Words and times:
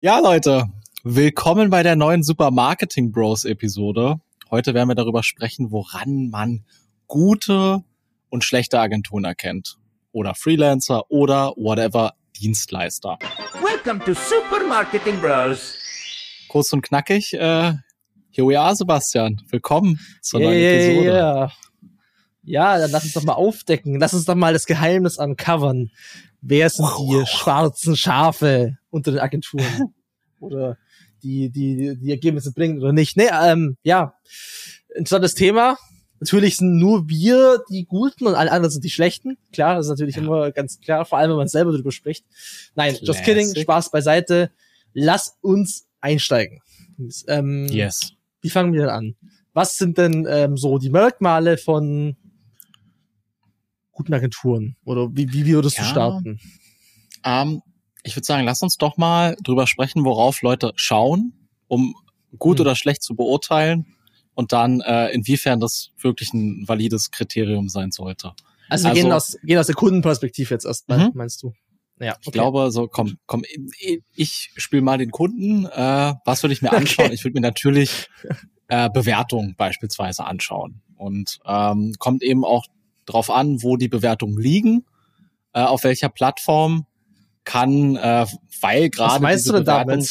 Ja, 0.00 0.18
Leute, 0.18 0.66
willkommen 1.04 1.70
bei 1.70 1.82
der 1.82 1.96
neuen 1.96 2.22
Super 2.22 2.50
Marketing 2.50 3.12
Bros 3.12 3.44
Episode. 3.44 4.20
Heute 4.50 4.74
werden 4.74 4.88
wir 4.88 4.94
darüber 4.94 5.22
sprechen, 5.22 5.70
woran 5.70 6.28
man 6.28 6.64
gute 7.06 7.82
und 8.28 8.44
schlechte 8.44 8.78
Agenturen 8.78 9.24
erkennt. 9.24 9.78
Oder 10.12 10.34
Freelancer 10.34 11.10
oder 11.10 11.52
whatever 11.56 12.12
Dienstleister. 12.36 13.18
Welcome 13.62 14.04
to 14.04 14.12
Super 14.12 14.66
Marketing 14.68 15.18
Bros. 15.20 15.76
Kurz 16.48 16.72
und 16.74 16.82
knackig, 16.82 17.32
äh, 17.32 17.72
here 18.30 18.46
we 18.46 18.60
are, 18.60 18.76
Sebastian. 18.76 19.40
Willkommen 19.48 19.98
zur 20.20 20.40
neuen 20.40 20.58
Yeah, 20.60 20.72
Episode. 20.72 21.06
yeah. 21.06 21.52
Ja, 22.42 22.78
dann 22.78 22.90
lass 22.90 23.04
uns 23.04 23.14
doch 23.14 23.24
mal 23.24 23.32
aufdecken. 23.32 23.98
Lass 23.98 24.14
uns 24.14 24.26
doch 24.26 24.34
mal 24.36 24.52
das 24.52 24.66
Geheimnis 24.66 25.16
uncovern. 25.18 25.90
Wer 26.42 26.70
sind 26.70 26.86
die 27.00 27.24
schwarzen 27.26 27.96
Schafe 27.96 28.76
unter 28.96 29.10
den 29.12 29.20
Agenturen? 29.20 29.94
oder 30.40 30.76
die, 31.22 31.50
die, 31.50 31.96
die 31.96 32.10
Ergebnisse 32.10 32.52
bringen 32.52 32.78
oder 32.80 32.92
nicht? 32.92 33.16
Nee, 33.16 33.28
ähm, 33.42 33.76
ja. 33.82 34.14
Interessantes 34.94 35.34
Thema. 35.34 35.76
Natürlich 36.20 36.56
sind 36.56 36.78
nur 36.78 37.08
wir 37.08 37.62
die 37.70 37.84
Guten 37.84 38.26
und 38.26 38.34
alle 38.34 38.50
anderen 38.50 38.72
sind 38.72 38.84
die 38.84 38.90
Schlechten. 38.90 39.36
Klar, 39.52 39.74
das 39.76 39.86
ist 39.86 39.90
natürlich 39.90 40.16
immer 40.16 40.50
ganz 40.50 40.80
klar, 40.80 41.04
vor 41.04 41.18
allem 41.18 41.30
wenn 41.30 41.36
man 41.36 41.48
selber 41.48 41.72
darüber 41.72 41.92
spricht. 41.92 42.24
Nein, 42.74 42.96
just 43.02 43.22
kidding, 43.22 43.44
Classic. 43.46 43.62
Spaß 43.62 43.90
beiseite. 43.90 44.50
Lass 44.94 45.36
uns 45.42 45.86
einsteigen. 46.00 46.60
Ähm, 47.26 47.66
Yes. 47.68 48.12
wie 48.40 48.48
fangen 48.48 48.72
wir 48.72 48.80
denn 48.80 48.90
an? 48.90 49.14
Was 49.52 49.76
sind 49.76 49.98
denn 49.98 50.26
ähm, 50.28 50.56
so 50.56 50.78
die 50.78 50.88
Merkmale 50.90 51.58
von 51.58 52.16
guten 53.92 54.14
Agenturen? 54.14 54.76
Oder 54.84 55.08
wie, 55.12 55.30
wie 55.32 55.46
würdest 55.46 55.76
Ja. 55.76 55.82
du 55.84 55.88
starten? 55.90 56.40
Ähm, 57.24 57.60
ich 58.06 58.16
würde 58.16 58.26
sagen, 58.26 58.44
lass 58.44 58.62
uns 58.62 58.76
doch 58.78 58.96
mal 58.96 59.36
drüber 59.42 59.66
sprechen, 59.66 60.04
worauf 60.04 60.42
Leute 60.42 60.72
schauen, 60.76 61.32
um 61.68 61.94
gut 62.38 62.58
Hm. 62.58 62.62
oder 62.66 62.76
schlecht 62.76 63.02
zu 63.02 63.14
beurteilen 63.16 63.86
und 64.34 64.52
dann 64.52 64.80
äh, 64.80 65.08
inwiefern 65.10 65.60
das 65.60 65.90
wirklich 66.00 66.32
ein 66.34 66.64
valides 66.68 67.10
Kriterium 67.10 67.68
sein 67.68 67.90
sollte. 67.90 68.32
Also 68.68 68.84
wir 68.84 68.90
Also- 68.90 69.02
gehen, 69.02 69.12
aus, 69.12 69.36
gehen 69.42 69.58
aus 69.58 69.66
der 69.66 69.74
Kundenperspektive 69.76 70.52
jetzt 70.54 70.64
erstmal, 70.66 71.08
Mhm. 71.08 71.12
meinst 71.14 71.42
du? 71.42 71.52
Ja, 71.98 72.16
Ich 72.20 72.30
glaube, 72.32 72.70
so 72.72 72.88
komm, 72.88 73.16
komm, 73.26 73.42
ich 74.14 74.50
spiele 74.56 74.82
mal 74.82 74.98
den 74.98 75.10
Kunden. 75.10 75.64
Äh, 75.64 76.14
was 76.26 76.42
würde 76.42 76.52
ich 76.52 76.60
mir 76.60 76.70
anschauen? 76.98 77.06
Okay. 77.06 77.14
Ich 77.14 77.24
würde 77.24 77.34
mir 77.34 77.40
natürlich 77.40 78.08
äh, 78.68 78.90
Bewertungen 78.90 79.54
beispielsweise 79.56 80.24
anschauen 80.24 80.82
und 80.96 81.38
ähm, 81.46 81.94
kommt 81.98 82.22
eben 82.22 82.44
auch 82.44 82.66
drauf 83.06 83.30
an, 83.30 83.62
wo 83.62 83.76
die 83.78 83.88
Bewertungen 83.88 84.36
liegen, 84.38 84.84
äh, 85.54 85.62
auf 85.62 85.84
welcher 85.84 86.08
Plattform 86.10 86.84
kann, 87.46 87.96
äh, 87.96 88.26
weil 88.60 88.90
gerade 88.90 89.14
Was 89.14 89.20
meinst 89.20 89.48
du 89.48 89.52
denn 89.52 89.64
damit? 89.64 90.10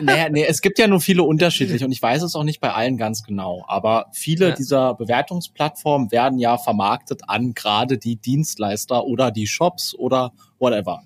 Naja, 0.00 0.28
nee, 0.30 0.44
es 0.44 0.60
gibt 0.60 0.78
ja 0.78 0.86
nur 0.86 1.00
viele 1.00 1.22
unterschiedliche 1.22 1.84
und 1.84 1.92
ich 1.92 2.00
weiß 2.02 2.22
es 2.22 2.34
auch 2.34 2.44
nicht 2.44 2.60
bei 2.60 2.72
allen 2.72 2.96
ganz 2.96 3.22
genau. 3.22 3.64
Aber 3.68 4.06
viele 4.12 4.50
Ja. 4.50 4.54
dieser 4.54 4.94
Bewertungsplattformen 4.94 6.10
werden 6.10 6.38
ja 6.38 6.56
vermarktet 6.58 7.22
an 7.28 7.54
gerade 7.54 7.98
die 7.98 8.16
Dienstleister 8.16 9.04
oder 9.04 9.30
die 9.30 9.46
Shops 9.46 9.94
oder 9.94 10.32
whatever. 10.58 11.02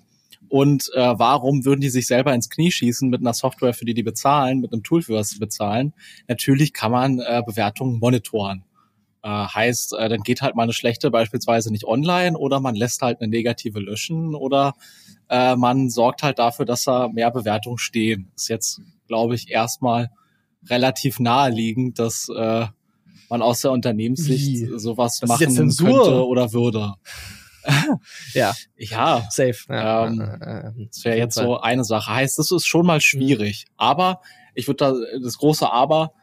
Und 0.49 0.91
äh, 0.95 0.99
warum 1.17 1.63
würden 1.63 1.79
die 1.79 1.89
sich 1.89 2.07
selber 2.07 2.33
ins 2.33 2.49
Knie 2.49 2.71
schießen 2.71 3.09
mit 3.09 3.21
einer 3.21 3.33
Software, 3.33 3.73
für 3.73 3.85
die 3.85 3.93
die 3.93 4.03
bezahlen, 4.03 4.59
mit 4.59 4.73
einem 4.73 4.83
Tool, 4.83 5.01
für 5.01 5.13
was 5.13 5.29
sie 5.29 5.39
bezahlen? 5.39 5.93
Natürlich 6.27 6.73
kann 6.73 6.91
man 6.91 7.19
äh, 7.19 7.41
Bewertungen 7.45 7.99
monitoren. 7.99 8.65
Äh, 9.23 9.29
heißt, 9.29 9.93
äh, 9.93 10.09
dann 10.09 10.21
geht 10.21 10.41
halt 10.41 10.55
mal 10.55 10.63
eine 10.63 10.73
schlechte 10.73 11.11
beispielsweise 11.11 11.71
nicht 11.71 11.85
online 11.85 12.37
oder 12.37 12.59
man 12.59 12.75
lässt 12.75 13.01
halt 13.01 13.21
eine 13.21 13.29
negative 13.29 13.79
löschen 13.79 14.33
oder 14.35 14.73
äh, 15.29 15.55
man 15.55 15.89
sorgt 15.89 16.23
halt 16.23 16.39
dafür, 16.39 16.65
dass 16.65 16.83
da 16.85 17.07
mehr 17.07 17.29
Bewertungen 17.31 17.77
stehen. 17.77 18.31
Ist 18.35 18.49
jetzt, 18.49 18.81
glaube 19.07 19.35
ich, 19.35 19.49
erstmal 19.49 20.09
relativ 20.69 21.19
naheliegend, 21.19 21.99
dass 21.99 22.29
äh, 22.29 22.65
man 23.29 23.41
aus 23.41 23.61
der 23.61 23.71
Unternehmenssicht 23.71 24.47
Wie? 24.47 24.79
sowas 24.79 25.19
Das 25.19 25.29
machen 25.29 25.55
könnte 25.55 26.25
oder 26.25 26.51
würde. 26.53 26.95
Ja, 28.33 28.53
Ja, 28.75 29.27
safe. 29.29 29.57
Ja, 29.69 30.07
Ähm, 30.07 30.19
äh, 30.19 30.69
äh, 30.69 30.87
das 30.87 31.05
wäre 31.05 31.17
jetzt 31.17 31.35
Fall. 31.35 31.45
so 31.45 31.59
eine 31.59 31.83
Sache. 31.83 32.11
Heißt, 32.11 32.39
das 32.39 32.49
ist 32.51 32.65
schon 32.65 32.87
mal 32.87 33.01
schwierig. 33.01 33.65
Aber 33.77 34.21
ich 34.55 34.67
würde 34.67 34.77
da 34.77 35.19
das 35.23 35.37
große 35.37 35.71
Aber, 35.71 36.13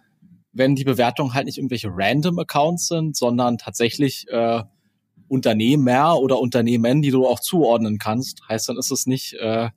wenn 0.58 0.74
die 0.74 0.84
Bewertungen 0.84 1.34
halt 1.34 1.46
nicht 1.46 1.58
irgendwelche 1.58 1.88
random 1.90 2.38
Accounts 2.40 2.88
sind, 2.88 3.16
sondern 3.16 3.58
tatsächlich 3.58 4.26
äh, 4.28 4.62
Unternehmer 5.28 6.18
oder 6.18 6.40
Unternehmen, 6.40 7.02
die 7.02 7.10
du 7.10 7.26
auch 7.26 7.40
zuordnen 7.40 7.98
kannst, 7.98 8.42
heißt, 8.48 8.68
dann 8.68 8.76
ist 8.76 8.90
es 8.90 9.06
nicht, 9.06 9.34
äh, 9.34 9.70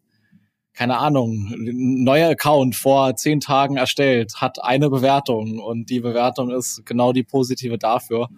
keine 0.73 0.97
Ahnung, 0.97 1.53
ein 1.53 2.03
neuer 2.03 2.29
Account 2.29 2.75
vor 2.75 3.15
zehn 3.15 3.39
Tagen 3.39 3.77
erstellt, 3.77 4.35
hat 4.37 4.63
eine 4.63 4.89
Bewertung 4.89 5.59
und 5.59 5.89
die 5.89 5.99
Bewertung 5.99 6.49
ist 6.49 6.85
genau 6.85 7.13
die 7.13 7.23
positive 7.23 7.77
dafür. 7.77 8.29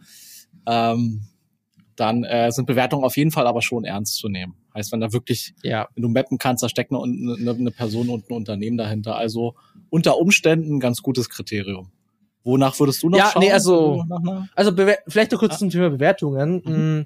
Ähm, 0.67 1.27
dann 1.95 2.23
äh, 2.23 2.51
sind 2.51 2.65
Bewertungen 2.65 3.05
auf 3.05 3.17
jeden 3.17 3.31
Fall 3.31 3.45
aber 3.45 3.61
schon 3.61 3.85
ernst 3.85 4.15
zu 4.15 4.27
nehmen. 4.27 4.55
Heißt, 4.73 4.91
wenn 4.91 4.99
da 4.99 5.13
wirklich 5.13 5.53
Ja, 5.61 5.87
wenn 5.93 6.01
du 6.01 6.09
mappen 6.09 6.39
kannst, 6.39 6.63
da 6.63 6.69
steckt 6.69 6.91
eine, 6.91 7.03
eine, 7.03 7.51
eine 7.51 7.71
Person 7.71 8.09
und 8.09 8.29
ein 8.29 8.33
Unternehmen 8.33 8.77
dahinter. 8.77 9.15
Also 9.15 9.53
unter 9.89 10.17
Umständen 10.17 10.77
ein 10.77 10.79
ganz 10.79 11.03
gutes 11.03 11.29
Kriterium. 11.29 11.91
Wonach 12.43 12.77
würdest 12.79 13.01
du 13.03 13.09
noch 13.09 13.17
Ja, 13.17 13.29
schauen? 13.31 13.41
nee, 13.43 13.51
also- 13.51 14.03
Also 14.55 14.71
vielleicht 15.07 15.31
noch 15.31 15.39
kurz 15.39 15.53
Ja. 15.53 15.57
zum 15.59 15.69
Thema 15.69 15.89
Bewertungen. 15.89 16.61
Mhm. 16.65 16.99
Mm, 16.99 17.05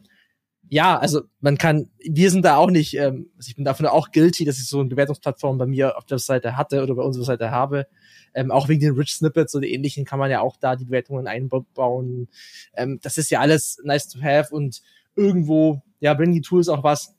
Ja, 0.70 0.98
also 1.00 1.22
man 1.40 1.58
kann, 1.58 1.90
wir 2.00 2.30
sind 2.30 2.44
da 2.44 2.58
auch 2.58 2.70
nicht, 2.70 2.94
ähm, 2.98 3.30
also 3.38 3.48
ich 3.48 3.56
bin 3.56 3.64
davon 3.64 3.86
auch 3.86 4.12
guilty, 4.12 4.44
dass 4.44 4.58
ich 4.58 4.68
so 4.68 4.82
eine 4.82 4.90
Bewertungsplattform 4.90 5.58
bei 5.58 5.66
mir 5.66 5.98
auf 5.98 6.04
der 6.04 6.20
Seite 6.20 6.58
hatte 6.58 6.84
oder 6.84 6.94
bei 6.96 7.04
unserer 7.04 7.24
Seite 7.24 7.52
habe. 7.52 7.88
Ähm, 8.34 8.52
auch 8.52 8.68
wegen 8.68 8.82
den 8.82 8.94
Rich 8.96 9.14
Snippets 9.14 9.56
oder 9.56 9.66
ähnlichen 9.66 10.04
kann 10.04 10.20
man 10.20 10.30
ja 10.30 10.42
auch 10.42 10.58
da 10.58 10.76
die 10.76 10.84
Bewertungen 10.84 11.26
einbauen. 11.26 12.28
Ähm, 12.74 13.00
das 13.02 13.18
ist 13.18 13.30
ja 13.32 13.40
alles 13.40 13.80
nice 13.86 14.10
to 14.10 14.20
have 14.22 14.54
und 14.54 14.82
irgendwo, 15.16 15.82
ja, 16.02 16.14
bringen 16.14 16.34
die 16.34 16.42
Tools 16.42 16.68
auch 16.68 16.84
was. 16.84 17.16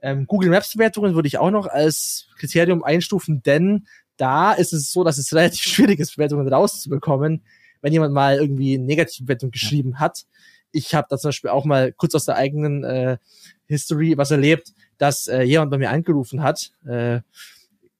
Ähm, 0.00 0.26
Google 0.28 0.50
Maps 0.50 0.72
Bewertungen 0.74 1.16
würde 1.16 1.26
ich 1.26 1.38
auch 1.38 1.50
noch 1.50 1.66
als 1.66 2.28
Kriterium 2.38 2.84
einstufen, 2.84 3.42
denn 3.42 3.86
da 4.16 4.52
ist 4.52 4.72
es 4.72 4.92
so, 4.92 5.02
dass 5.02 5.18
es 5.18 5.34
relativ 5.34 5.60
schwierig 5.96 5.98
ist, 5.98 6.14
Bewertungen 6.14 6.46
rauszubekommen, 6.46 7.42
wenn 7.82 7.92
jemand 7.92 8.14
mal 8.14 8.36
irgendwie 8.36 8.74
eine 8.74 8.84
negative 8.84 9.24
Bewertung 9.24 9.50
geschrieben 9.50 10.00
hat. 10.00 10.24
Ich 10.70 10.94
habe 10.94 11.06
da 11.10 11.18
zum 11.18 11.28
Beispiel 11.28 11.50
auch 11.50 11.66
mal 11.66 11.92
kurz 11.92 12.14
aus 12.14 12.24
der 12.24 12.36
eigenen 12.36 12.82
äh, 12.84 13.18
History 13.66 14.16
was 14.16 14.30
erlebt, 14.30 14.72
dass 14.96 15.26
äh, 15.26 15.42
jemand 15.42 15.70
bei 15.70 15.78
mir 15.78 15.90
angerufen 15.90 16.42
hat, 16.42 16.72
äh, 16.86 17.20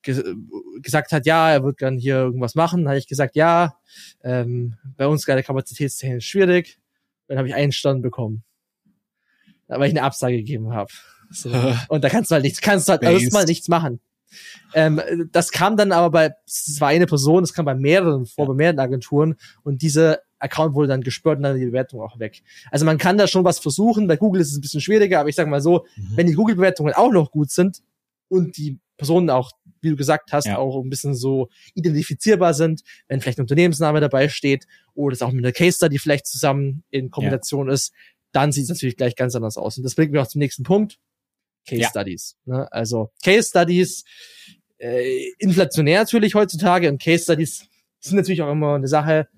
ge 0.03 0.35
gesagt 0.81 1.13
hat, 1.13 1.27
ja, 1.27 1.51
er 1.51 1.63
wird 1.63 1.79
gern 1.79 1.99
hier 1.99 2.17
irgendwas 2.17 2.55
machen. 2.55 2.81
Dann 2.81 2.89
habe 2.89 2.99
ich 2.99 3.07
gesagt, 3.07 3.37
ja, 3.37 3.77
ähm, 4.23 4.77
bei 4.97 5.07
uns 5.07 5.27
gerade 5.27 5.43
kapazitätstechnisch 5.43 6.29
schwierig. 6.29 6.79
Dann 7.29 7.39
habe 7.39 7.49
ich 7.49 7.55
einen 7.55 7.73
Stern 7.73 8.03
bekommen. 8.03 8.43
Weil 9.69 9.89
ich 9.89 9.97
eine 9.97 10.03
Absage 10.03 10.37
gegeben 10.37 10.73
habe. 10.73 10.91
So. 11.31 11.51
Und 11.89 12.05
da 12.05 12.09
kannst 12.09 12.31
du 12.31 12.35
halt 12.35 12.45
nichts, 12.45 12.61
kannst 12.61 12.89
du 12.89 12.93
halt 12.93 13.03
erstmal 13.03 13.45
nichts 13.45 13.69
machen. 13.69 14.01
Ähm, 14.75 15.01
das 15.33 15.51
kam 15.51 15.77
dann 15.77 15.93
aber 15.93 16.11
bei, 16.11 16.35
es 16.47 16.81
war 16.81 16.89
eine 16.89 17.07
Person, 17.07 17.43
das 17.43 17.53
kam 17.53 17.65
bei 17.65 17.75
mehreren 17.75 18.27
vor, 18.27 18.47
bei 18.47 18.55
mehreren 18.55 18.79
Agenturen 18.79 19.37
und 19.63 19.83
dieser 19.83 20.21
Account 20.39 20.75
wurde 20.75 20.89
dann 20.89 21.03
gesperrt 21.03 21.37
und 21.37 21.45
dann 21.45 21.59
die 21.59 21.67
Bewertung 21.67 22.01
auch 22.01 22.19
weg. 22.19 22.43
Also 22.71 22.85
man 22.85 22.99
kann 22.99 23.17
da 23.19 23.27
schon 23.29 23.45
was 23.45 23.59
versuchen, 23.61 24.09
bei 24.09 24.17
Google 24.17 24.41
ist 24.43 24.51
es 24.51 24.57
ein 24.59 24.61
bisschen 24.61 24.81
schwieriger, 24.81 25.21
aber 25.21 25.29
ich 25.29 25.37
sag 25.37 25.47
mal 25.49 25.61
so, 25.61 25.85
Mhm. 25.97 26.13
wenn 26.17 26.27
die 26.27 26.33
Google-Bewertungen 26.35 26.95
auch 26.95 27.13
noch 27.13 27.31
gut 27.31 27.51
sind 27.51 27.83
und 28.29 28.57
die 28.57 28.79
Personen 28.97 29.31
auch, 29.31 29.53
wie 29.81 29.91
du 29.91 29.97
gesagt 29.97 30.33
hast, 30.33 30.47
Ja. 30.47 30.59
auch 30.59 30.81
ein 30.83 30.91
bisschen 30.91 31.15
so 31.15 31.49
identifizierbar 31.75 32.55
sind, 32.55 32.83
wenn 33.09 33.21
vielleicht 33.21 33.39
ein 33.39 33.43
Unternehmensname 33.43 34.01
dabei 34.01 34.29
steht 34.29 34.67
oder 34.95 35.13
es 35.15 35.23
auch 35.23 35.33
mit 35.33 35.45
einer 35.45 35.53
Case 35.53 35.77
Study 35.77 35.99
vielleicht 35.99 36.27
zusammen 36.27 36.85
in 36.91 37.11
Kombination 37.11 37.69
ist, 37.69 37.93
dann 38.33 38.53
sieht 38.53 38.65
es 38.65 38.69
natürlich 38.71 38.97
gleich 38.97 39.15
ganz 39.17 39.35
anders 39.35 39.57
aus. 39.57 39.77
Und 39.77 39.83
das 39.85 39.95
bringt 39.95 40.13
mich 40.13 40.21
auch 40.21 40.27
zum 40.29 40.39
nächsten 40.39 40.63
Punkt. 40.63 40.99
Case 41.67 41.83
Ja. 41.83 41.89
Studies. 41.91 42.37
Ne? 42.45 42.71
Also 42.73 43.11
Case 43.25 43.49
Studies, 43.49 44.05
äh, 44.79 45.31
inflationär 45.39 46.01
natürlich 46.01 46.35
heutzutage 46.35 46.89
und 46.89 47.01
Case 47.03 47.25
Studies 47.25 47.67
sind 48.01 48.17
natürlich 48.17 48.43
auch 48.43 48.51
immer 48.51 48.75
eine 48.75 48.89
Sache, 48.89 49.29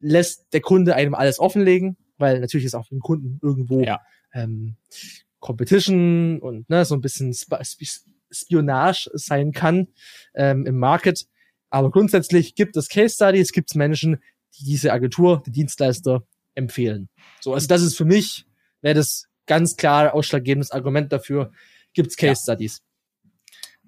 lässt 0.00 0.46
der 0.52 0.60
Kunde 0.60 0.94
einem 0.94 1.14
alles 1.14 1.38
offenlegen, 1.40 1.96
weil 2.18 2.40
natürlich 2.40 2.66
ist 2.66 2.74
auch 2.74 2.86
für 2.86 2.94
den 2.94 3.00
Kunden 3.00 3.40
irgendwo 3.42 3.82
Ja. 3.82 4.00
ähm, 4.34 4.76
Competition 5.40 6.38
und 6.40 6.68
ne, 6.68 6.84
so 6.84 6.94
ein 6.94 7.00
bisschen 7.00 7.30
Sp 7.34 7.58
Sp 7.62 7.82
Spionage 8.30 9.08
sein 9.14 9.52
kann 9.52 9.86
ähm, 10.34 10.66
im 10.66 10.78
Market. 10.78 11.26
Aber 11.70 11.90
grundsätzlich 11.90 12.54
gibt 12.56 12.76
es 12.76 12.88
Case 12.88 13.14
Studies, 13.14 13.52
gibt 13.52 13.70
es 13.70 13.76
Menschen, 13.76 14.20
die 14.58 14.64
diese 14.64 14.92
Agentur, 14.92 15.42
die 15.46 15.52
Dienstleister 15.52 16.26
empfehlen. 16.56 17.08
So, 17.40 17.54
also 17.54 17.68
das 17.68 17.82
ist 17.82 17.96
für 17.96 18.04
mich, 18.04 18.44
wäre 18.80 18.94
das 18.96 19.28
ganz 19.46 19.76
klar 19.76 20.14
ausschlaggebendes 20.14 20.70
Argument 20.70 21.12
dafür, 21.12 21.52
gibt 21.92 22.10
es 22.10 22.16
Case 22.16 22.42
Ja. 22.46 22.54
Studies. 22.54 22.82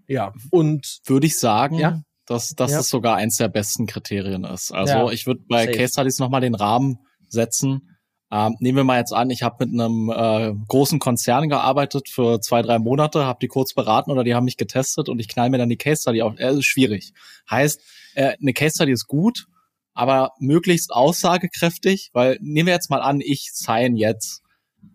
Ja, 0.06 0.32
und 0.50 1.00
Würde 1.06 1.26
ich 1.26 1.38
sagen, 1.38 1.78
Ja. 1.78 2.02
dass, 2.26 2.54
dass 2.54 2.72
Ja. 2.72 2.80
es 2.80 2.88
sogar 2.88 3.16
eins 3.16 3.36
der 3.36 3.48
besten 3.48 3.86
Kriterien 3.86 4.44
ist. 4.44 4.72
Also 4.72 4.92
Ja. 4.94 5.10
ich 5.10 5.26
würde 5.26 5.42
bei 5.48 5.66
Safe. 5.66 5.76
Case 5.76 5.92
Studies 5.92 6.18
nochmal 6.18 6.40
den 6.40 6.54
Rahmen 6.54 6.98
setzen. 7.28 7.94
Ähm, 8.30 8.56
nehmen 8.60 8.76
wir 8.76 8.84
mal 8.84 8.98
jetzt 8.98 9.12
an, 9.14 9.30
ich 9.30 9.42
habe 9.42 9.64
mit 9.66 9.72
einem 9.80 10.10
äh, 10.10 10.54
großen 10.68 10.98
Konzern 10.98 11.48
gearbeitet 11.48 12.08
für 12.10 12.40
zwei, 12.42 12.60
drei 12.60 12.78
Monate, 12.78 13.24
habe 13.24 13.38
die 13.40 13.48
kurz 13.48 13.72
beraten 13.72 14.10
oder 14.10 14.22
die 14.22 14.34
haben 14.34 14.44
mich 14.44 14.58
getestet 14.58 15.08
und 15.08 15.18
ich 15.18 15.28
knall 15.28 15.48
mir 15.48 15.56
dann 15.56 15.70
die 15.70 15.78
Case 15.78 16.02
Study 16.02 16.20
auf. 16.20 16.38
Äh, 16.38 16.52
ist 16.58 16.66
schwierig. 16.66 17.12
Heißt, 17.50 17.80
äh, 18.14 18.36
eine 18.40 18.52
Case 18.52 18.74
Study 18.74 18.92
ist 18.92 19.06
gut, 19.06 19.46
aber 19.94 20.32
möglichst 20.40 20.92
aussagekräftig, 20.92 22.10
weil 22.12 22.38
nehmen 22.42 22.66
wir 22.66 22.74
jetzt 22.74 22.90
mal 22.90 23.00
an, 23.00 23.20
ich 23.22 23.50
sign 23.54 23.96
jetzt 23.96 24.42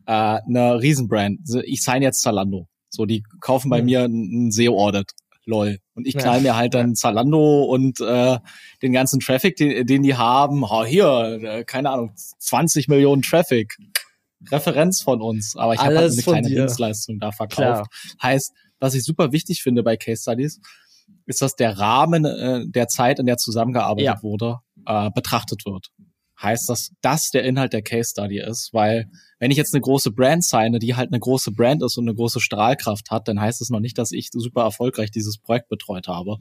äh, 0.05 0.11
eine 0.11 0.81
Riesenbrand. 0.81 1.41
Ich 1.65 1.83
sign 1.83 2.01
jetzt 2.01 2.21
Zalando. 2.21 2.67
So, 2.89 3.05
die 3.05 3.23
kaufen 3.39 3.69
bei 3.69 3.79
mhm. 3.79 3.85
mir 3.85 4.03
ein 4.03 4.51
SEO-Audit. 4.51 5.11
Lol. 5.45 5.79
Und 5.93 6.07
ich 6.07 6.15
knall 6.15 6.37
ja. 6.37 6.41
mir 6.41 6.55
halt 6.55 6.73
dann 6.73 6.95
Zalando 6.95 7.63
und 7.63 7.99
äh, 7.99 8.37
den 8.81 8.93
ganzen 8.93 9.19
Traffic, 9.19 9.57
den, 9.57 9.85
den 9.85 10.03
die 10.03 10.15
haben. 10.15 10.63
Oh, 10.63 10.85
hier, 10.85 11.39
äh, 11.43 11.63
keine 11.65 11.89
Ahnung, 11.89 12.13
20 12.15 12.87
Millionen 12.87 13.21
Traffic. 13.21 13.75
Referenz 14.51 15.01
von 15.01 15.21
uns. 15.21 15.55
Aber 15.55 15.73
ich 15.73 15.79
habe 15.79 15.97
halt 15.97 16.11
eine 16.11 16.21
kleine 16.21 16.47
dir. 16.47 16.61
Dienstleistung 16.61 17.19
da 17.19 17.31
verkauft. 17.31 17.57
Klar. 17.57 17.87
Heißt, 18.21 18.53
was 18.79 18.93
ich 18.93 19.03
super 19.03 19.31
wichtig 19.31 19.61
finde 19.63 19.83
bei 19.83 19.97
Case 19.97 20.21
Studies, 20.21 20.61
ist, 21.25 21.41
dass 21.41 21.55
der 21.55 21.77
Rahmen 21.77 22.25
äh, 22.25 22.65
der 22.65 22.87
Zeit, 22.87 23.19
in 23.19 23.25
der 23.25 23.37
zusammengearbeitet 23.37 24.05
ja. 24.05 24.23
wurde, 24.23 24.59
äh, 24.85 25.09
betrachtet 25.11 25.65
wird 25.65 25.91
heißt 26.43 26.69
dass 26.69 26.91
das 27.01 27.31
der 27.31 27.43
Inhalt 27.43 27.73
der 27.73 27.81
Case 27.81 28.11
Study 28.11 28.39
ist, 28.39 28.73
weil 28.73 29.09
wenn 29.39 29.51
ich 29.51 29.57
jetzt 29.57 29.73
eine 29.73 29.81
große 29.81 30.11
Brand 30.11 30.43
signe, 30.43 30.79
die 30.79 30.95
halt 30.95 31.11
eine 31.11 31.19
große 31.19 31.51
Brand 31.51 31.83
ist 31.83 31.97
und 31.97 32.07
eine 32.07 32.15
große 32.15 32.39
Strahlkraft 32.39 33.09
hat, 33.11 33.27
dann 33.27 33.39
heißt 33.39 33.61
es 33.61 33.69
noch 33.69 33.79
nicht, 33.79 33.97
dass 33.97 34.11
ich 34.11 34.29
super 34.31 34.63
erfolgreich 34.63 35.11
dieses 35.11 35.37
Projekt 35.37 35.69
betreut 35.69 36.07
habe. 36.07 36.37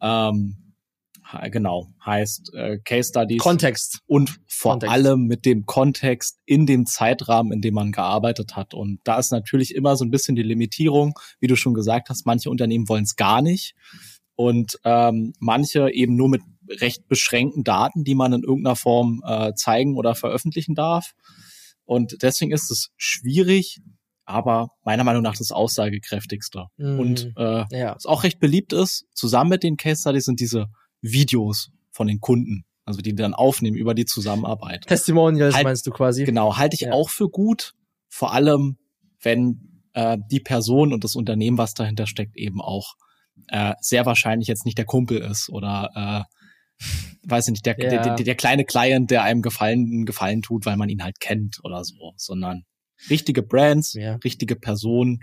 Ähm, 0.00 0.70
genau, 1.50 1.92
heißt 2.04 2.52
äh, 2.54 2.78
Case 2.84 3.10
Studies. 3.10 3.42
Kontext. 3.42 4.00
Und 4.06 4.40
vor 4.46 4.72
Kontext. 4.72 4.92
allem 4.92 5.26
mit 5.26 5.44
dem 5.44 5.66
Kontext 5.66 6.38
in 6.46 6.66
dem 6.66 6.86
Zeitrahmen, 6.86 7.52
in 7.52 7.60
dem 7.60 7.74
man 7.74 7.92
gearbeitet 7.92 8.56
hat. 8.56 8.74
Und 8.74 9.00
da 9.04 9.18
ist 9.18 9.32
natürlich 9.32 9.74
immer 9.74 9.96
so 9.96 10.04
ein 10.04 10.10
bisschen 10.10 10.36
die 10.36 10.42
Limitierung, 10.42 11.14
wie 11.40 11.46
du 11.46 11.56
schon 11.56 11.74
gesagt 11.74 12.08
hast, 12.08 12.26
manche 12.26 12.50
Unternehmen 12.50 12.88
wollen 12.88 13.04
es 13.04 13.16
gar 13.16 13.42
nicht. 13.42 13.74
Und 14.34 14.78
ähm, 14.84 15.34
manche 15.38 15.90
eben 15.90 16.16
nur 16.16 16.30
mit 16.30 16.40
recht 16.80 17.08
beschränkten 17.08 17.64
Daten, 17.64 18.04
die 18.04 18.14
man 18.14 18.32
in 18.32 18.42
irgendeiner 18.42 18.76
Form 18.76 19.22
äh, 19.26 19.54
zeigen 19.54 19.96
oder 19.96 20.14
veröffentlichen 20.14 20.74
darf. 20.74 21.12
Und 21.84 22.22
deswegen 22.22 22.52
ist 22.52 22.70
es 22.70 22.90
schwierig, 22.96 23.80
aber 24.24 24.68
meiner 24.84 25.04
Meinung 25.04 25.22
nach 25.22 25.36
das 25.36 25.50
aussagekräftigste. 25.50 26.66
Mhm. 26.76 27.00
Und 27.00 27.32
äh, 27.36 27.64
ja. 27.70 27.94
was 27.96 28.06
auch 28.06 28.22
recht 28.22 28.38
beliebt 28.38 28.72
ist, 28.72 29.06
zusammen 29.12 29.50
mit 29.50 29.62
den 29.62 29.76
Case 29.76 30.00
Studies 30.00 30.24
sind 30.24 30.40
diese 30.40 30.66
Videos 31.00 31.70
von 31.90 32.06
den 32.06 32.20
Kunden, 32.20 32.64
also 32.84 33.00
die 33.00 33.14
dann 33.14 33.34
aufnehmen 33.34 33.76
über 33.76 33.94
die 33.94 34.04
Zusammenarbeit. 34.04 34.86
Testimonials 34.86 35.54
halt, 35.54 35.64
meinst 35.64 35.86
du 35.86 35.90
quasi? 35.90 36.24
Genau, 36.24 36.56
halte 36.56 36.74
ich 36.74 36.82
ja. 36.82 36.92
auch 36.92 37.10
für 37.10 37.28
gut, 37.28 37.74
vor 38.08 38.32
allem 38.32 38.78
wenn 39.20 39.82
äh, 39.92 40.16
die 40.30 40.40
Person 40.40 40.92
und 40.92 41.04
das 41.04 41.16
Unternehmen, 41.16 41.58
was 41.58 41.74
dahinter 41.74 42.06
steckt, 42.06 42.36
eben 42.36 42.60
auch 42.60 42.94
äh, 43.48 43.74
sehr 43.80 44.06
wahrscheinlich 44.06 44.48
jetzt 44.48 44.64
nicht 44.64 44.78
der 44.78 44.84
Kumpel 44.84 45.18
ist 45.18 45.50
oder 45.50 46.26
äh, 46.28 46.39
weiß 47.24 47.48
ich 47.48 47.52
nicht, 47.52 47.66
der, 47.66 47.78
ja. 47.78 47.90
der, 47.90 48.02
der, 48.16 48.24
der, 48.24 48.34
kleine 48.34 48.64
Client, 48.64 49.10
der 49.10 49.22
einem 49.22 49.42
Gefallen, 49.42 50.04
Gefallen 50.06 50.42
tut, 50.42 50.66
weil 50.66 50.76
man 50.76 50.88
ihn 50.88 51.02
halt 51.02 51.20
kennt 51.20 51.58
oder 51.62 51.84
so, 51.84 52.12
sondern 52.16 52.64
richtige 53.08 53.42
Brands, 53.42 53.94
ja. 53.94 54.16
richtige 54.16 54.56
Personen, 54.56 55.20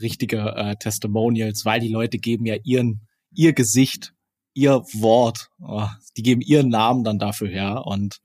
richtige 0.00 0.54
äh, 0.56 0.76
Testimonials, 0.76 1.64
weil 1.64 1.80
die 1.80 1.88
Leute 1.88 2.18
geben 2.18 2.46
ja 2.46 2.56
ihren, 2.62 3.06
ihr 3.32 3.52
Gesicht, 3.52 4.12
ihr 4.54 4.82
Wort, 4.94 5.48
oh, 5.60 5.88
die 6.16 6.22
geben 6.22 6.40
ihren 6.40 6.68
Namen 6.68 7.04
dann 7.04 7.18
dafür 7.18 7.48
her 7.48 7.82
und 7.84 8.20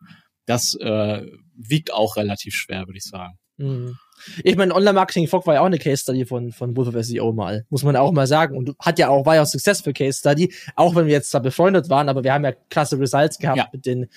das 0.46 0.74
äh, 0.76 1.26
wiegt 1.56 1.94
auch 1.94 2.16
relativ 2.16 2.56
schwer, 2.56 2.88
würde 2.88 2.98
ich 2.98 3.04
sagen. 3.04 3.38
Mhm. 3.58 3.98
Ich 4.44 4.56
meine, 4.56 4.74
Online-Marketing 4.74 5.28
Fog 5.28 5.46
war 5.48 5.56
ja 5.56 5.62
auch 5.62 5.66
eine 5.66 5.80
Case 5.80 6.04
Study 6.04 6.26
von, 6.26 6.52
von 6.52 6.76
Wolf 6.76 6.96
of 6.96 7.06
SEO 7.06 7.32
mal. 7.34 7.66
Muss 7.70 7.84
man 7.84 7.96
auch 7.96 8.12
mal 8.12 8.28
sagen. 8.28 8.58
Und 8.58 8.76
hat 8.80 9.00
ja 9.00 9.10
auch, 9.10 9.26
war 9.26 9.36
ja 9.36 9.44
auch 9.44 9.48
Successful 9.48 9.94
Case 9.94 10.20
Study. 10.20 10.54
Auch 10.76 10.96
wenn 10.96 11.06
wir 11.06 11.14
jetzt 11.14 11.32
zwar 11.32 11.42
befreundet 11.42 11.90
waren, 11.90 12.10
aber 12.10 12.24
wir 12.24 12.34
haben 12.34 12.44
ja 12.44 12.54
klasse 12.70 13.00
Results 13.00 13.38
gehabt 13.38 13.58
ja. 13.58 13.68
mit 13.72 13.86
den 13.86 14.08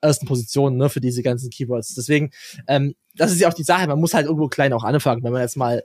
ersten 0.00 0.26
Positionen, 0.26 0.76
ne, 0.76 0.88
für 0.88 1.00
diese 1.00 1.22
ganzen 1.22 1.50
Keywords. 1.50 1.94
Deswegen, 1.94 2.30
ähm, 2.66 2.94
das 3.14 3.32
ist 3.32 3.40
ja 3.40 3.48
auch 3.48 3.54
die 3.54 3.64
Sache. 3.64 3.86
Man 3.86 4.00
muss 4.00 4.14
halt 4.14 4.26
irgendwo 4.26 4.48
klein 4.48 4.72
auch 4.72 4.84
anfangen, 4.84 5.22
wenn 5.22 5.32
man 5.32 5.42
jetzt 5.42 5.56
mal 5.56 5.84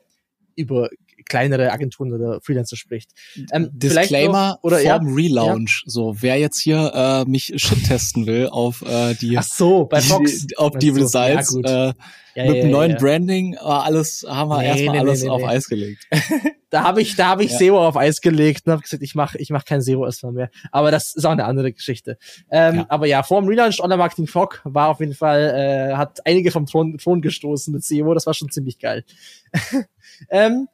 über 0.55 0.89
kleinere 1.27 1.71
Agenturen 1.71 2.13
oder 2.13 2.41
Freelancer 2.41 2.75
spricht. 2.75 3.11
Ähm, 3.51 3.69
Disclaimer 3.71 4.59
oder 4.61 4.79
vorm 4.79 5.07
ja, 5.07 5.15
Relaunch. 5.15 5.83
Ja. 5.85 5.91
So, 5.91 6.15
wer 6.19 6.37
jetzt 6.37 6.59
hier 6.59 6.91
äh, 6.93 7.29
mich 7.29 7.53
shit 7.55 7.85
testen 7.85 8.25
will 8.25 8.47
auf 8.47 8.81
äh, 8.81 9.13
die, 9.15 9.37
Ach 9.37 9.43
so, 9.43 9.85
bei 9.85 10.01
Fox. 10.01 10.47
Die, 10.47 10.57
auf 10.57 10.77
die 10.77 10.89
Results, 10.89 11.57
ja, 11.63 11.89
äh, 11.89 11.93
ja, 12.35 12.45
mit 12.51 12.63
dem 12.63 12.71
neuen 12.71 12.97
Branding, 12.97 13.55
alles 13.57 14.25
haben 14.27 14.49
wir 14.49 14.59
nee, 14.59 14.67
erstmal 14.67 14.95
nee, 14.95 14.99
alles 14.99 15.23
nee, 15.23 15.29
auf 15.29 15.43
Eis 15.43 15.67
gelegt. 15.67 16.05
da 16.75 16.83
habe 16.83 17.01
ich, 17.01 17.15
da 17.15 17.27
habe 17.27 17.43
ich. 17.43 17.57
SEO 17.57 17.79
auf 17.79 17.95
Eis 17.95 18.19
gelegt 18.19 18.65
und 18.65 18.73
habe 18.73 18.81
gesagt, 18.81 19.01
ich 19.01 19.15
mache, 19.15 19.37
ich 19.37 19.49
mach 19.49 19.63
kein 19.63 19.81
SEO 19.81 20.05
erstmal 20.05 20.33
mehr. 20.33 20.49
Aber 20.71 20.91
das 20.91 21.15
ist 21.15 21.25
auch 21.25 21.31
eine 21.31 21.45
andere 21.45 21.71
Geschichte. 21.71 22.17
Ähm, 22.51 22.85
Aber 22.89 23.07
ja, 23.07 23.23
vor 23.23 23.39
dem 23.41 23.47
Relaunch 23.47 23.79
Online 23.79 23.97
Marketing 23.97 24.27
Fog 24.27 24.59
war 24.65 24.89
auf 24.89 24.99
jeden 24.99 25.13
Fall, 25.13 25.91
äh, 25.93 25.95
hat 25.95 26.25
einige 26.25 26.51
vom 26.51 26.65
Thron, 26.65 26.97
Thron 26.97 27.21
gestoßen 27.21 27.73
mit 27.73 27.85
SEO. 27.85 28.13
Das 28.13 28.25
war 28.25 28.33
schon 28.33 28.49
ziemlich 28.49 28.79
geil. 28.79 29.05
ähm, 30.29 30.67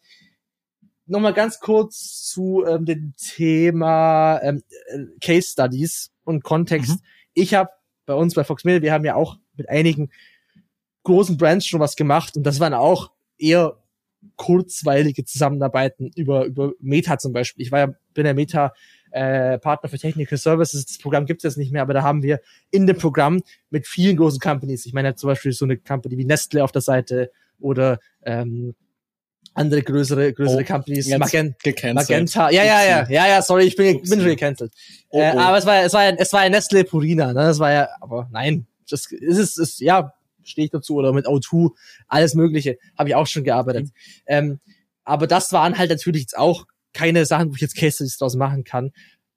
Nochmal 1.05 1.33
ganz 1.33 1.59
kurz 1.59 2.23
zu 2.23 2.63
ähm, 2.65 2.85
dem 2.85 3.13
Thema 3.17 4.39
ähm, 4.41 4.63
äh, 4.87 4.99
Case 5.19 5.51
Studies 5.51 6.11
und 6.23 6.43
Kontext. 6.43 6.91
Mhm. 6.91 7.01
Ich 7.33 7.53
habe 7.53 7.69
bei 8.05 8.13
uns 8.13 8.33
bei 8.33 8.43
Fox 8.43 8.63
Media, 8.63 8.81
wir 8.81 8.93
haben 8.93 9.05
ja 9.05 9.15
auch 9.15 9.37
mit 9.55 9.69
einigen 9.69 10.11
großen 11.03 11.37
Brands 11.37 11.65
schon 11.65 11.79
was 11.79 11.95
gemacht 11.95 12.37
und 12.37 12.43
das 12.43 12.59
waren 12.59 12.73
auch 12.73 13.11
eher 13.37 13.77
kurzweilige 14.35 15.25
Zusammenarbeiten 15.25 16.11
über, 16.15 16.45
über 16.45 16.73
Meta 16.79 17.17
zum 17.17 17.33
Beispiel. 17.33 17.65
Ich 17.65 17.71
war 17.71 17.79
ja, 17.79 17.93
bin 18.13 18.25
ja 18.25 18.33
Meta 18.33 18.73
äh, 19.11 19.57
Partner 19.57 19.89
für 19.89 19.97
Technical 19.97 20.37
Services. 20.37 20.85
Das 20.85 20.97
Programm 20.99 21.25
gibt 21.25 21.39
es 21.39 21.43
jetzt 21.43 21.57
nicht 21.57 21.71
mehr, 21.71 21.81
aber 21.81 21.93
da 21.93 22.03
haben 22.03 22.23
wir 22.23 22.39
in 22.69 22.87
dem 22.87 22.97
Programm 22.97 23.41
mit 23.69 23.87
vielen 23.87 24.17
großen 24.17 24.39
Companies, 24.39 24.85
ich 24.85 24.93
meine 24.93 25.15
zum 25.15 25.27
Beispiel 25.27 25.51
so 25.51 25.65
eine 25.65 25.77
Company 25.77 26.17
wie 26.17 26.25
Nestle 26.25 26.63
auf 26.63 26.71
der 26.71 26.81
Seite 26.81 27.31
oder 27.59 27.99
ähm, 28.23 28.75
andere 29.53 29.81
größere 29.81 30.33
größere 30.33 30.61
oh, 30.61 30.65
Companies. 30.65 31.07
Magent 31.09 31.55
Magenta. 31.93 32.49
ja 32.49 32.63
ja 32.63 32.83
ja. 32.83 33.09
Ja 33.09 33.27
ja 33.27 33.41
sorry 33.41 33.65
ich 33.65 33.75
bin, 33.75 34.01
bin 34.01 34.19
schon 34.19 34.29
gecancelt. 34.29 34.73
Oh, 35.09 35.19
äh, 35.19 35.33
oh. 35.35 35.39
aber 35.39 35.57
es 35.57 35.65
war 35.65 35.83
es 35.83 35.93
war 35.93 36.19
es 36.19 36.33
war 36.33 36.43
ja 36.43 36.49
Nestle 36.49 36.83
Purina 36.83 37.27
ne? 37.27 37.41
Das 37.41 37.59
war 37.59 37.71
ja 37.71 37.89
aber 37.99 38.29
nein. 38.31 38.65
Das 38.89 39.05
ist 39.11 39.39
es 39.39 39.57
ist 39.57 39.81
ja 39.81 40.13
stehe 40.43 40.65
ich 40.65 40.71
dazu. 40.71 40.95
Oder 40.95 41.13
mit 41.13 41.27
O2 41.27 41.71
alles 42.07 42.33
mögliche. 42.33 42.77
Habe 42.97 43.09
ich 43.09 43.15
auch 43.15 43.27
schon 43.27 43.43
gearbeitet. 43.43 43.85
Mhm. 43.85 43.91
ähm, 44.27 44.59
aber 45.03 45.27
das 45.27 45.51
waren 45.51 45.77
halt 45.77 45.89
natürlich 45.89 46.21
jetzt 46.21 46.37
auch 46.37 46.65
keine 46.93 47.25
Sachen 47.25 47.49
wo 47.49 47.55
ich 47.55 47.61
jetzt 47.61 47.75
Case 47.75 47.95
Studies 47.95 48.17
draus 48.17 48.35
machen 48.35 48.63
kann. 48.63 48.91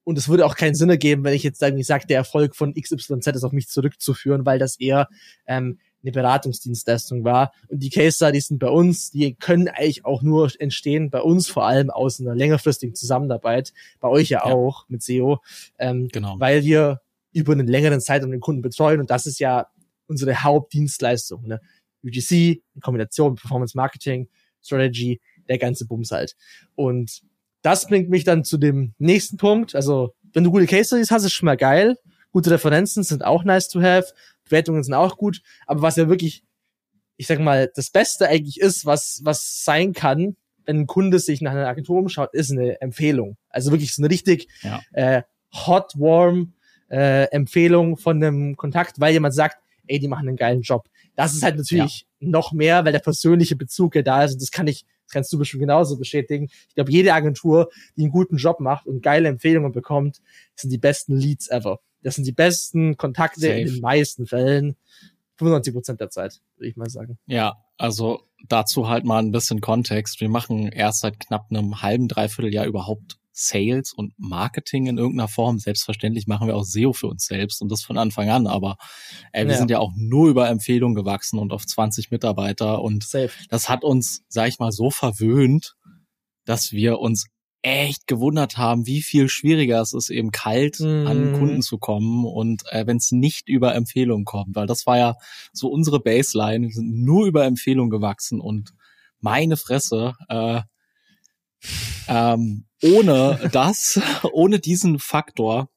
Und 0.05 0.19
es 0.19 0.29
würde 0.29 0.45
auch 0.45 0.55
keinen 0.55 0.75
Sinn 0.75 0.91
ergeben, 0.91 1.25
wenn 1.25 1.33
ich 1.33 1.43
jetzt 1.43 1.63
irgendwie 1.63 1.83
sage, 1.83 2.07
der 2.07 2.19
Erfolg 2.19 2.55
von 2.55 2.75
XYZ 2.75 3.27
ist 3.27 3.45
auf 3.45 3.53
mich 3.53 3.69
zurückzuführen, 3.69 4.45
weil 4.45 4.59
das 4.59 4.79
eher 4.79 5.09
ähm, 5.47 5.79
eine 6.05 6.13
Beratungsdienstleistung 6.13 7.25
war. 7.25 7.53
Und 7.69 7.81
die 7.81 7.91
Case 7.91 8.17
Studies 8.17 8.49
sind 8.49 8.59
bei 8.59 8.69
uns, 8.69 9.11
die 9.11 9.35
können 9.35 9.69
eigentlich 9.69 10.05
auch 10.05 10.23
nur 10.23 10.51
entstehen, 10.59 11.11
bei 11.11 11.21
uns 11.21 11.49
vor 11.49 11.67
allem 11.67 11.91
aus 11.91 12.21
einer 12.21 12.35
längerfristigen 12.35 12.95
Zusammenarbeit, 12.95 13.73
bei 14.01 14.09
euch 14.09 14.29
ja, 14.29 14.47
ja. 14.47 14.55
auch 14.55 14.89
mit 14.89 15.03
SEO, 15.03 15.41
ähm, 15.79 16.09
genau. 16.13 16.39
weil 16.39 16.65
wir 16.65 17.01
über 17.33 17.53
einen 17.53 17.67
längeren 17.67 18.01
Zeitraum 18.01 18.31
den 18.31 18.41
Kunden 18.41 18.63
betreuen 18.63 19.01
und 19.01 19.11
das 19.11 19.27
ist 19.27 19.41
ja 19.41 19.67
unsere 20.07 20.43
Hauptdienstleistung. 20.43 21.47
Ne? 21.47 21.61
UGC 22.05 22.63
in 22.75 22.81
Kombination 22.81 23.33
mit 23.33 23.41
Performance 23.41 23.77
Marketing, 23.77 24.29
Strategy, 24.63 25.21
der 25.49 25.59
ganze 25.59 25.87
Bums 25.87 26.11
halt. 26.11 26.37
Und 26.75 27.23
das 27.63 27.87
bringt 27.87 28.11
mich 28.11 28.25
dann 28.25 28.45
zu 28.45 28.59
dem 28.59 28.95
nächsten 28.99 29.37
Punkt. 29.37 29.75
Also, 29.75 30.15
wenn 30.33 30.45
du 30.45 30.51
gute 30.51 30.67
Case 30.67 30.89
Studies 30.89 31.11
hast, 31.11 31.25
ist 31.25 31.33
schon 31.33 31.47
mal 31.47 31.57
geil. 31.57 31.97
Gute 32.31 32.51
Referenzen 32.51 33.05
sind 33.05 33.25
auch 33.25 33.45
nice 33.45 33.69
to 33.69 33.81
have. 33.81 34.13
Bewertungen 34.45 34.83
sind 34.83 34.95
auch 34.95 35.17
gut. 35.17 35.43
Aber 35.67 35.83
was 35.83 35.97
ja 35.97 36.09
wirklich, 36.09 36.45
ich 37.17 37.27
sag 37.27 37.41
mal, 37.41 37.71
das 37.75 37.91
Beste 37.91 38.29
eigentlich 38.29 38.61
ist, 38.61 38.87
was, 38.87 39.21
was 39.25 39.65
sein 39.65 39.93
kann, 39.93 40.37
wenn 40.67 40.81
ein 40.81 40.87
Kunde 40.87 41.19
sich 41.19 41.41
nach 41.41 41.53
einer 41.53 41.69
Agentur 41.69 41.99
umschaut, 41.99 42.33
ist 42.33 42.51
eine 42.51 42.81
Empfehlung. 42.81 43.37
Also 43.49 43.71
wirklich 43.71 43.95
so 43.95 44.03
eine 44.03 44.11
richtig 44.11 44.49
ja. 44.63 44.81
äh, 44.93 45.23
hot, 45.53 45.93
warm 45.97 46.55
äh, 46.91 47.25
Empfehlung 47.31 47.97
von 47.97 48.23
einem 48.23 48.57
Kontakt, 48.57 49.01
weil 49.01 49.13
jemand 49.13 49.35
sagt, 49.35 49.59
ey, 49.87 49.99
die 49.99 50.09
machen 50.09 50.29
einen 50.29 50.37
geilen 50.37 50.63
Job. 50.63 50.89
Das 51.17 51.35
ist 51.35 51.43
halt 51.43 51.57
natürlich 51.57 52.07
ja. 52.21 52.29
noch 52.29 52.53
mehr, 52.53 52.85
weil 52.85 52.93
der 52.93 53.01
persönliche 53.01 53.57
Bezug 53.57 53.95
ja 53.95 54.03
da 54.03 54.25
ist 54.25 54.35
und 54.35 54.43
das 54.43 54.51
kann 54.51 54.67
ich, 54.67 54.85
das 55.07 55.13
kannst 55.13 55.33
du 55.33 55.39
bestimmt 55.39 55.61
genauso 55.61 55.99
bestätigen. 55.99 56.49
Ich 56.69 56.75
glaube, 56.75 56.91
jede 56.91 57.13
Agentur, 57.13 57.71
die 57.97 58.03
einen 58.03 58.11
guten 58.11 58.37
Job 58.37 58.61
macht 58.61 58.87
und 58.87 59.03
geile 59.03 59.29
Empfehlungen 59.29 59.73
bekommt, 59.73 60.21
sind 60.57 60.71
die 60.71 60.79
besten 60.79 61.17
Leads 61.17 61.51
ever. 61.51 61.81
Das 62.05 62.15
sind 62.15 62.27
die 62.27 62.33
besten 62.33 62.97
Kontakte 62.97 63.41
Safe. 63.41 63.55
in 63.55 63.67
den 63.67 63.81
meisten 63.81 64.27
Fällen. 64.27 64.77
95 65.39 65.75
Prozent 65.75 66.01
der 66.01 66.11
Zeit, 66.11 66.41
würde 66.57 66.69
ich 66.71 66.77
mal 66.77 66.89
sagen. 66.89 67.19
Ja, 67.27 67.57
also 67.77 68.21
dazu 68.47 68.89
halt 68.89 69.05
mal 69.05 69.19
ein 69.19 69.33
bisschen 69.33 69.61
Kontext. 69.61 70.21
Wir 70.21 70.29
machen 70.29 70.69
erst 70.69 71.01
seit 71.01 71.19
knapp 71.19 71.47
einem 71.51 71.83
halben, 71.83 72.07
dreiviertel 72.07 72.53
Jahr 72.55 72.67
überhaupt 72.67 73.19
Sales 73.33 73.93
und 73.93 74.13
Marketing 74.17 74.87
in 74.87 74.97
irgendeiner 74.97 75.27
Form. 75.27 75.59
Selbstverständlich 75.59 76.29
machen 76.29 76.47
wir 76.47 76.55
auch 76.55 76.63
SEO 76.65 76.93
für 76.93 77.09
uns 77.09 77.27
selbst 77.27 77.61
und 77.63 77.73
das 77.73 77.83
von 77.83 77.99
Anfang 77.99 78.29
an, 78.29 78.47
aber 78.47 78.77
äh, 79.33 79.45
wir 79.45 79.53
Ja. 79.53 79.59
sind 79.59 79.73
ja 79.73 79.81
auch 79.81 79.91
nur 79.97 80.29
über 80.29 80.49
Empfehlungen 80.49 80.95
gewachsen 80.95 81.41
und 81.41 81.53
auf 81.53 81.67
20 81.67 82.13
Mitarbeiter 82.13 82.81
und 82.81 83.03
Safe. 83.03 83.33
das 83.49 83.69
hat 83.69 83.83
uns, 83.83 84.23
sag 84.29 84.47
ich 84.49 84.61
mal, 84.61 84.71
so 84.71 84.91
verwöhnt, 84.91 85.75
dass 86.45 86.71
wir 86.71 87.01
uns 87.01 87.27
echt 87.65 88.07
gewundert 88.07 88.59
haben, 88.59 88.87
wie 88.87 89.03
viel 89.03 89.29
schwieriger 89.29 89.81
es 89.81 89.95
ist, 89.95 90.11
eben 90.11 90.31
kalt 90.33 90.81
an 90.81 91.29
Mhm. 91.29 91.33
Kunden 91.33 91.63
zu 91.63 91.79
kommen 91.79 92.25
und 92.27 92.63
äh, 92.71 92.87
wenn 92.87 92.99
es 92.99 93.11
nicht 93.11 93.49
über 93.49 93.75
Empfehlungen 93.75 94.27
kommt, 94.27 94.55
weil 94.55 94.67
das 94.67 94.87
war 94.87 94.99
ja 94.99 95.17
so 95.53 95.69
unsere 95.69 95.99
Baseline, 95.99 96.67
wir 96.69 96.75
sind 96.75 97.03
nur 97.05 97.27
über 97.27 97.47
Empfehlungen 97.47 97.91
gewachsen 97.91 98.41
und 98.41 98.75
meine 99.21 99.57
Fresse, 99.57 100.13
äh, 100.29 100.61
ähm, 102.07 102.67
ohne 102.83 103.49
das, 103.53 103.99
ohne 104.33 104.59
diesen 104.59 104.99
Faktor 104.99 105.71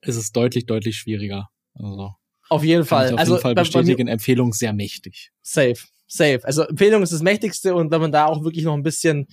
ist 0.00 0.16
es 0.16 0.32
deutlich, 0.32 0.66
deutlich 0.66 0.96
schwieriger. 0.96 1.48
Also 1.74 2.14
Auf 2.48 2.64
jeden 2.64 2.84
Fall. 2.84 3.12
auf 3.12 3.18
also 3.20 3.32
jeden 3.34 3.42
Fall 3.42 3.54
bestätigen, 3.54 4.08
Empfehlung 4.08 4.52
sehr 4.52 4.72
mächtig. 4.72 5.30
Safe, 5.42 5.76
safe. 6.08 6.40
Also 6.42 6.62
Empfehlung 6.62 7.02
ist 7.04 7.12
das 7.12 7.22
Mächtigste 7.22 7.74
und 7.76 7.92
wenn 7.92 8.00
man 8.00 8.10
da 8.12 8.26
auch 8.26 8.42
wirklich 8.42 8.64
noch 8.64 8.74
ein 8.74 8.82
bisschen, 8.82 9.28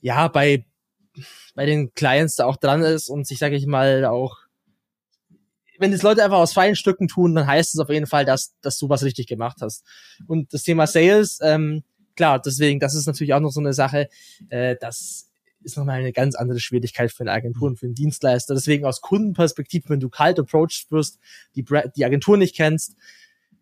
ja, 0.00 0.28
bei, 0.28 0.64
bei 1.54 1.66
den 1.66 1.94
Clients 1.94 2.36
da 2.36 2.46
auch 2.46 2.56
dran 2.56 2.82
ist 2.82 3.08
und 3.08 3.26
sich, 3.26 3.38
sage 3.38 3.56
ich 3.56 3.66
mal, 3.66 4.04
auch, 4.04 4.38
wenn 5.78 5.92
das 5.92 6.02
Leute 6.02 6.22
einfach 6.24 6.38
aus 6.38 6.52
freien 6.52 6.76
Stücken 6.76 7.08
tun, 7.08 7.34
dann 7.34 7.46
heißt 7.46 7.74
es 7.74 7.80
auf 7.80 7.88
jeden 7.88 8.06
Fall, 8.06 8.24
dass, 8.24 8.54
dass 8.60 8.78
du 8.78 8.88
was 8.88 9.02
richtig 9.02 9.26
gemacht 9.26 9.58
hast. 9.60 9.84
Und 10.26 10.52
das 10.52 10.62
Thema 10.62 10.86
Sales, 10.86 11.38
ähm, 11.42 11.82
klar, 12.16 12.40
deswegen, 12.40 12.80
das 12.80 12.94
ist 12.94 13.06
natürlich 13.06 13.34
auch 13.34 13.40
noch 13.40 13.50
so 13.50 13.60
eine 13.60 13.72
Sache, 13.72 14.08
äh, 14.48 14.76
das 14.80 15.28
ist 15.64 15.76
nochmal 15.76 16.00
eine 16.00 16.12
ganz 16.12 16.34
andere 16.34 16.60
Schwierigkeit 16.60 17.12
für 17.12 17.22
eine 17.22 17.32
Agentur 17.32 17.68
und 17.68 17.78
für 17.78 17.86
einen 17.86 17.94
Dienstleister. 17.94 18.54
Deswegen 18.54 18.84
aus 18.84 19.00
Kundenperspektive, 19.00 19.88
wenn 19.90 20.00
du 20.00 20.08
kalt 20.08 20.38
approached 20.38 20.90
wirst, 20.90 21.18
die, 21.54 21.64
die 21.96 22.04
Agentur 22.04 22.36
nicht 22.36 22.56
kennst, 22.56 22.96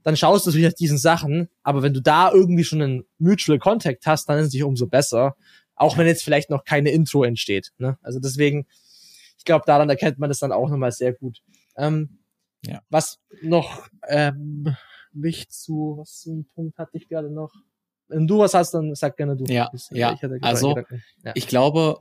dann 0.03 0.17
schaust 0.17 0.47
du 0.47 0.51
natürlich 0.51 0.69
nach 0.69 0.77
diesen 0.77 0.99
Sachen, 0.99 1.49
aber 1.63 1.83
wenn 1.83 1.93
du 1.93 2.01
da 2.01 2.33
irgendwie 2.33 2.65
schon 2.65 2.81
einen 2.81 3.05
Mutual 3.19 3.59
Contact 3.59 4.07
hast, 4.07 4.29
dann 4.29 4.39
ist 4.39 4.47
es 4.47 4.49
natürlich 4.49 4.65
umso 4.65 4.87
besser, 4.87 5.37
auch 5.81 5.97
wenn 5.97 6.07
jetzt 6.07 6.23
vielleicht 6.23 6.51
noch 6.51 6.65
keine 6.65 6.91
Intro 6.91 7.25
entsteht. 7.25 7.73
Ne? 7.79 7.99
Also 8.03 8.21
deswegen, 8.21 8.67
ich 9.39 9.45
glaube, 9.45 9.65
daran 9.67 9.89
erkennt 9.89 10.19
man 10.19 10.29
das 10.29 10.39
dann 10.39 10.53
auch 10.53 10.69
nochmal 10.69 10.93
sehr 10.93 11.13
gut. 11.13 11.43
Ähm, 11.77 12.19
Ja. 12.67 12.83
Was 12.91 13.19
noch 13.43 13.89
ähm, 14.09 14.77
mich 15.13 15.49
zu, 15.49 15.97
was 15.99 16.21
für 16.23 16.31
einen 16.31 16.47
Punkt 16.55 16.77
hatte 16.79 16.97
ich 16.99 17.09
gerade 17.09 17.31
noch? 17.31 17.53
Wenn 18.09 18.27
du 18.27 18.39
was 18.39 18.53
hast, 18.55 18.73
dann 18.75 18.95
sag 18.95 19.17
gerne 19.17 19.37
du. 19.37 19.45
Ja, 19.47 19.71
Ich- 19.73 19.89
ja, 19.93 20.13
ich 20.13 20.43
also, 20.45 20.77
ja. 21.25 21.33
Ich 21.35 21.47
glaube, 21.49 22.01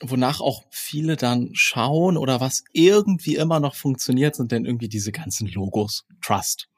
wonach 0.00 0.40
auch 0.40 0.64
viele 0.70 1.16
dann 1.16 1.50
schauen 1.52 2.16
oder 2.16 2.40
was 2.40 2.64
irgendwie 2.72 3.36
immer 3.36 3.60
noch 3.60 3.74
funktioniert, 3.74 4.34
sind 4.36 4.50
denn 4.52 4.64
irgendwie 4.64 4.88
diese 4.88 5.12
ganzen 5.12 5.46
Logos. 5.48 6.06
Trust. 6.22 6.68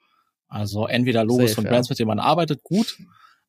Also 0.49 0.87
entweder 0.87 1.25
Logos 1.25 1.51
Safe, 1.51 1.55
von 1.55 1.65
ja. 1.65 1.71
Brands, 1.71 1.89
mit 1.89 1.99
denen 1.99 2.09
man 2.09 2.19
arbeitet, 2.19 2.63
gut, 2.63 2.99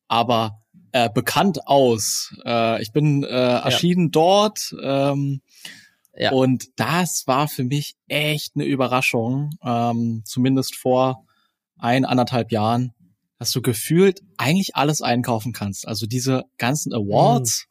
aber 0.06 0.62
äh, 0.92 1.08
bekannt 1.12 1.66
aus. 1.66 2.34
Äh, 2.44 2.82
ich 2.82 2.92
bin 2.92 3.24
äh, 3.24 3.26
erschienen 3.28 4.10
dort 4.10 4.74
ähm, 4.82 5.40
Ja. 6.16 6.32
und 6.32 6.66
das 6.76 7.24
war 7.26 7.48
für 7.48 7.64
mich 7.64 7.96
echt 8.08 8.52
eine 8.54 8.64
Überraschung, 8.64 9.50
ähm, 9.62 10.22
zumindest 10.24 10.76
vor 10.76 11.24
ein, 11.78 12.04
anderthalb 12.04 12.50
Jahren, 12.50 12.92
dass 13.38 13.52
du 13.52 13.62
gefühlt 13.62 14.20
eigentlich 14.36 14.74
alles 14.74 15.00
einkaufen 15.00 15.52
kannst. 15.52 15.86
Also 15.86 16.06
diese 16.06 16.44
ganzen 16.56 16.92
Awards, 16.92 17.66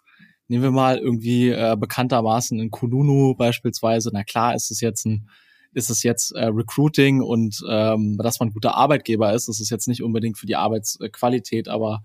nehmen 0.47 0.63
wir 0.63 0.71
mal 0.71 0.97
irgendwie 0.97 1.49
äh, 1.49 1.75
bekanntermaßen 1.77 2.59
in 2.59 2.71
Kununu 2.71 3.35
beispielsweise, 3.35 4.11
na 4.13 4.23
klar 4.23 4.55
ist 4.55 4.71
es 4.71 4.79
jetzt 4.81 5.05
ein 5.05 5.29
ist 5.73 5.89
es 5.91 6.01
jetzt 6.01 6.31
äh, 6.31 6.45
Recruiting 6.45 7.21
und 7.21 7.61
ähm, 7.69 8.17
dass 8.17 8.39
man 8.39 8.49
ein 8.49 8.53
guter 8.53 8.75
Arbeitgeber 8.75 9.33
ist, 9.33 9.47
das 9.47 9.59
ist 9.59 9.69
jetzt 9.69 9.87
nicht 9.87 10.01
unbedingt 10.01 10.37
für 10.37 10.47
die 10.47 10.55
Arbeitsqualität, 10.55 11.67
aber 11.67 11.99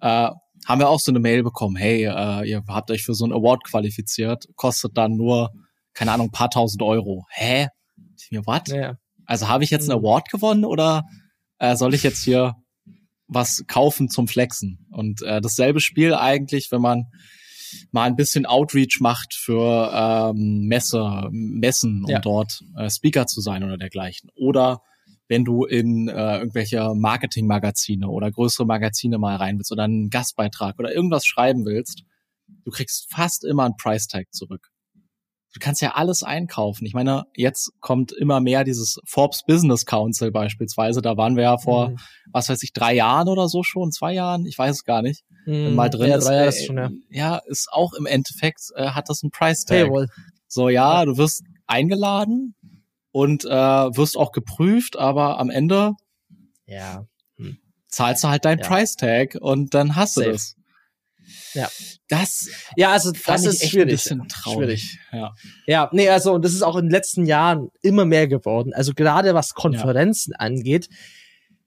äh, 0.00 0.30
haben 0.66 0.80
wir 0.80 0.88
auch 0.88 1.00
so 1.00 1.10
eine 1.12 1.18
Mail 1.20 1.42
bekommen, 1.42 1.76
hey, 1.76 2.04
äh, 2.04 2.48
ihr 2.48 2.62
habt 2.68 2.90
euch 2.90 3.02
für 3.04 3.14
so 3.14 3.24
einen 3.24 3.32
Award 3.32 3.64
qualifiziert, 3.64 4.46
kostet 4.56 4.96
dann 4.96 5.16
nur, 5.16 5.50
keine 5.94 6.12
Ahnung, 6.12 6.28
ein 6.28 6.32
paar 6.32 6.50
tausend 6.50 6.82
Euro. 6.82 7.26
Hä? 7.30 7.68
Ich 8.18 8.30
mir, 8.30 8.46
what? 8.46 8.68
Ja, 8.68 8.76
ja. 8.76 8.94
Also 9.26 9.48
habe 9.48 9.64
ich 9.64 9.70
jetzt 9.70 9.88
einen 9.90 9.98
Mhm. 10.00 10.04
Award 10.06 10.30
gewonnen 10.30 10.64
oder 10.64 11.04
äh, 11.58 11.76
soll 11.76 11.94
ich 11.94 12.02
jetzt 12.02 12.22
hier 12.24 12.54
was 13.28 13.64
kaufen 13.66 14.08
zum 14.08 14.28
Flexen? 14.28 14.86
Und 14.90 15.22
äh, 15.22 15.40
dasselbe 15.40 15.80
Spiel 15.80 16.14
eigentlich, 16.14 16.70
wenn 16.70 16.82
man 16.82 17.06
mal 17.90 18.02
ein 18.04 18.16
bisschen 18.16 18.44
Outreach 18.44 18.98
macht 19.00 19.32
für 19.34 19.90
ähm, 20.34 20.66
Messe, 20.66 21.28
Messen, 21.30 22.04
um 22.04 22.10
Ja. 22.10 22.18
dort 22.18 22.60
äh, 22.76 22.90
Speaker 22.90 23.26
zu 23.26 23.40
sein 23.40 23.64
oder 23.64 23.78
dergleichen. 23.78 24.28
Oder 24.36 24.82
wenn 25.32 25.46
du 25.46 25.64
in 25.64 26.08
äh, 26.08 26.36
irgendwelche 26.40 26.92
Marketingmagazine 26.94 28.06
oder 28.06 28.30
größere 28.30 28.66
Magazine 28.66 29.16
mal 29.16 29.36
rein 29.36 29.56
willst 29.56 29.72
oder 29.72 29.84
einen 29.84 30.10
Gastbeitrag 30.10 30.78
oder 30.78 30.94
irgendwas 30.94 31.24
schreiben 31.24 31.64
willst, 31.64 32.02
du 32.66 32.70
kriegst 32.70 33.10
fast 33.10 33.42
immer 33.42 33.64
einen 33.64 33.78
Price 33.78 34.08
Tag 34.08 34.26
zurück. 34.34 34.68
Du 35.54 35.58
kannst 35.58 35.80
ja 35.80 35.92
alles 35.92 36.22
einkaufen. 36.22 36.84
Ich 36.84 36.92
meine, 36.92 37.24
jetzt 37.34 37.72
kommt 37.80 38.12
immer 38.12 38.40
mehr 38.40 38.62
dieses 38.64 38.98
Forbes 39.06 39.42
Business 39.46 39.86
Council 39.86 40.30
beispielsweise. 40.30 41.00
Da 41.00 41.16
waren 41.16 41.36
wir 41.36 41.44
ja 41.44 41.56
vor, 41.56 41.90
Mhm. 41.90 41.96
was 42.30 42.50
weiß 42.50 42.62
ich, 42.62 42.74
drei 42.74 42.94
Jahren 42.94 43.28
oder 43.28 43.48
so 43.48 43.62
schon, 43.62 43.90
zwei 43.90 44.12
Jahren, 44.12 44.44
ich 44.44 44.58
weiß 44.58 44.76
es 44.76 44.84
gar 44.84 45.00
nicht. 45.00 45.24
Mhm. 45.46 45.74
mal 45.74 45.88
drin 45.88 46.10
ja, 46.10 46.16
ist, 46.18 46.26
drei 46.26 46.34
Jahre 46.34 46.44
äh, 46.44 46.48
ist 46.50 46.66
schon, 46.66 46.76
ja. 46.76 46.90
ja, 47.08 47.40
ist 47.46 47.72
auch 47.72 47.94
im 47.94 48.04
Endeffekt, 48.04 48.60
äh, 48.74 48.88
hat 48.88 49.08
das 49.08 49.22
einen 49.22 49.30
Price 49.30 49.64
Tag. 49.64 49.86
Paywall. 49.86 50.08
So, 50.46 50.68
ja, 50.68 51.06
du 51.06 51.16
wirst 51.16 51.42
eingeladen 51.66 52.54
und 53.12 53.44
äh, 53.44 53.48
wirst 53.48 54.16
auch 54.16 54.32
geprüft, 54.32 54.96
aber 54.98 55.38
am 55.38 55.50
Ende 55.50 55.92
Ja. 56.66 57.06
zahlst 57.88 58.24
du 58.24 58.28
halt 58.28 58.44
dein 58.44 58.58
Ja. 58.58 58.66
Price 58.66 58.96
Tag 58.96 59.36
und 59.40 59.74
dann 59.74 59.94
hast 59.96 60.16
du 60.16 60.20
Safe. 60.22 60.32
das. 60.32 60.56
Ja. 61.54 61.68
Das 62.08 62.48
Ja, 62.76 62.90
also 62.92 63.12
das 63.12 63.44
ist 63.44 63.68
schwierig. 63.68 63.82
ein 63.82 63.88
bisschen 63.88 64.28
traurig. 64.28 64.98
Ja. 65.12 65.34
Ja, 65.66 65.88
nee, 65.92 66.08
also 66.08 66.32
und 66.32 66.44
das 66.44 66.52
ist 66.52 66.62
auch 66.62 66.76
in 66.76 66.86
den 66.86 66.90
letzten 66.90 67.26
Jahren 67.26 67.68
immer 67.82 68.04
mehr 68.04 68.26
geworden. 68.28 68.72
Also 68.74 68.92
gerade 68.94 69.34
was 69.34 69.54
Konferenzen 69.54 70.34
angeht, 70.34 70.88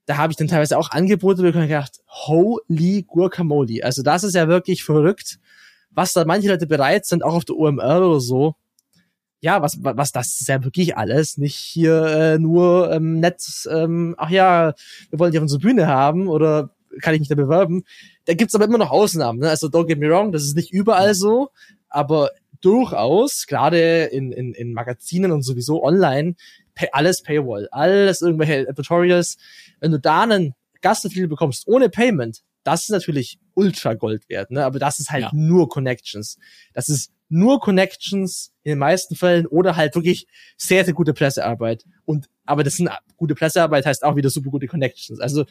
da 0.08 0.18
habe 0.18 0.32
ich 0.32 0.38
dann 0.38 0.48
teilweise 0.48 0.78
auch 0.78 0.92
Angebote 0.92 1.42
bekommen 1.42 1.64
und 1.64 1.70
gedacht, 1.70 2.00
holy 2.08 3.04
guacamole. 3.08 3.84
Also 3.84 4.04
das 4.04 4.24
ist 4.24 4.36
ja 4.36 4.48
wirklich 4.48 4.84
verrückt, 4.84 5.40
was 5.90 6.14
da 6.14 6.25
manche 6.25 6.48
Leute 6.50 6.68
bereit 6.68 7.06
sind, 7.06 7.24
auch 7.24 7.34
auf 7.34 7.46
der 7.46 7.56
OMR 7.56 8.06
oder 8.08 8.20
so. 8.20 8.56
Ja, 9.46 9.62
was, 9.62 9.84
wa- 9.84 9.96
was 9.96 10.12
das 10.12 10.42
ist 10.42 10.48
ja 10.48 10.64
wirklich 10.64 10.98
alles, 10.98 11.38
nicht 11.38 11.56
hier 11.56 12.04
äh, 12.06 12.40
nur 12.40 12.92
ähm, 12.92 13.20
nett, 13.20 13.44
ähm, 13.70 14.16
ach 14.18 14.32
ja, 14.32 14.74
wir 15.12 15.20
wollen 15.20 15.32
dich 15.32 15.38
auf 15.40 15.44
unsere 15.44 15.60
Bühne 15.62 15.86
haben 15.86 16.28
oder 16.28 16.72
kann 17.02 17.14
ich 17.14 17.20
mich 17.20 17.30
da 17.30 17.36
bewerben. 17.36 17.84
Da 18.25 18.34
gibt's 18.34 18.56
aber 18.56 18.66
immer 18.66 18.80
noch 18.80 18.90
Ausnahmen. 18.90 19.38
Ne? 19.40 19.50
Also 19.50 19.68
don't 19.68 19.86
get 19.86 20.00
me 20.00 20.10
wrong, 20.10 20.32
das 20.32 20.44
ist 20.44 20.56
nicht 20.56 20.72
überall 20.74 21.14
so, 21.14 21.50
aber 21.90 22.32
durchaus, 22.62 23.46
gerade 23.48 24.06
in, 24.06 24.32
in, 24.32 24.54
in 24.56 24.74
Magazinen 24.74 25.32
und 25.32 25.44
sowieso 25.44 25.84
online, 25.84 26.34
pay, 26.74 26.90
alles 26.92 27.22
Paywall, 27.22 27.68
alles 27.72 28.24
irgendwelche 28.24 28.66
Tutorials. 28.74 29.38
Wenn 29.80 29.92
du 29.92 30.00
da 30.00 30.24
einen 30.24 30.56
Gastauftritt 30.82 31.30
bekommst 31.30 31.68
ohne 31.68 31.90
Payment, 31.90 32.42
das 32.64 32.84
ist 32.84 32.90
natürlich 32.90 33.38
ultra 33.54 33.94
Gold 33.94 34.28
wert, 34.28 34.50
ne? 34.50 34.66
Aber 34.66 34.80
das 34.80 35.00
ist 35.00 35.12
halt 35.12 35.22
Ja. 35.25 35.30
nur 35.34 35.70
Connections. 35.70 36.40
Das 36.74 36.90
ist 36.90 37.12
nur 37.29 37.60
Connections 37.60 38.51
in 38.63 38.72
den 38.72 38.79
meisten 38.79 39.15
Fällen 39.15 39.48
oder 39.48 39.75
halt 39.75 39.96
wirklich 39.96 40.27
sehr, 40.58 40.86
sehr 40.86 40.94
gute 40.94 41.13
Pressearbeit. 41.13 41.86
Und 42.05 42.29
aber 42.46 42.63
das 42.63 42.75
sind 42.75 42.89
gute 43.17 43.36
Pressearbeit 43.36 43.86
heißt 43.86 44.03
auch 44.03 44.15
wieder 44.15 44.29
super 44.29 44.50
gute 44.51 44.67
Connections. 44.67 45.20
Also 45.20 45.46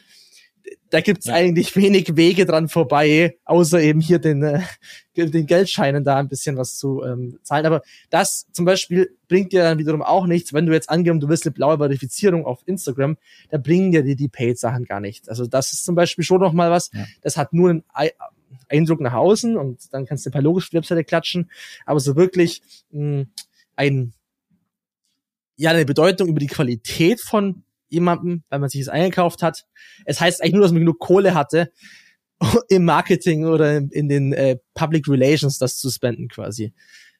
da 0.89 0.99
gibt's 0.99 1.27
Ja. 1.27 1.35
eigentlich 1.35 1.75
wenig 1.75 2.15
Wege 2.15 2.45
dran 2.45 2.69
vorbei, 2.69 3.37
außer 3.45 3.79
eben 3.81 3.99
hier 4.01 4.17
den, 4.17 4.41
äh, 4.41 4.61
den 5.15 5.45
Geldscheinen 5.45 6.03
da 6.03 6.17
ein 6.17 6.27
bisschen 6.27 6.57
was 6.57 6.77
zu 6.77 7.03
ähm, 7.03 7.37
zahlen. 7.43 7.65
Aber 7.67 7.81
das 8.09 8.47
zum 8.51 8.65
Beispiel 8.65 9.15
bringt 9.27 9.51
dir 9.51 9.61
dann 9.63 9.77
wiederum 9.77 10.01
auch 10.01 10.25
nichts, 10.25 10.53
wenn 10.53 10.65
du 10.65 10.73
jetzt 10.73 10.89
angenommen, 10.89 11.19
du 11.19 11.29
willst 11.29 11.45
eine 11.45 11.53
blaue 11.53 11.77
Verifizierung 11.77 12.45
auf 12.45 12.61
Instagram, 12.65 13.17
da 13.49 13.57
bringen 13.59 13.91
dir 13.91 14.01
die, 14.01 14.15
die 14.15 14.27
Paid-Sachen 14.29 14.85
gar 14.85 15.01
nichts. 15.01 15.29
Also 15.29 15.45
das 15.45 15.71
ist 15.71 15.83
zum 15.85 15.93
Beispiel 15.93 16.23
schon 16.23 16.41
noch 16.41 16.53
mal 16.53 16.71
was, 16.71 16.89
Ja. 16.93 17.05
das 17.21 17.37
hat 17.37 17.53
nur 17.53 17.69
einen 17.69 17.83
Ei- 17.93 18.13
Eindruck 18.69 19.01
nach 19.01 19.13
außen 19.13 19.57
und 19.57 19.93
dann 19.93 20.05
kannst 20.05 20.25
du 20.25 20.29
ein 20.29 20.33
paar 20.33 20.41
die 20.41 20.73
Webseite 20.77 21.03
klatschen, 21.03 21.49
aber 21.85 21.99
so 21.99 22.15
wirklich 22.15 22.61
mh, 22.89 23.25
ein 23.75 24.13
ja 25.57 25.71
eine 25.71 25.85
Bedeutung 25.85 26.27
über 26.27 26.39
die 26.39 26.47
Qualität 26.47 27.21
von 27.21 27.63
jemandem, 27.87 28.43
weil 28.49 28.59
man 28.59 28.69
sich 28.69 28.81
das 28.81 28.89
eingekauft 28.89 29.41
hat. 29.41 29.65
Es 30.05 30.19
heißt 30.19 30.41
eigentlich 30.41 30.53
nur, 30.53 30.63
dass 30.63 30.71
man 30.71 30.81
genug 30.81 30.99
Kohle 30.99 31.33
hatte, 31.33 31.71
im 32.69 32.85
Marketing 32.85 33.45
oder 33.45 33.77
in, 33.77 34.09
den 34.09 34.33
äh, 34.33 34.57
Public 34.73 35.07
Relations 35.07 35.57
das 35.57 35.77
zu 35.77 35.89
spenden 35.89 36.27
quasi. 36.27 36.73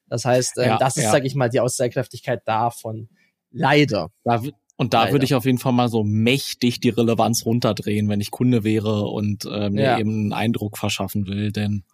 Das 0.08 0.24
heißt, 0.24 0.58
äh, 0.58 0.66
Ja, 0.66 0.78
das 0.78 0.96
ist, 0.96 1.04
ja. 1.04 1.12
sag 1.12 1.24
ich 1.24 1.34
mal, 1.34 1.48
die 1.48 1.60
Aussagekräftigkeit 1.60 2.42
davon. 2.44 3.08
Leider. 3.50 4.10
Da, 4.24 4.42
und 4.76 4.94
da 4.94 5.02
Leider. 5.02 5.12
würde 5.12 5.24
ich 5.24 5.34
auf 5.34 5.46
jeden 5.46 5.58
Fall 5.58 5.72
mal 5.72 5.88
so 5.88 6.04
mächtig 6.04 6.80
die 6.80 6.90
Relevanz 6.90 7.46
runterdrehen, 7.46 8.08
wenn 8.08 8.20
ich 8.20 8.30
Kunde 8.30 8.62
wäre 8.62 9.04
und 9.04 9.44
äh, 9.46 9.70
mir 9.70 9.82
Ja. 9.82 9.98
eben 9.98 10.10
einen 10.10 10.32
Eindruck 10.32 10.78
verschaffen 10.78 11.26
will, 11.26 11.52
denn 11.52 11.84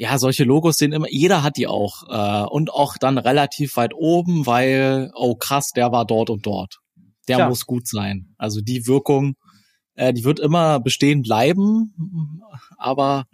ja, 0.00 0.16
solche 0.16 0.44
Logos 0.44 0.76
sehen 0.76 0.92
immer, 0.92 1.10
jeder 1.10 1.42
hat 1.42 1.56
die 1.56 1.66
auch. 1.66 2.04
Äh, 2.08 2.46
und 2.46 2.72
auch 2.72 2.96
dann 2.98 3.18
relativ 3.18 3.76
weit 3.76 3.94
oben, 3.94 4.46
weil, 4.46 5.10
oh 5.14 5.34
krass, 5.34 5.72
der 5.74 5.90
war 5.90 6.06
dort 6.06 6.30
und 6.30 6.46
dort. 6.46 6.78
Der 7.26 7.36
Klar. 7.36 7.48
muss 7.48 7.66
gut 7.66 7.88
sein. 7.88 8.32
Also 8.38 8.60
die 8.60 8.86
Wirkung, 8.86 9.34
äh, 9.96 10.12
die 10.12 10.22
wird 10.22 10.38
immer 10.38 10.78
bestehen 10.78 11.22
bleiben, 11.22 11.94
aber 12.76 13.24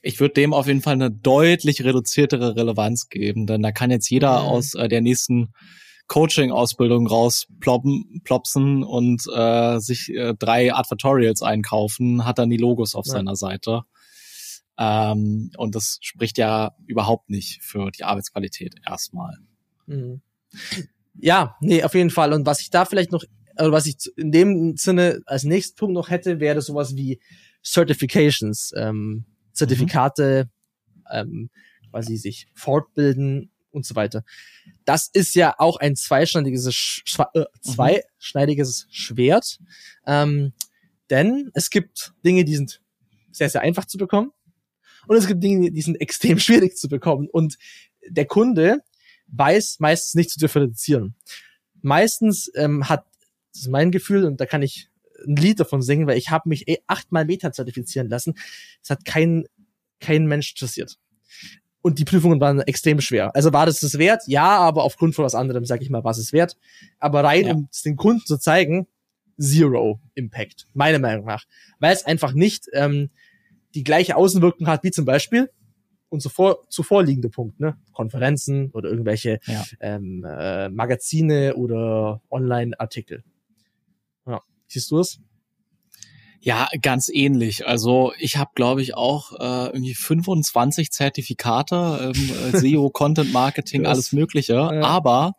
ich 0.00 0.20
würde 0.20 0.34
dem 0.34 0.52
auf 0.52 0.68
jeden 0.68 0.80
Fall 0.80 0.94
eine 0.94 1.10
deutlich 1.10 1.82
reduziertere 1.82 2.54
Relevanz 2.54 3.08
geben, 3.08 3.46
denn 3.46 3.62
da 3.62 3.72
kann 3.72 3.90
jetzt 3.90 4.08
jeder 4.10 4.42
mhm. 4.42 4.46
aus 4.46 4.74
äh, 4.74 4.88
der 4.88 5.00
nächsten 5.00 5.54
Coaching-Ausbildung 6.06 7.06
rausploppen, 7.06 8.20
plopsen 8.24 8.82
und 8.82 9.22
äh, 9.34 9.78
sich 9.78 10.10
äh, 10.10 10.34
drei 10.38 10.74
Advertorials 10.74 11.42
einkaufen, 11.42 12.24
hat 12.24 12.38
dann 12.38 12.50
die 12.50 12.58
Logos 12.58 12.94
auf 12.94 13.06
ja. 13.06 13.12
seiner 13.12 13.36
Seite. 13.36 13.82
Ähm, 14.78 15.50
und 15.56 15.74
das 15.74 15.98
spricht 16.02 16.36
ja 16.36 16.72
überhaupt 16.86 17.30
nicht 17.30 17.62
für 17.62 17.90
die 17.90 18.04
Arbeitsqualität 18.04 18.74
erstmal. 18.86 19.38
Mhm. 19.86 20.20
Ja, 21.18 21.56
nee, 21.60 21.82
auf 21.82 21.94
jeden 21.94 22.10
Fall. 22.10 22.32
Und 22.32 22.44
was 22.44 22.60
ich 22.60 22.70
da 22.70 22.84
vielleicht 22.84 23.12
noch, 23.12 23.24
also 23.56 23.72
was 23.72 23.86
ich 23.86 23.96
in 24.16 24.32
dem 24.32 24.76
Sinne 24.76 25.22
als 25.26 25.44
nächsten 25.44 25.76
Punkt 25.76 25.94
noch 25.94 26.10
hätte, 26.10 26.40
wäre 26.40 26.60
sowas 26.60 26.96
wie 26.96 27.20
Certifications, 27.64 28.72
ähm, 28.76 29.24
Zertifikate, 29.52 30.50
mhm. 30.94 31.02
ähm, 31.12 31.50
quasi 31.90 32.16
sich 32.16 32.48
fortbilden 32.54 33.52
und 33.74 33.84
so 33.84 33.94
weiter. 33.94 34.24
Das 34.84 35.08
ist 35.12 35.34
ja 35.34 35.54
auch 35.58 35.76
ein 35.76 35.96
zweischneidiges, 35.96 36.72
Sch 36.74 37.02
äh, 37.34 37.40
mhm. 37.40 37.44
zweischneidiges 37.60 38.86
Schwert, 38.90 39.58
ähm, 40.06 40.52
denn 41.10 41.50
es 41.54 41.70
gibt 41.70 42.14
Dinge, 42.24 42.44
die 42.44 42.56
sind 42.56 42.80
sehr, 43.30 43.50
sehr 43.50 43.60
einfach 43.60 43.84
zu 43.84 43.98
bekommen 43.98 44.32
und 45.06 45.16
es 45.16 45.26
gibt 45.26 45.42
Dinge, 45.42 45.70
die 45.70 45.82
sind 45.82 46.00
extrem 46.00 46.38
schwierig 46.40 46.76
zu 46.76 46.88
bekommen. 46.88 47.28
Und 47.30 47.58
der 48.08 48.26
Kunde 48.26 48.82
weiß 49.28 49.80
meistens 49.80 50.14
nicht 50.14 50.30
zu 50.30 50.38
differenzieren. 50.38 51.14
Meistens 51.82 52.50
ähm, 52.54 52.88
hat, 52.88 53.06
das 53.52 53.62
ist 53.62 53.68
mein 53.68 53.90
Gefühl, 53.90 54.24
und 54.24 54.40
da 54.40 54.46
kann 54.46 54.62
ich 54.62 54.88
ein 55.26 55.36
Lied 55.36 55.60
davon 55.60 55.82
singen, 55.82 56.06
weil 56.06 56.18
ich 56.18 56.30
habe 56.30 56.48
mich 56.48 56.68
eh 56.68 56.78
achtmal 56.86 57.24
Meta 57.24 57.52
zertifizieren 57.52 58.08
lassen. 58.08 58.34
Es 58.82 58.90
hat 58.90 59.04
kein, 59.04 59.46
kein 60.00 60.26
Mensch 60.26 60.50
interessiert. 60.52 60.98
Und 61.84 61.98
die 61.98 62.06
Prüfungen 62.06 62.40
waren 62.40 62.60
extrem 62.60 62.98
schwer. 63.02 63.36
Also 63.36 63.52
war 63.52 63.66
das 63.66 63.80
das 63.80 63.98
wert? 63.98 64.22
Ja, 64.26 64.56
aber 64.56 64.84
aufgrund 64.84 65.14
von 65.14 65.26
was 65.26 65.34
anderem, 65.34 65.66
sag 65.66 65.82
ich 65.82 65.90
mal, 65.90 66.02
was 66.02 66.16
es 66.16 66.32
wert. 66.32 66.56
Aber 66.98 67.22
rein, 67.22 67.46
ja. 67.46 67.52
um 67.52 67.68
es 67.70 67.82
den 67.82 67.96
Kunden 67.96 68.24
zu 68.24 68.38
zeigen, 68.38 68.86
zero 69.38 70.00
Impact, 70.14 70.66
meiner 70.72 70.98
Meinung 70.98 71.26
nach. 71.26 71.44
Weil 71.80 71.92
es 71.92 72.06
einfach 72.06 72.32
nicht 72.32 72.70
ähm, 72.72 73.10
die 73.74 73.84
gleiche 73.84 74.16
Außenwirkung 74.16 74.66
hat 74.66 74.82
wie 74.82 74.92
zum 74.92 75.04
Beispiel 75.04 75.50
und 76.08 76.22
zuvor, 76.22 76.66
zuvor 76.70 77.04
liegende 77.04 77.28
Punkt, 77.28 77.60
ne? 77.60 77.76
Konferenzen 77.92 78.70
oder 78.70 78.88
irgendwelche 78.88 79.38
ja. 79.44 79.62
ähm, 79.80 80.24
äh, 80.26 80.70
Magazine 80.70 81.54
oder 81.54 82.22
Online-Artikel. 82.30 83.24
Ja. 84.26 84.40
Siehst 84.68 84.90
du 84.90 85.00
es? 85.00 85.20
Ja, 86.44 86.68
ganz 86.82 87.08
ähnlich. 87.08 87.66
Also 87.66 88.12
ich 88.18 88.36
habe, 88.36 88.50
glaube 88.54 88.82
ich, 88.82 88.94
auch 88.94 89.32
äh, 89.32 89.68
irgendwie 89.68 89.94
25 89.94 90.92
Zertifikate, 90.92 92.12
ähm, 92.14 92.30
äh, 92.52 92.58
SEO, 92.58 92.90
Content 92.90 93.32
Marketing, 93.32 93.86
alles 93.86 94.12
Mögliche. 94.12 94.52
Ja. 94.52 94.82
Aber 94.82 95.36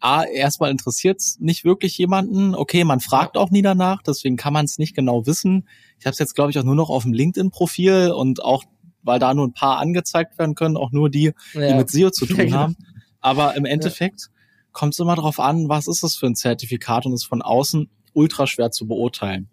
A, 0.00 0.24
erstmal 0.24 0.70
interessiert's 0.70 1.38
nicht 1.40 1.64
wirklich 1.64 1.96
jemanden. 1.96 2.54
Okay, 2.54 2.84
man 2.84 3.00
fragt 3.00 3.38
auch 3.38 3.50
nie 3.50 3.62
danach, 3.62 4.02
deswegen 4.02 4.36
kann 4.36 4.52
man 4.52 4.66
es 4.66 4.76
nicht 4.76 4.94
genau 4.94 5.24
wissen. 5.24 5.66
Ich 5.98 6.04
habe 6.04 6.12
es 6.12 6.18
jetzt, 6.18 6.34
glaube 6.34 6.50
ich, 6.50 6.58
auch 6.58 6.64
nur 6.64 6.74
noch 6.74 6.90
auf 6.90 7.04
dem 7.04 7.14
LinkedIn-Profil 7.14 8.12
und 8.14 8.44
auch, 8.44 8.64
weil 9.02 9.18
da 9.18 9.32
nur 9.32 9.46
ein 9.46 9.54
paar 9.54 9.78
angezeigt 9.78 10.38
werden 10.38 10.54
können, 10.54 10.76
auch 10.76 10.92
nur 10.92 11.08
die, 11.08 11.32
ja. 11.54 11.68
die 11.68 11.74
mit 11.74 11.90
SEO 11.90 12.10
zu 12.10 12.26
tun 12.26 12.52
haben. 12.52 12.76
Aber 13.20 13.56
im 13.56 13.64
Endeffekt 13.64 14.20
ja. 14.20 14.26
kommt 14.72 14.92
es 14.92 15.00
immer 15.00 15.16
darauf 15.16 15.40
an, 15.40 15.70
was 15.70 15.88
ist 15.88 16.02
das 16.02 16.16
für 16.16 16.26
ein 16.26 16.36
Zertifikat 16.36 17.06
und 17.06 17.14
ist 17.14 17.24
von 17.24 17.40
außen 17.40 17.88
ultra 18.12 18.46
schwer 18.46 18.70
zu 18.70 18.86
beurteilen. 18.86 19.48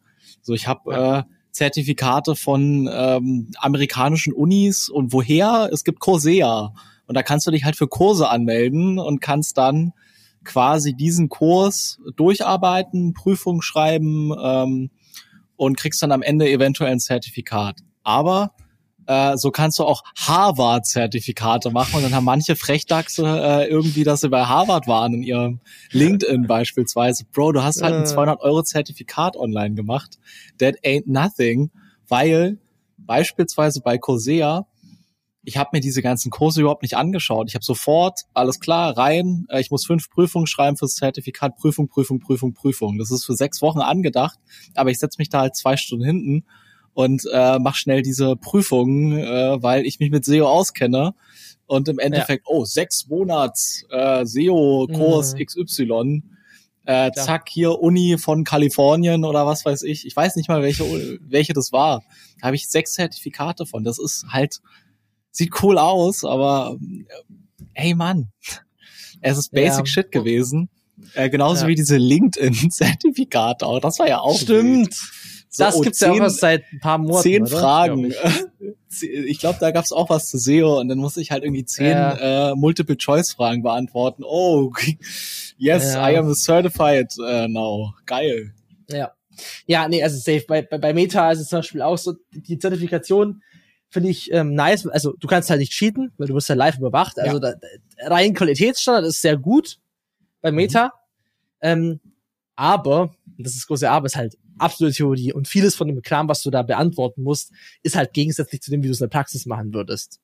So, 0.45 0.53
ich 0.53 0.67
habe 0.67 0.93
ja. 0.93 1.19
äh, 1.19 1.23
Zertifikate 1.49 2.35
von 2.35 2.87
ähm, 2.91 3.49
amerikanischen 3.57 4.31
Unis 4.31 4.89
und 4.89 5.11
woher? 5.11 5.69
Es 5.73 5.83
gibt 5.83 5.99
Coursera. 5.99 6.73
Und 7.07 7.15
da 7.15 7.23
kannst 7.23 7.47
du 7.47 7.51
dich 7.51 7.65
halt 7.65 7.75
für 7.75 7.87
Kurse 7.87 8.29
anmelden 8.29 8.99
und 8.99 9.21
kannst 9.21 9.57
dann 9.57 9.93
quasi 10.43 10.93
diesen 10.93 11.29
Kurs 11.29 11.99
durcharbeiten, 12.15 13.13
Prüfung 13.13 13.63
schreiben 13.63 14.31
ähm, 14.39 14.91
und 15.55 15.77
kriegst 15.77 16.03
dann 16.03 16.11
am 16.11 16.21
Ende 16.21 16.47
eventuell 16.47 16.91
ein 16.91 16.99
Zertifikat. 16.99 17.79
Aber 18.03 18.51
äh, 19.07 19.37
so 19.37 19.51
kannst 19.51 19.79
du 19.79 19.83
auch 19.83 20.03
Harvard-Zertifikate 20.17 21.71
machen 21.71 21.95
und 21.95 22.03
dann 22.03 22.15
haben 22.15 22.25
manche 22.25 22.55
Frechdachse 22.55 23.23
äh, 23.23 23.67
irgendwie, 23.67 24.03
dass 24.03 24.21
sie 24.21 24.29
bei 24.29 24.45
Harvard 24.45 24.87
waren 24.87 25.13
in 25.13 25.23
ihrem 25.23 25.59
LinkedIn 25.91 26.43
beispielsweise. 26.47 27.25
Bro, 27.31 27.53
du 27.53 27.63
hast 27.63 27.81
halt 27.81 27.95
ein 27.95 28.05
200 28.05 28.41
Euro 28.41 28.63
Zertifikat 28.63 29.37
online 29.37 29.75
gemacht. 29.75 30.17
That 30.59 30.75
ain't 30.83 31.03
nothing, 31.07 31.71
weil 32.07 32.57
beispielsweise 32.97 33.81
bei 33.81 33.97
Coursera 33.97 34.67
ich 35.45 35.57
habe 35.57 35.69
mir 35.73 35.79
diese 35.79 36.01
ganzen 36.01 36.31
Kurse 36.31 36.61
überhaupt 36.61 36.81
nicht 36.81 36.97
angeschaut. 36.97 37.47
Ich 37.47 37.55
habe 37.55 37.63
sofort, 37.63 38.21
alles 38.33 38.59
klar, 38.59 38.97
rein, 38.97 39.45
äh, 39.49 39.61
ich 39.61 39.71
muss 39.71 39.85
fünf 39.85 40.09
Prüfungen 40.09 40.47
schreiben 40.47 40.75
fürs 40.75 40.95
Zertifikat, 40.95 41.55
Prüfung, 41.55 41.87
Prüfung, 41.87 42.19
Prüfung, 42.19 42.53
Prüfung. 42.53 42.97
Das 42.97 43.11
ist 43.11 43.25
für 43.25 43.35
sechs 43.35 43.61
Wochen 43.61 43.79
angedacht, 43.79 44.39
aber 44.73 44.89
ich 44.89 44.97
setze 44.97 45.17
mich 45.19 45.29
da 45.29 45.41
halt 45.41 45.55
zwei 45.55 45.77
Stunden 45.77 46.03
hinten 46.03 46.45
und 46.95 47.23
äh, 47.31 47.59
mach 47.59 47.75
schnell 47.75 48.01
diese 48.01 48.37
Prüfungen, 48.37 49.19
äh, 49.19 49.61
weil 49.61 49.85
ich 49.85 49.99
mich 49.99 50.09
mit 50.09 50.25
SEO 50.25 50.47
auskenne. 50.47 51.13
Und 51.67 51.89
im 51.89 51.99
Endeffekt, 51.99 52.47
ja. 52.47 52.55
oh, 52.55 52.63
sechs 52.63 53.07
Monats 53.07 53.85
äh, 53.89 54.25
SEO-Kurs 54.25 55.33
mhm. 55.33 55.45
XY. 55.45 56.23
Äh, 56.85 57.11
zack, 57.11 57.49
hier 57.49 57.79
Uni 57.79 58.17
von 58.17 58.43
Kalifornien 58.43 59.25
oder 59.25 59.45
was 59.45 59.65
weiß 59.65 59.83
ich. 59.83 60.05
Ich 60.05 60.15
weiß 60.15 60.35
nicht 60.35 60.47
mal, 60.47 60.61
welche, 60.61 60.83
welche 61.21 61.53
das 61.53 61.71
war. 61.71 62.03
Da 62.39 62.47
habe 62.47 62.55
ich 62.55 62.67
sechs 62.67 62.93
Zertifikate 62.93 63.65
von. 63.65 63.83
Das 63.83 63.99
ist 63.99 64.27
halt 64.29 64.61
sieht 65.31 65.61
cool 65.63 65.77
aus, 65.77 66.23
aber 66.23 66.77
hey 67.73 67.93
Mann, 67.93 68.29
es 69.19 69.37
ist 69.37 69.51
Basic 69.51 69.79
ja. 69.79 69.85
Shit 69.85 70.11
gewesen. 70.11 70.69
Äh, 71.13 71.29
genauso 71.29 71.63
ja. 71.63 71.67
wie 71.67 71.75
diese 71.75 71.97
LinkedIn-Zertifikate 71.97 73.65
auch. 73.65 73.79
Das 73.81 73.99
war 73.99 74.07
ja 74.07 74.19
auch. 74.19 74.39
Stimmt. 74.39 74.93
So, 74.93 75.05
das 75.57 75.75
oh, 75.75 75.81
gibt's 75.81 75.99
zehn, 75.99 76.13
ja 76.13 76.21
auch 76.21 76.25
was 76.25 76.37
seit 76.37 76.63
ein 76.71 76.79
paar 76.79 76.97
Monaten. 76.97 77.23
Zehn 77.23 77.43
oder? 77.43 77.59
Fragen. 77.59 78.11
Ich, 78.11 79.03
ich 79.03 79.39
glaube, 79.39 79.57
da 79.59 79.71
gab's 79.71 79.91
auch 79.91 80.09
was 80.09 80.29
zu 80.29 80.37
SEO 80.37 80.79
und 80.79 80.87
dann 80.87 80.97
musste 80.97 81.21
ich 81.21 81.31
halt 81.31 81.43
irgendwie 81.43 81.65
zehn 81.65 81.91
ja. 81.91 82.51
äh, 82.51 82.55
Multiple-Choice-Fragen 82.55 83.63
beantworten. 83.63 84.23
Oh, 84.25 84.71
yes, 85.57 85.93
ja. 85.93 86.09
I 86.09 86.17
am 86.17 86.33
certified 86.33 87.13
uh, 87.17 87.47
now. 87.47 87.93
Geil. 88.05 88.53
Ja. 88.89 89.11
Ja, 89.65 89.87
nee, 89.87 90.01
also 90.01 90.17
safe. 90.17 90.45
Bei, 90.47 90.61
bei, 90.61 90.77
bei 90.77 90.93
Meta 90.93 91.29
ist 91.31 91.39
es 91.39 91.49
zum 91.49 91.59
Beispiel 91.59 91.81
auch 91.81 91.97
so, 91.97 92.13
die 92.31 92.57
Zertifikation 92.57 93.41
finde 93.89 94.09
ich 94.09 94.31
ähm, 94.31 94.53
nice. 94.53 94.87
Also 94.87 95.13
du 95.19 95.27
kannst 95.27 95.49
halt 95.49 95.59
nicht 95.59 95.71
cheaten, 95.71 96.11
weil 96.17 96.27
du 96.27 96.33
wirst 96.33 96.49
ja 96.49 96.55
live 96.55 96.77
überwacht. 96.77 97.19
Also 97.19 97.39
ja. 97.39 97.53
da, 97.53 98.07
rein 98.07 98.33
Qualitätsstandard 98.33 99.05
ist 99.05 99.21
sehr 99.21 99.37
gut 99.37 99.77
bei 100.41 100.51
mhm. 100.51 100.57
Meta. 100.57 100.85
Mhm. 100.85 100.91
Ähm, 101.61 101.99
aber, 102.55 103.15
das 103.37 103.55
ist 103.55 103.67
große 103.67 103.89
Aber, 103.89 104.05
ist 104.05 104.15
halt 104.15 104.37
absolute 104.57 104.95
Theorie 104.95 105.33
und 105.33 105.47
vieles 105.47 105.75
von 105.75 105.87
dem 105.87 106.01
Kram, 106.01 106.27
was 106.27 106.41
du 106.41 106.49
da 106.49 106.61
beantworten 106.61 107.23
musst, 107.23 107.51
ist 107.83 107.95
halt 107.95 108.13
gegensätzlich 108.13 108.61
zu 108.61 108.71
dem, 108.71 108.83
wie 108.83 108.87
du 108.87 108.93
es 108.93 108.99
in 108.99 109.05
der 109.05 109.17
Praxis 109.17 109.45
machen 109.45 109.73
würdest. 109.73 110.19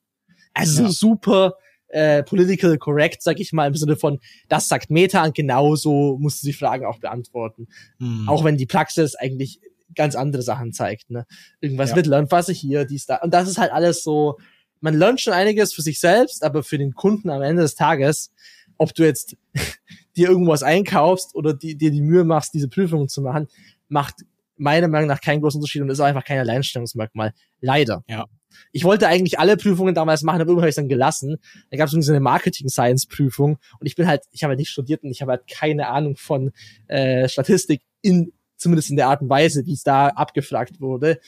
Also 0.54 0.84
ja. 0.84 0.88
super 0.90 1.54
äh, 1.88 2.22
political 2.22 2.78
correct, 2.78 3.22
sag 3.22 3.38
ich 3.38 3.52
mal, 3.52 3.66
im 3.66 3.76
Sinne 3.76 3.96
von, 3.96 4.18
das 4.48 4.68
sagt 4.68 4.90
Meta 4.90 5.24
und 5.24 5.34
genauso 5.34 6.16
musst 6.18 6.42
du 6.42 6.46
die 6.46 6.52
Fragen 6.52 6.86
auch 6.86 6.98
beantworten. 6.98 7.68
Mhm. 7.98 8.28
Auch 8.28 8.44
wenn 8.44 8.56
die 8.56 8.66
Praxis 8.66 9.14
eigentlich 9.14 9.60
ganz 9.94 10.14
andere 10.14 10.42
Sachen 10.42 10.72
zeigt. 10.72 11.10
Ne? 11.10 11.26
Irgendwas 11.60 11.90
ja. 11.90 11.96
mit 11.96 12.06
Lernphase 12.06 12.52
hier, 12.52 12.84
dies, 12.84 13.06
da. 13.06 13.16
Und 13.16 13.34
das 13.34 13.48
ist 13.48 13.58
halt 13.58 13.72
alles 13.72 14.02
so, 14.02 14.38
man 14.80 14.94
lernt 14.94 15.20
schon 15.20 15.32
einiges 15.32 15.74
für 15.74 15.82
sich 15.82 16.00
selbst, 16.00 16.42
aber 16.42 16.62
für 16.62 16.78
den 16.78 16.94
Kunden 16.94 17.30
am 17.30 17.42
Ende 17.42 17.62
des 17.62 17.74
Tages, 17.74 18.32
ob 18.78 18.94
du 18.94 19.04
jetzt 19.04 19.36
dir 20.16 20.28
irgendwas 20.28 20.62
einkaufst 20.62 21.34
oder 21.34 21.54
die, 21.54 21.76
dir 21.76 21.90
die 21.90 22.02
Mühe 22.02 22.24
machst, 22.24 22.54
diese 22.54 22.68
Prüfungen 22.68 23.08
zu 23.08 23.22
machen, 23.22 23.48
macht 23.92 24.14
meiner 24.56 24.88
Meinung 24.88 25.08
nach 25.08 25.20
keinen 25.20 25.40
großen 25.40 25.58
Unterschied 25.58 25.82
und 25.82 25.90
ist 25.90 26.00
einfach 26.00 26.24
kein 26.24 26.38
Alleinstellungsmerkmal. 26.38 27.32
Leider. 27.60 28.04
Ja. 28.08 28.26
Ich 28.70 28.84
wollte 28.84 29.08
eigentlich 29.08 29.38
alle 29.38 29.56
Prüfungen 29.56 29.94
damals 29.94 30.22
machen, 30.22 30.40
aber 30.40 30.50
irgendwann 30.50 30.64
habe 30.64 30.70
ich 30.70 30.76
dann 30.76 30.88
gelassen. 30.88 31.36
Da 31.70 31.76
gab 31.76 31.88
es 31.88 31.92
so 31.92 32.12
eine 32.12 32.20
Marketing-Science-Prüfung 32.20 33.58
und 33.80 33.86
ich 33.86 33.94
bin 33.94 34.06
halt, 34.06 34.22
ich 34.30 34.42
habe 34.42 34.50
halt 34.50 34.58
nicht 34.58 34.70
studiert 34.70 35.04
und 35.04 35.10
ich 35.10 35.22
habe 35.22 35.32
halt 35.32 35.46
keine 35.46 35.88
Ahnung 35.88 36.16
von 36.16 36.52
äh, 36.88 37.28
Statistik 37.28 37.82
in 38.02 38.32
zumindest 38.56 38.90
in 38.90 38.96
der 38.96 39.08
Art 39.08 39.22
und 39.22 39.28
Weise, 39.28 39.66
wie 39.66 39.72
es 39.72 39.82
da 39.82 40.08
abgefragt 40.08 40.80
wurde. 40.80 41.18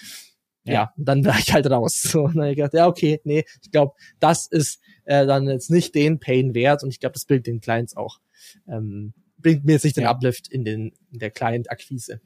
Ja, 0.65 0.73
ja 0.73 0.93
dann 0.97 1.25
war 1.25 1.39
ich 1.39 1.53
halt 1.53 1.69
raus. 1.69 2.03
So, 2.03 2.25
und 2.25 2.35
dann 2.35 2.43
habe 2.43 2.51
ich 2.51 2.57
gedacht, 2.57 2.75
ja, 2.75 2.87
okay, 2.87 3.21
nee, 3.25 3.45
ich 3.63 3.71
glaube, 3.71 3.95
das 4.21 4.47
ist 4.47 4.81
äh, 5.05 5.27
dann 5.27 5.49
jetzt 5.49 5.71
nicht 5.71 5.95
den 5.95 6.21
Pain 6.21 6.55
wert 6.55 6.83
und 6.83 6.91
ich 6.91 7.01
glaube, 7.01 7.15
das 7.15 7.25
bringt 7.25 7.47
den 7.47 7.61
Clients 7.61 7.97
auch. 7.97 8.21
Ähm, 8.69 9.13
bringt 9.39 9.65
mir 9.65 9.73
jetzt 9.73 9.85
nicht 9.85 9.97
den 9.97 10.05
ja. 10.05 10.11
Uplift 10.11 10.49
in, 10.49 10.65
den, 10.65 10.93
in 11.11 11.19
der 11.19 11.31
Client-Akquise. 11.31 12.21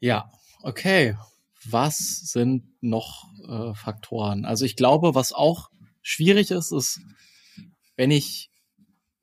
Ja. 0.00 0.30
Okay. 0.62 1.16
was 1.64 1.98
sind 1.98 2.64
noch 2.80 3.26
äh, 3.46 3.74
Faktoren? 3.74 4.44
Also 4.44 4.64
ich 4.64 4.76
glaube, 4.76 5.14
was 5.14 5.32
auch 5.32 5.68
schwierig 6.02 6.50
ist, 6.50 6.72
ist, 6.72 7.00
wenn 7.96 8.10
ich 8.10 8.50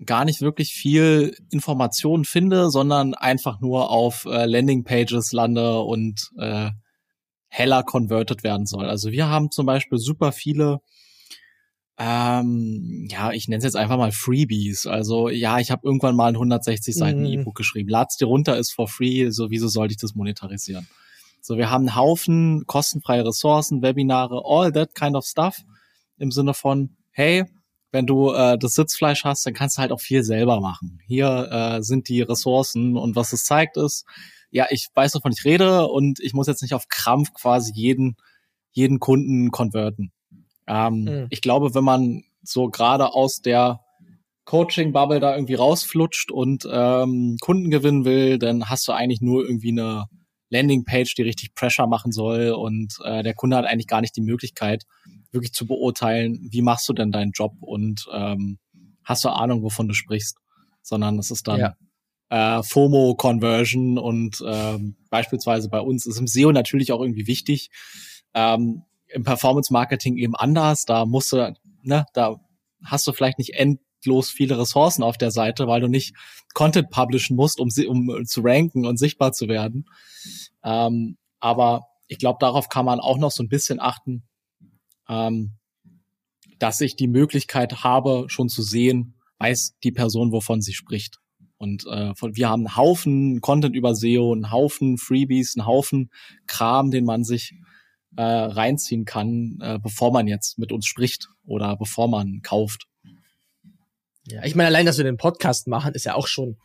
gar 0.06 0.26
nicht 0.26 0.42
wirklich 0.42 0.74
viel 0.74 1.36
Informationen 1.50 2.26
finde, 2.26 2.70
sondern 2.70 3.16
einfach 3.16 3.60
nur 3.60 3.90
auf 3.90 4.26
äh, 4.26 4.46
Landingpages 4.46 5.32
lande 5.32 5.80
und 5.80 6.30
äh, 6.38 6.70
heller 7.48 7.84
converted 7.84 8.44
werden 8.44 8.68
soll. 8.68 8.86
Also 8.86 9.12
wir 9.12 9.28
haben 9.28 9.50
zum 9.50 9.66
Beispiel 9.66 9.98
super 9.98 10.32
viele 10.32 10.80
ähm, 12.00 13.08
ja, 13.10 13.32
ich 13.32 13.48
nenne 13.48 13.58
es 13.58 13.64
jetzt 13.64 13.76
einfach 13.76 13.98
mal 13.98 14.12
Freebies. 14.12 14.86
Also 14.86 15.30
ja, 15.30 15.60
ich 15.60 15.72
habe 15.72 15.82
irgendwann 15.84 16.16
mal 16.16 16.28
ein 16.28 16.36
160 16.36 16.96
Seiten 16.96 17.22
mhm. 17.22 17.26
E-Book 17.40 17.56
geschrieben. 17.56 17.90
Lad's 17.90 18.18
dir 18.18 18.26
runter, 18.26 18.58
ist 18.58 18.72
for 18.72 18.88
free. 18.88 19.30
So 19.32 19.50
wieso 19.50 19.68
sollte 19.68 19.94
ich 19.94 19.98
das 19.98 20.14
monetarisieren? 20.14 20.88
So, 21.42 21.58
wir 21.58 21.70
haben 21.70 21.88
einen 21.88 21.96
Haufen 21.96 22.66
kostenfreie 22.68 23.26
Ressourcen, 23.26 23.82
Webinare, 23.82 24.44
all 24.46 24.72
that 24.72 24.94
kind 24.96 25.16
of 25.16 25.26
stuff. 25.26 25.58
Im 26.18 26.32
Sinne 26.32 26.54
von, 26.54 26.98
hey, 27.12 27.46
wenn 27.92 28.06
du 28.06 28.32
äh, 28.32 28.58
das 28.58 28.76
Sitzfleisch 28.76 29.24
hast, 29.24 29.46
dann 29.46 29.54
kannst 29.54 29.78
du 29.78 29.82
halt 29.82 29.92
auch 29.92 30.02
viel 30.02 30.24
selber 30.24 30.60
machen. 30.60 31.00
Hier 31.08 31.50
äh, 31.52 31.82
sind 31.82 32.10
die 32.10 32.22
Ressourcen 32.22 32.98
und 32.98 33.16
was 33.16 33.34
es 33.34 33.46
zeigt 33.46 33.78
ist, 33.78 34.06
ja, 34.50 34.68
ich 34.70 34.88
weiß, 34.94 35.16
wovon 35.16 35.32
ich 35.32 35.46
rede 35.46 35.88
und 35.88 36.20
ich 36.20 36.34
muss 36.34 36.48
jetzt 36.48 36.62
nicht 36.62 36.74
auf 36.74 36.88
Krampf 36.90 37.34
quasi 37.34 37.72
jeden, 37.74 38.18
jeden 38.72 39.00
Kunden 39.00 39.52
konverten. 39.52 40.12
Ähm, 40.67 41.03
mhm. 41.03 41.27
Ich 41.30 41.41
glaube, 41.41 41.73
wenn 41.73 41.84
man 41.84 42.23
so 42.43 42.69
gerade 42.69 43.13
aus 43.13 43.41
der 43.41 43.82
Coaching-Bubble 44.45 45.19
da 45.19 45.36
irgendwie 45.36 45.56
rausflutscht 45.56 46.32
und 46.32 46.67
ähm, 46.71 47.38
Kunden 47.41 47.69
gewinnen 47.69 48.06
will, 48.06 48.39
dann 48.39 48.69
hast 48.69 48.88
du 48.88 48.93
eigentlich 48.93 49.21
nur 49.21 49.43
irgendwie 49.43 49.71
eine 49.71 50.06
Landingpage, 50.49 51.15
die 51.15 51.23
richtig 51.23 51.53
Pressure 51.53 51.88
machen 51.88 52.13
soll 52.13 52.51
und 52.51 52.97
äh, 53.03 53.23
der 53.23 53.34
Kunde 53.34 53.58
hat 53.58 53.65
eigentlich 53.65 53.88
gar 53.88 53.99
nicht 53.99 54.15
die 54.15 54.21
Möglichkeit, 54.21 54.84
wirklich 55.32 55.53
zu 55.53 55.67
beurteilen, 55.67 56.47
wie 56.51 56.62
machst 56.62 56.88
du 56.88 56.93
denn 56.93 57.12
deinen 57.12 57.32
Job 57.32 57.53
und 57.60 58.08
ähm, 58.13 58.58
hast 59.03 59.25
du 59.25 59.30
Ahnung, 59.30 59.63
wovon 59.63 59.89
du 59.89 59.93
sprichst, 59.93 60.38
sondern 60.82 61.19
es 61.19 61.30
ist 61.30 61.47
dann 61.49 61.75
ja. 62.32 62.60
äh, 62.60 62.63
FOMO-Conversion 62.63 63.97
und 63.97 64.41
ähm, 64.47 64.95
beispielsweise 65.10 65.67
bei 65.67 65.82
uns 65.82 66.06
ist 66.06 66.19
im 66.19 66.27
SEO 66.27 66.53
natürlich 66.53 66.93
auch 66.93 67.01
irgendwie 67.01 67.27
wichtig, 67.27 67.69
ähm, 68.34 68.84
im 69.10 69.24
Performance 69.24 69.72
Marketing 69.72 70.17
eben 70.17 70.36
anders. 70.36 70.86
Da 70.86 71.06
musst 71.06 71.32
du, 71.32 71.54
ne, 71.84 72.06
da 72.13 72.39
hast 72.84 73.08
du 73.08 73.13
vielleicht 73.13 73.39
nicht 73.39 73.54
endlos 73.54 74.30
viele 74.30 74.58
Ressourcen 74.60 75.04
auf 75.04 75.17
der 75.17 75.32
Seite, 75.32 75.67
weil 75.67 75.82
du 75.82 75.88
nicht 75.88 76.15
Content 76.54 76.89
publishen 76.89 77.36
musst, 77.36 77.60
um, 77.60 77.70
um 77.88 78.26
zu 78.26 78.41
ranken 78.41 78.86
und 78.86 78.98
sichtbar 78.98 79.32
zu 79.32 79.48
werden. 79.48 79.86
Ähm, 80.63 81.17
aber 81.39 81.88
ich 82.08 82.17
glaube, 82.17 82.38
darauf 82.39 82.70
kann 82.70 82.86
man 82.86 83.00
auch 83.00 83.17
noch 83.17 83.32
so 83.32 83.43
ein 83.43 83.50
bisschen 83.50 83.80
achten, 83.80 84.24
ähm, 85.10 85.58
dass 86.60 86.82
ich 86.82 86.96
die 86.96 87.08
Möglichkeit 87.08 87.84
habe, 87.84 88.26
schon 88.28 88.50
zu 88.50 88.62
sehen, 88.62 89.15
weiß 89.39 89.78
die 89.84 89.91
Person, 89.91 90.32
wovon 90.32 90.62
sie 90.62 90.74
spricht. 90.74 91.20
Und 91.58 91.86
äh, 91.88 92.13
von, 92.15 92.36
wir 92.36 92.50
haben 92.50 92.67
einen 92.67 92.76
Haufen 92.76 93.41
Content 93.41 93.76
über 93.76 93.96
SEO, 93.96 94.34
einen 94.34 94.52
Haufen 94.52 94.98
Freebies, 94.98 95.56
einen 95.56 95.65
Haufen 95.65 96.12
Kram, 96.46 96.91
den 96.91 97.06
man 97.06 97.24
sich 97.24 97.56
äh, 98.15 98.24
reinziehen 98.24 99.06
kann, 99.06 99.60
äh, 99.62 99.80
bevor 99.80 100.12
man 100.12 100.28
jetzt 100.28 100.58
mit 100.58 100.72
uns 100.72 100.86
spricht 100.86 101.30
oder 101.46 101.76
bevor 101.78 102.08
man 102.08 102.41
kauft. 102.41 102.88
Ja, 104.26 104.43
ich 104.43 104.56
meine, 104.56 104.67
allein, 104.67 104.86
dass 104.86 104.98
wir 104.98 105.06
den 105.06 105.17
Podcast 105.17 105.67
machen, 105.67 105.93
ist 105.93 106.06
ja 106.06 106.15
auch 106.15 106.28
schon 106.28 106.58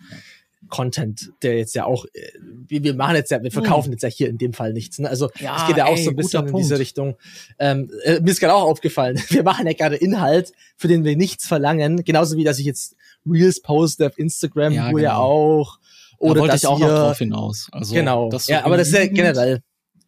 Content, 0.68 1.32
der 1.42 1.58
jetzt 1.58 1.74
ja 1.74 1.84
auch, 1.84 2.04
äh, 2.12 2.28
wir, 2.40 2.82
wir 2.82 2.94
machen 2.94 3.16
jetzt 3.16 3.30
ja, 3.30 3.42
wir 3.42 3.50
verkaufen 3.50 3.86
hm. 3.86 3.92
jetzt 3.92 4.02
ja 4.02 4.08
hier 4.08 4.28
in 4.28 4.38
dem 4.38 4.52
Fall 4.52 4.72
nichts. 4.72 4.98
Ne? 4.98 5.08
Also 5.08 5.28
ja, 5.38 5.56
es 5.60 5.66
geht 5.66 5.76
ja 5.76 5.86
auch 5.86 5.96
ey, 5.96 6.04
so 6.04 6.10
ein 6.10 6.16
bisschen 6.16 6.46
in 6.46 6.56
diese 6.56 6.78
Richtung. 6.78 7.16
Ähm, 7.58 7.90
äh, 8.04 8.20
mir 8.20 8.30
ist 8.30 8.40
gerade 8.40 8.54
auch 8.54 8.64
aufgefallen, 8.64 9.20
wir 9.28 9.42
machen 9.42 9.66
ja 9.66 9.72
gerade 9.72 9.96
Inhalt, 9.96 10.52
für 10.76 10.88
den 10.88 11.04
wir 11.04 11.16
nichts 11.16 11.46
verlangen, 11.46 12.04
genauso 12.04 12.36
wie 12.36 12.44
dass 12.44 12.58
ich 12.58 12.66
jetzt 12.66 12.96
Reels 13.26 13.60
poste 13.60 14.06
auf 14.06 14.18
Instagram, 14.18 14.72
ja, 14.72 14.90
wo 14.90 14.96
genau. 14.96 15.02
ja 15.02 15.16
auch 15.16 15.78
oder 16.18 16.42
da 16.42 16.46
dass 16.48 16.62
ich 16.62 16.68
auch 16.68 16.78
noch 16.78 16.88
drauf 16.88 17.18
hinaus. 17.18 17.68
Also, 17.72 17.94
genau. 17.94 18.30
ja, 18.46 18.64
aber 18.64 18.76
das 18.76 18.88
ist 18.88 18.94
ja 18.94 19.06
generell 19.06 19.62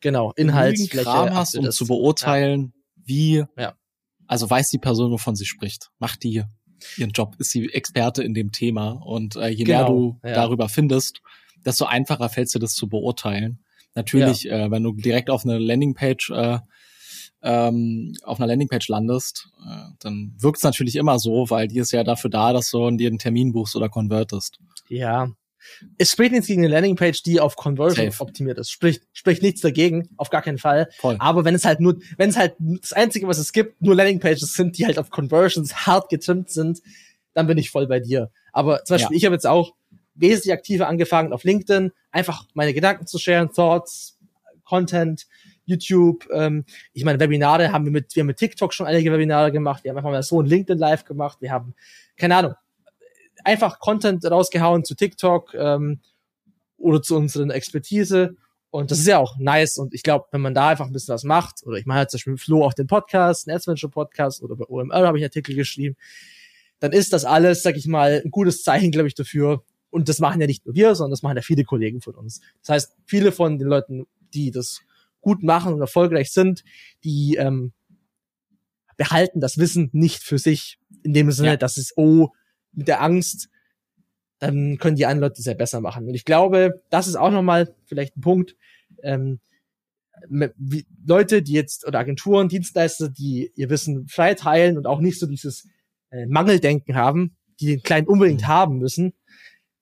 Genau, 0.04 0.32
Inhaltsfläche. 0.36 1.04
Kram 1.04 1.34
hast, 1.34 1.56
um 1.56 1.70
zu 1.70 1.86
beurteilen, 1.86 2.74
ja. 2.74 3.02
wie, 3.06 3.44
ja. 3.56 3.74
also 4.26 4.50
weiß 4.50 4.68
die 4.68 4.78
Person, 4.78 5.10
wovon 5.10 5.34
sie 5.34 5.46
spricht. 5.46 5.88
Macht 5.98 6.22
die 6.24 6.42
ihren 6.98 7.12
Job, 7.12 7.36
ist 7.38 7.52
sie 7.52 7.72
Experte 7.72 8.22
in 8.22 8.34
dem 8.34 8.52
Thema. 8.52 8.90
Und 9.02 9.36
äh, 9.36 9.48
je 9.48 9.64
genau, 9.64 9.78
mehr 9.78 9.88
du 9.88 10.20
ja. 10.22 10.34
darüber 10.34 10.68
findest, 10.68 11.22
desto 11.64 11.86
einfacher 11.86 12.28
fällt 12.28 12.48
es 12.48 12.52
dir 12.52 12.58
das 12.58 12.74
zu 12.74 12.86
beurteilen. 12.86 13.64
Natürlich, 13.94 14.46
äh, 14.50 14.70
wenn 14.70 14.82
du 14.82 14.92
direkt 14.92 15.30
auf 15.30 15.46
eine 15.46 15.56
Landingpage 15.58 16.28
äh, 16.30 16.58
ähm, 17.40 18.14
auf 18.24 18.38
einer 18.38 18.48
Landingpage 18.48 18.88
landest, 18.88 19.48
äh, 19.66 19.88
dann 20.00 20.34
wirkt 20.38 20.58
es 20.58 20.64
natürlich 20.64 20.96
immer 20.96 21.18
so, 21.18 21.48
weil 21.48 21.68
die 21.68 21.78
ist 21.78 21.92
ja 21.92 22.04
dafür 22.04 22.28
da, 22.28 22.52
dass 22.52 22.70
du 22.70 22.90
dir 22.90 23.08
einen 23.08 23.18
Termin 23.18 23.52
buchst 23.52 23.74
oder 23.74 23.88
konvertest. 23.88 24.58
Ja, 24.90 25.30
es 25.98 26.10
spricht 26.10 26.32
nichts 26.32 26.46
gegen 26.46 26.64
eine 26.64 26.72
Landingpage, 26.72 27.22
die 27.22 27.40
auf 27.40 27.56
Conversion 27.56 28.10
Safe. 28.10 28.22
optimiert 28.22 28.58
ist. 28.58 28.70
Spricht, 28.70 29.02
spricht 29.12 29.42
nichts 29.42 29.60
dagegen, 29.60 30.08
auf 30.16 30.30
gar 30.30 30.42
keinen 30.42 30.58
Fall. 30.58 30.88
Voll. 30.98 31.16
Aber 31.18 31.44
wenn 31.44 31.54
es 31.54 31.64
halt 31.64 31.80
nur, 31.80 31.98
wenn 32.16 32.30
es 32.30 32.36
halt 32.36 32.54
das 32.58 32.92
Einzige, 32.92 33.26
was 33.26 33.38
es 33.38 33.52
gibt, 33.52 33.80
nur 33.82 33.94
Landingpages 33.94 34.54
sind, 34.54 34.78
die 34.78 34.86
halt 34.86 34.98
auf 34.98 35.10
Conversions 35.10 35.86
hart 35.86 36.08
getrimmt 36.08 36.50
sind, 36.50 36.80
dann 37.32 37.46
bin 37.46 37.58
ich 37.58 37.70
voll 37.70 37.86
bei 37.86 38.00
dir. 38.00 38.30
Aber 38.52 38.84
zum 38.84 38.94
Beispiel, 38.94 39.16
ja. 39.16 39.18
ich 39.18 39.24
habe 39.24 39.34
jetzt 39.34 39.46
auch 39.46 39.74
wesentlich 40.14 40.52
aktiver 40.52 40.88
angefangen 40.88 41.32
auf 41.32 41.44
LinkedIn, 41.44 41.92
einfach 42.12 42.46
meine 42.54 42.72
Gedanken 42.72 43.06
zu 43.06 43.18
sharen, 43.18 43.52
Thoughts, 43.52 44.18
Content, 44.64 45.26
YouTube, 45.66 46.26
ähm, 46.32 46.64
ich 46.92 47.04
meine, 47.04 47.18
Webinare 47.20 47.72
haben 47.72 47.84
wir 47.84 47.92
mit, 47.92 48.14
wir 48.14 48.20
haben 48.20 48.28
mit 48.28 48.36
TikTok 48.36 48.72
schon 48.72 48.86
einige 48.86 49.12
Webinare 49.12 49.50
gemacht, 49.50 49.84
wir 49.84 49.90
haben 49.90 49.98
einfach 49.98 50.10
mal 50.10 50.22
so 50.22 50.40
ein 50.40 50.46
LinkedIn 50.46 50.78
Live 50.78 51.04
gemacht, 51.04 51.38
wir 51.40 51.50
haben, 51.50 51.74
keine 52.16 52.36
Ahnung, 52.36 52.54
einfach 53.44 53.78
Content 53.78 54.24
rausgehauen 54.24 54.84
zu 54.84 54.94
TikTok 54.94 55.54
ähm, 55.54 56.00
oder 56.76 57.02
zu 57.02 57.16
unseren 57.16 57.50
Expertise. 57.50 58.36
Und 58.70 58.90
das 58.90 58.98
ist 58.98 59.06
ja 59.06 59.18
auch 59.18 59.38
nice. 59.38 59.78
Und 59.78 59.94
ich 59.94 60.02
glaube, 60.02 60.26
wenn 60.32 60.40
man 60.40 60.54
da 60.54 60.68
einfach 60.70 60.86
ein 60.86 60.92
bisschen 60.92 61.14
was 61.14 61.22
macht, 61.22 61.64
oder 61.64 61.76
ich 61.76 61.86
mache 61.86 61.98
halt 61.98 62.10
zum 62.10 62.18
Beispiel 62.18 62.32
mit 62.32 62.42
Flo 62.42 62.64
auch 62.64 62.74
den 62.74 62.88
Podcast, 62.88 63.46
den 63.46 63.54
Adventure 63.54 63.90
Podcast 63.90 64.42
oder 64.42 64.56
bei 64.56 64.64
OMR 64.66 65.06
habe 65.06 65.18
ich 65.18 65.24
Artikel 65.24 65.54
geschrieben, 65.54 65.96
dann 66.80 66.92
ist 66.92 67.12
das 67.12 67.24
alles, 67.24 67.62
sag 67.62 67.76
ich 67.76 67.86
mal, 67.86 68.20
ein 68.24 68.30
gutes 68.30 68.62
Zeichen, 68.62 68.90
glaube 68.90 69.06
ich, 69.06 69.14
dafür. 69.14 69.62
Und 69.90 70.08
das 70.08 70.18
machen 70.18 70.40
ja 70.40 70.48
nicht 70.48 70.66
nur 70.66 70.74
wir, 70.74 70.94
sondern 70.96 71.12
das 71.12 71.22
machen 71.22 71.36
ja 71.36 71.42
viele 71.42 71.62
Kollegen 71.62 72.00
von 72.00 72.16
uns. 72.16 72.40
Das 72.62 72.70
heißt, 72.70 72.96
viele 73.06 73.30
von 73.30 73.58
den 73.58 73.68
Leuten, 73.68 74.06
die 74.34 74.50
das 74.50 74.80
gut 75.20 75.42
machen 75.44 75.72
und 75.72 75.80
erfolgreich 75.80 76.32
sind, 76.32 76.64
die 77.04 77.36
ähm, 77.36 77.72
behalten 78.96 79.40
das 79.40 79.56
Wissen 79.56 79.88
nicht 79.92 80.22
für 80.22 80.38
sich. 80.38 80.78
In 81.04 81.14
dem 81.14 81.30
Sinne, 81.30 81.50
ja. 81.50 81.56
dass 81.56 81.76
es, 81.76 81.92
oh, 81.96 82.30
mit 82.74 82.88
der 82.88 83.02
Angst, 83.02 83.48
dann 84.38 84.78
können 84.78 84.96
die 84.96 85.06
anderen 85.06 85.30
Leute 85.30 85.40
es 85.40 85.46
ja 85.46 85.54
besser 85.54 85.80
machen. 85.80 86.06
Und 86.06 86.14
ich 86.14 86.24
glaube, 86.24 86.82
das 86.90 87.06
ist 87.06 87.16
auch 87.16 87.30
nochmal 87.30 87.74
vielleicht 87.86 88.16
ein 88.16 88.20
Punkt. 88.20 88.56
Ähm, 89.02 89.40
wie, 90.28 90.86
Leute, 91.06 91.42
die 91.42 91.52
jetzt, 91.52 91.86
oder 91.86 91.98
Agenturen, 91.98 92.48
Dienstleister, 92.48 93.08
die 93.08 93.50
ihr 93.56 93.70
Wissen 93.70 94.06
frei 94.08 94.34
teilen 94.34 94.76
und 94.76 94.86
auch 94.86 95.00
nicht 95.00 95.18
so 95.18 95.26
dieses 95.26 95.68
äh, 96.10 96.26
Mangeldenken 96.26 96.94
haben, 96.94 97.36
die 97.60 97.66
den 97.66 97.82
Client 97.82 98.08
unbedingt 98.08 98.42
mhm. 98.42 98.48
haben 98.48 98.78
müssen, 98.78 99.14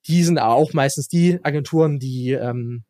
die 0.06 0.24
sind 0.24 0.38
auch 0.38 0.72
meistens 0.72 1.08
die 1.08 1.38
Agenturen, 1.42 1.98
die, 1.98 2.32
ähm, 2.32 2.84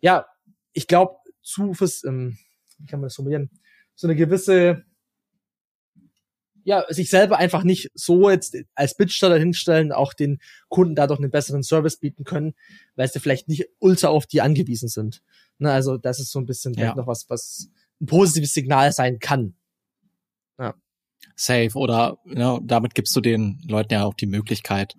ja, 0.00 0.26
ich 0.72 0.86
glaube, 0.86 1.16
zu, 1.42 1.74
fürs, 1.74 2.04
ähm, 2.04 2.38
wie 2.78 2.86
kann 2.86 3.00
man 3.00 3.08
das 3.08 3.16
formulieren, 3.16 3.50
so 3.94 4.06
eine 4.06 4.16
gewisse 4.16 4.84
ja, 6.66 6.84
sich 6.88 7.10
selber 7.10 7.38
einfach 7.38 7.62
nicht 7.62 7.92
so 7.94 8.28
jetzt 8.28 8.56
als 8.74 8.96
Bittsteller 8.96 9.38
hinstellen, 9.38 9.92
auch 9.92 10.12
den 10.12 10.40
Kunden 10.68 10.96
dadurch 10.96 11.20
einen 11.20 11.30
besseren 11.30 11.62
Service 11.62 11.96
bieten 11.96 12.24
können, 12.24 12.54
weil 12.96 13.06
sie 13.06 13.20
vielleicht 13.20 13.46
nicht 13.46 13.66
ultra 13.78 14.08
auf 14.08 14.26
die 14.26 14.40
angewiesen 14.40 14.88
sind. 14.88 15.22
Ne, 15.58 15.70
also 15.70 15.96
das 15.96 16.18
ist 16.18 16.32
so 16.32 16.40
ein 16.40 16.46
bisschen 16.46 16.74
ja. 16.74 16.92
noch 16.96 17.06
was, 17.06 17.30
was 17.30 17.70
ein 18.00 18.06
positives 18.06 18.52
Signal 18.52 18.90
sein 18.90 19.20
kann. 19.20 19.54
Ja. 20.58 20.74
Safe. 21.36 21.70
Oder 21.74 22.18
ja, 22.24 22.58
damit 22.60 22.96
gibst 22.96 23.14
du 23.14 23.20
den 23.20 23.62
Leuten 23.68 23.92
ja 23.92 24.04
auch 24.04 24.14
die 24.14 24.26
Möglichkeit, 24.26 24.96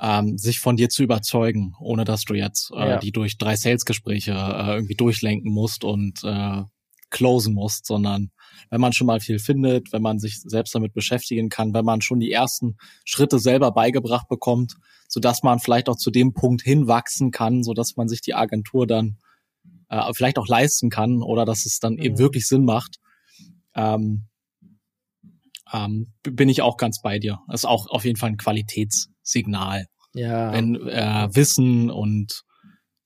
ähm, 0.00 0.38
sich 0.38 0.60
von 0.60 0.76
dir 0.76 0.88
zu 0.88 1.02
überzeugen, 1.02 1.74
ohne 1.78 2.04
dass 2.04 2.24
du 2.24 2.32
jetzt 2.32 2.70
äh, 2.74 2.88
ja. 2.88 2.98
die 2.98 3.12
durch 3.12 3.36
drei 3.36 3.54
Sales-Gespräche 3.54 4.32
äh, 4.32 4.76
irgendwie 4.76 4.96
durchlenken 4.96 5.52
musst 5.52 5.84
und 5.84 6.24
äh, 6.24 6.62
closen 7.10 7.54
musst, 7.54 7.86
sondern 7.86 8.30
wenn 8.70 8.80
man 8.80 8.92
schon 8.92 9.06
mal 9.06 9.20
viel 9.20 9.38
findet, 9.38 9.92
wenn 9.92 10.02
man 10.02 10.18
sich 10.18 10.40
selbst 10.40 10.74
damit 10.74 10.92
beschäftigen 10.92 11.48
kann, 11.48 11.74
wenn 11.74 11.84
man 11.84 12.00
schon 12.00 12.20
die 12.20 12.32
ersten 12.32 12.76
Schritte 13.04 13.38
selber 13.38 13.72
beigebracht 13.72 14.28
bekommt, 14.28 14.74
so 15.08 15.20
dass 15.20 15.42
man 15.42 15.60
vielleicht 15.60 15.88
auch 15.88 15.96
zu 15.96 16.10
dem 16.10 16.32
Punkt 16.32 16.62
hinwachsen 16.62 17.30
kann, 17.30 17.62
so 17.62 17.74
dass 17.74 17.96
man 17.96 18.08
sich 18.08 18.20
die 18.20 18.34
Agentur 18.34 18.86
dann 18.86 19.18
äh, 19.88 20.12
vielleicht 20.14 20.38
auch 20.38 20.48
leisten 20.48 20.90
kann 20.90 21.22
oder 21.22 21.44
dass 21.44 21.66
es 21.66 21.78
dann 21.78 21.94
mhm. 21.94 22.02
eben 22.02 22.18
wirklich 22.18 22.46
Sinn 22.46 22.64
macht. 22.64 22.96
Ähm, 23.74 24.26
ähm, 25.72 26.12
bin 26.22 26.48
ich 26.48 26.62
auch 26.62 26.76
ganz 26.76 27.00
bei 27.02 27.18
dir. 27.18 27.40
Das 27.48 27.60
ist 27.60 27.66
auch 27.66 27.88
auf 27.88 28.04
jeden 28.04 28.16
Fall 28.16 28.30
ein 28.30 28.36
Qualitätssignal. 28.36 29.86
Ja. 30.14 30.52
Wenn 30.52 30.76
äh, 30.88 31.28
Wissen 31.32 31.90
und 31.90 32.44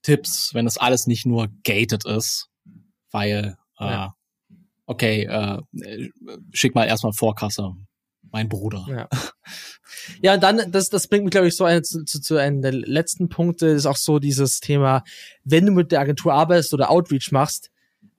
Tipps, 0.03 0.55
wenn 0.55 0.67
es 0.67 0.79
alles 0.79 1.07
nicht 1.07 1.27
nur 1.27 1.49
gated 1.65 2.05
ist, 2.05 2.49
weil, 3.11 3.57
äh, 3.81 3.85
Ja. 3.85 4.15
okay, 4.87 5.25
äh, 5.25 6.11
schick 6.53 6.75
mal 6.75 6.87
erstmal 6.87 7.13
Vorkasse, 7.13 7.73
mein 8.31 8.49
Bruder. 8.49 8.87
Ja. 8.89 9.09
Ja, 10.23 10.35
und 10.35 10.43
dann, 10.43 10.71
das, 10.71 10.89
das 10.89 11.09
bringt 11.09 11.25
mich, 11.25 11.33
glaube 11.33 11.49
ich, 11.49 11.57
so 11.57 11.65
ein, 11.65 11.83
zu, 11.85 12.05
zu, 12.05 12.21
zu 12.21 12.37
einem 12.37 12.63
der 12.63 12.73
letzten 12.73 13.29
Punkte, 13.29 13.67
ist 13.67 13.87
auch 13.87 13.97
so 13.97 14.19
dieses 14.19 14.61
Thema, 14.61 15.05
wenn 15.45 15.67
du 15.67 15.73
mit 15.73 15.93
der 15.93 16.01
Agentur 16.01 16.33
arbeitest 16.33 16.73
oder 16.75 16.91
Outreach 16.91 17.33
machst, 17.33 17.71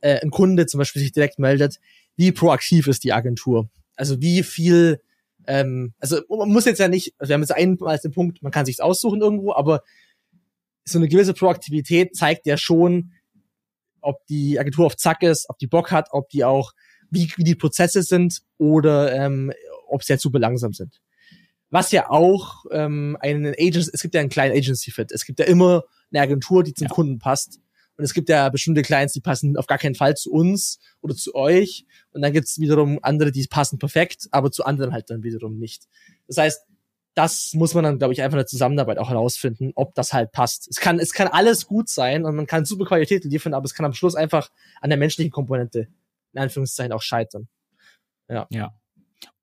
äh, 0.02 0.20
ein 0.20 0.32
Kunde 0.32 0.66
zum 0.66 0.80
Beispiel 0.80 1.02
sich 1.02 1.12
direkt 1.12 1.40
meldet, 1.40 1.80
wie 2.18 2.32
proaktiv 2.32 2.88
ist 2.88 3.04
die 3.04 3.14
Agentur? 3.14 3.70
Also 3.96 4.22
wie 4.22 4.44
viel, 4.44 5.02
ähm, 5.48 5.94
also 6.00 6.22
man 6.30 6.50
muss 6.50 6.66
jetzt 6.66 6.80
ja 6.80 6.88
nicht, 6.88 7.14
also 7.18 7.30
wir 7.30 7.36
haben 7.36 7.42
jetzt 7.42 7.56
einen 7.56 7.82
als 7.84 8.02
den 8.02 8.12
Punkt, 8.12 8.42
man 8.42 8.52
kann 8.52 8.66
sich's 8.66 8.80
aussuchen 8.80 9.22
irgendwo, 9.22 9.54
aber 9.54 9.82
so 10.84 10.98
eine 10.98 11.08
gewisse 11.08 11.34
Proaktivität 11.34 12.16
zeigt 12.16 12.46
ja 12.46 12.58
schon, 12.58 13.12
ob 14.02 14.26
die 14.28 14.60
Agentur 14.60 14.86
auf 14.86 14.98
Zack 14.98 15.24
ist, 15.24 15.50
ob 15.50 15.58
die 15.58 15.68
Bock 15.68 15.92
hat, 15.92 16.10
ob 16.12 16.30
die 16.30 16.44
auch, 16.44 16.74
wie, 17.10 17.32
wie 17.36 17.44
die 17.44 17.56
Prozesse 17.56 18.04
sind 18.04 18.42
oder 18.58 19.14
ähm, 19.14 19.52
ob 19.88 20.04
sie 20.04 20.14
halt 20.14 20.22
super 20.22 20.40
langsam 20.40 20.74
sind. 20.74 21.02
Was 21.70 21.92
ja 21.92 22.10
auch 22.10 22.66
ähm, 22.72 23.18
einen 23.22 23.54
Agent, 23.58 23.90
es 23.94 24.02
gibt 24.02 24.14
ja 24.14 24.22
einen 24.22 24.30
kleinen 24.30 24.56
Agency-Fit. 24.56 25.12
Es 25.12 25.26
gibt 25.26 25.40
ja 25.40 25.46
immer 25.46 25.84
eine 26.12 26.22
Agentur, 26.22 26.64
die 26.64 26.74
zum 26.74 26.88
Ja. 26.88 26.94
Kunden 26.94 27.20
passt. 27.20 27.60
Und 27.98 28.04
es 28.04 28.14
gibt 28.14 28.30
ja 28.30 28.50
bestimmte 28.50 28.82
Clients, 28.82 29.14
die 29.14 29.22
passen 29.22 29.56
auf 29.58 29.68
gar 29.68 29.78
keinen 29.78 29.96
Fall 29.96 30.16
zu 30.16 30.32
uns 30.32 30.80
oder 31.02 31.16
zu 31.16 31.36
euch. 31.36 31.86
Und 32.12 32.22
dann 32.22 32.34
gibt's 32.34 32.60
wiederum 32.60 33.00
andere, 33.02 33.32
die 33.32 33.46
passen 33.48 33.80
perfekt, 33.80 34.28
aber 34.32 34.52
zu 34.52 34.66
anderen 34.66 34.92
halt 34.92 35.10
dann 35.10 35.24
wiederum 35.24 35.58
nicht. 35.58 35.88
Das 36.28 36.38
heißt, 36.38 36.62
das 37.14 37.54
muss 37.54 37.74
man 37.74 37.84
dann, 37.84 37.98
glaube 37.98 38.14
ich, 38.14 38.22
einfach 38.22 38.36
in 38.36 38.40
der 38.42 38.48
Zusammenarbeit 38.48 38.98
auch 38.98 39.10
herausfinden, 39.10 39.72
ob 39.76 39.94
das 39.96 40.14
halt 40.14 40.32
passt. 40.32 40.68
Es 40.70 40.78
kann, 40.78 40.98
es 41.00 41.12
kann 41.14 41.28
alles 41.28 41.68
gut 41.68 41.90
sein 41.90 42.24
und 42.26 42.36
man 42.36 42.48
kann 42.48 42.64
super 42.66 42.86
Qualität 42.86 43.26
liefern, 43.26 43.54
aber 43.54 43.66
es 43.66 43.74
kann 43.74 43.86
am 43.86 43.94
Schluss 43.94 44.16
einfach 44.16 44.50
an 44.80 44.90
der 44.90 44.98
menschlichen 44.98 45.32
Komponente, 45.32 45.88
in 46.34 46.40
Anführungszeichen, 46.40 46.94
auch 46.94 47.02
scheitern. 47.02 47.48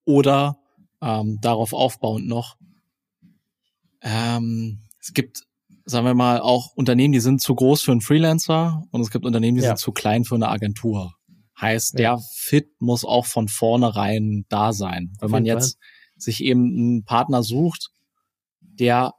Oder 0.04 0.58
ähm, 1.02 1.38
darauf 1.42 1.72
aufbauend 1.74 2.26
noch, 2.26 2.56
ähm, 4.00 4.80
es 5.00 5.12
gibt, 5.12 5.42
sagen 5.84 6.06
wir 6.06 6.14
mal, 6.14 6.40
auch 6.40 6.72
Unternehmen, 6.74 7.12
die 7.12 7.20
sind 7.20 7.40
zu 7.42 7.54
groß 7.54 7.82
für 7.82 7.92
einen 7.92 8.00
Freelancer 8.00 8.82
und 8.90 9.00
es 9.02 9.10
gibt 9.10 9.24
Unternehmen, 9.26 9.56
die 9.58 9.62
Ja. 9.62 9.70
sind 9.70 9.78
zu 9.78 9.92
klein 9.92 10.24
für 10.24 10.36
eine 10.36 10.48
Agentur. 10.48 11.14
Heißt, 11.60 11.98
Ja. 11.98 12.14
der 12.16 12.18
Fit 12.34 12.70
muss 12.80 13.04
auch 13.04 13.26
von 13.26 13.48
vornherein 13.48 14.46
da 14.48 14.72
sein. 14.72 15.12
Wenn 15.20 15.30
man 15.30 15.44
jetzt 15.44 15.78
sich 16.18 16.42
eben 16.42 16.64
einen 16.64 17.04
Partner 17.04 17.42
sucht, 17.42 17.90
der 18.60 19.14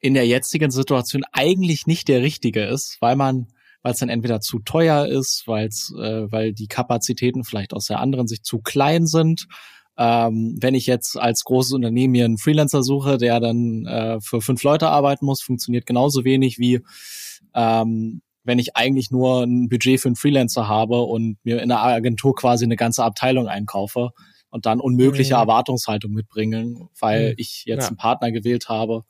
in 0.00 0.14
der 0.14 0.26
jetzigen 0.26 0.70
Situation 0.70 1.22
eigentlich 1.32 1.86
nicht 1.86 2.08
der 2.08 2.22
richtige 2.22 2.64
ist, 2.64 2.98
weil 3.00 3.16
man, 3.16 3.48
weil 3.82 3.92
es 3.92 3.98
dann 3.98 4.10
entweder 4.10 4.40
zu 4.40 4.58
teuer 4.58 5.06
ist, 5.06 5.44
weil 5.46 5.68
es, 5.68 5.94
äh, 5.98 6.30
weil 6.30 6.52
die 6.52 6.66
Kapazitäten 6.66 7.42
vielleicht 7.42 7.72
aus 7.72 7.86
der 7.86 8.00
anderen 8.00 8.28
Sicht 8.28 8.44
zu 8.44 8.58
klein 8.58 9.06
sind. 9.06 9.46
Ähm, 9.96 10.58
wenn 10.60 10.74
ich 10.74 10.86
jetzt 10.86 11.18
als 11.18 11.44
großes 11.44 11.72
Unternehmen 11.72 12.12
mir 12.12 12.26
einen 12.26 12.38
Freelancer 12.38 12.82
suche, 12.82 13.16
der 13.16 13.40
dann 13.40 13.86
äh, 13.86 14.20
für 14.20 14.40
fünf 14.40 14.62
Leute 14.62 14.88
arbeiten 14.88 15.24
muss, 15.24 15.40
funktioniert 15.40 15.86
genauso 15.86 16.24
wenig 16.24 16.58
wie 16.58 16.80
ähm, 17.54 18.20
wenn 18.44 18.58
ich 18.58 18.76
eigentlich 18.76 19.10
nur 19.10 19.42
ein 19.42 19.68
Budget 19.68 20.00
für 20.00 20.08
einen 20.08 20.16
Freelancer 20.16 20.68
habe 20.68 21.00
und 21.00 21.38
mir 21.44 21.62
in 21.62 21.70
der 21.70 21.82
Agentur 21.82 22.34
quasi 22.34 22.64
eine 22.64 22.76
ganze 22.76 23.04
Abteilung 23.04 23.48
einkaufe 23.48 24.10
und 24.54 24.66
dann 24.66 24.78
unmögliche 24.78 25.34
Mhm. 25.34 25.40
Erwartungshaltung 25.40 26.12
mitbringen, 26.12 26.88
weil 27.00 27.30
Mhm. 27.30 27.34
ich 27.38 27.64
jetzt 27.66 27.82
Ja. 27.82 27.88
einen 27.88 27.96
Partner 27.96 28.30
gewählt 28.30 28.68
habe, 28.68 29.02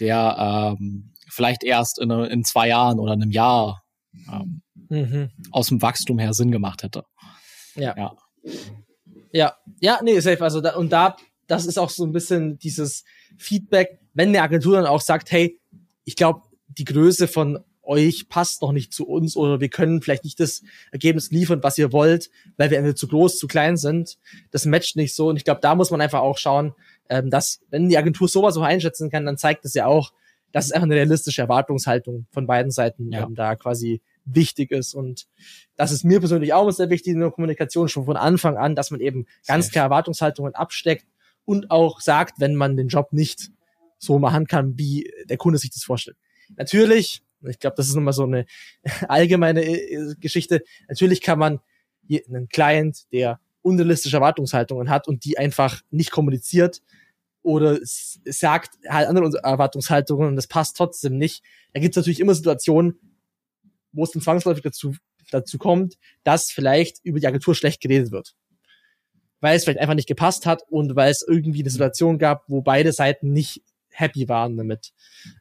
der 0.00 0.76
ähm, 0.78 1.14
vielleicht 1.30 1.64
erst 1.64 1.98
in, 1.98 2.10
in 2.10 2.44
zwei 2.44 2.68
Jahren 2.68 2.98
oder 2.98 3.12
einem 3.12 3.30
Jahr 3.30 3.82
ähm, 4.30 4.60
Mhm. 4.90 5.30
aus 5.50 5.68
dem 5.68 5.80
Wachstum 5.80 6.18
her 6.18 6.34
Sinn 6.34 6.50
gemacht 6.50 6.82
hätte. 6.82 7.04
Ja. 7.74 7.94
Ja. 7.96 8.16
Ja, 9.32 9.56
ja, 9.80 10.00
nee, 10.02 10.20
safe. 10.20 10.42
Also 10.44 10.60
da, 10.60 10.74
und 10.76 10.90
da, 10.92 11.16
das 11.46 11.64
ist 11.64 11.78
auch 11.78 11.88
so 11.90 12.04
ein 12.04 12.12
bisschen 12.12 12.58
dieses 12.58 13.04
Feedback, 13.38 13.98
wenn 14.12 14.28
eine 14.28 14.42
Agentur 14.42 14.76
dann 14.76 14.86
auch 14.86 15.00
sagt, 15.00 15.30
hey, 15.32 15.58
ich 16.04 16.16
glaube, 16.16 16.42
die 16.68 16.84
Größe 16.84 17.28
von 17.28 17.60
euch 17.90 18.28
passt 18.28 18.62
noch 18.62 18.72
nicht 18.72 18.92
zu 18.94 19.06
uns 19.06 19.36
oder 19.36 19.60
wir 19.60 19.68
können 19.68 20.00
vielleicht 20.00 20.24
nicht 20.24 20.38
das 20.38 20.62
Ergebnis 20.92 21.30
liefern, 21.30 21.62
was 21.62 21.76
ihr 21.76 21.92
wollt, 21.92 22.30
weil 22.56 22.70
wir 22.70 22.78
entweder 22.78 22.96
zu 22.96 23.08
groß, 23.08 23.38
zu 23.38 23.48
klein 23.48 23.76
sind. 23.76 24.16
Das 24.52 24.64
matcht 24.64 24.96
nicht 24.96 25.14
so. 25.14 25.28
Und 25.28 25.36
ich 25.36 25.44
glaube, 25.44 25.60
da 25.60 25.74
muss 25.74 25.90
man 25.90 26.00
einfach 26.00 26.20
auch 26.20 26.38
schauen, 26.38 26.72
ähm, 27.08 27.30
dass, 27.30 27.60
wenn 27.70 27.88
die 27.88 27.98
Agentur 27.98 28.28
sowas 28.28 28.54
so 28.54 28.62
einschätzen 28.62 29.10
kann, 29.10 29.26
dann 29.26 29.36
zeigt 29.36 29.64
es 29.64 29.74
ja 29.74 29.86
auch, 29.86 30.12
dass 30.52 30.66
es 30.66 30.72
einfach 30.72 30.86
eine 30.86 30.94
realistische 30.94 31.42
Erwartungshaltung 31.42 32.26
von 32.30 32.46
beiden 32.46 32.70
Seiten 32.70 33.10
Ja. 33.12 33.24
ähm, 33.26 33.34
da 33.34 33.56
quasi 33.56 34.00
wichtig 34.24 34.70
ist. 34.70 34.94
Und 34.94 35.26
das 35.76 35.90
ist 35.92 36.04
mir 36.04 36.20
persönlich 36.20 36.52
auch 36.52 36.70
sehr 36.70 36.90
wichtig 36.90 37.14
in 37.14 37.20
der 37.20 37.30
Kommunikation 37.30 37.88
schon 37.88 38.04
von 38.04 38.16
Anfang 38.16 38.56
an, 38.56 38.74
dass 38.76 38.90
man 38.90 39.00
eben 39.00 39.26
ganz 39.46 39.70
klar 39.70 39.84
Erwartungshaltungen 39.84 40.54
absteckt 40.54 41.06
und 41.44 41.70
auch 41.70 42.00
sagt, 42.00 42.38
wenn 42.38 42.54
man 42.54 42.76
den 42.76 42.88
Job 42.88 43.12
nicht 43.12 43.50
so 43.98 44.18
machen 44.18 44.46
kann, 44.46 44.78
wie 44.78 45.12
der 45.28 45.36
Kunde 45.36 45.58
sich 45.58 45.70
das 45.70 45.82
vorstellt. 45.82 46.16
Natürlich, 46.56 47.22
ich 47.48 47.58
glaube, 47.58 47.76
das 47.76 47.88
ist 47.88 47.94
nochmal 47.94 48.12
so 48.12 48.24
eine 48.24 48.46
allgemeine 49.08 49.62
äh, 49.64 50.14
Geschichte, 50.18 50.62
natürlich 50.88 51.20
kann 51.20 51.38
man 51.38 51.60
einen 52.10 52.48
Client, 52.48 53.04
der 53.12 53.40
unrealistische 53.62 54.16
Erwartungshaltungen 54.16 54.90
hat 54.90 55.06
und 55.06 55.24
die 55.24 55.38
einfach 55.38 55.82
nicht 55.90 56.10
kommuniziert 56.10 56.82
oder 57.42 57.78
sagt 57.82 58.78
halt 58.88 59.08
andere 59.08 59.38
Erwartungshaltungen 59.42 60.28
und 60.28 60.36
das 60.36 60.46
passt 60.46 60.76
trotzdem 60.76 61.16
nicht. 61.16 61.42
Da 61.72 61.80
gibt 61.80 61.92
es 61.92 61.96
natürlich 61.96 62.20
immer 62.20 62.34
Situationen, 62.34 62.98
wo 63.92 64.04
es 64.04 64.10
dann 64.10 64.22
zwangsläufig 64.22 64.62
dazu, 64.62 64.94
dazu 65.30 65.58
kommt, 65.58 65.98
dass 66.22 66.50
vielleicht 66.50 66.98
über 67.04 67.20
die 67.20 67.26
Agentur 67.26 67.54
schlecht 67.54 67.80
geredet 67.80 68.12
wird. 68.12 68.34
Weil 69.40 69.56
es 69.56 69.64
vielleicht 69.64 69.80
einfach 69.80 69.94
nicht 69.94 70.08
gepasst 70.08 70.44
hat 70.44 70.62
und 70.68 70.96
weil 70.96 71.10
es 71.10 71.24
irgendwie 71.26 71.60
eine 71.60 71.70
Situation 71.70 72.18
gab, 72.18 72.44
wo 72.48 72.60
beide 72.60 72.92
Seiten 72.92 73.32
nicht 73.32 73.62
happy 73.88 74.28
waren 74.28 74.56
damit. 74.56 74.92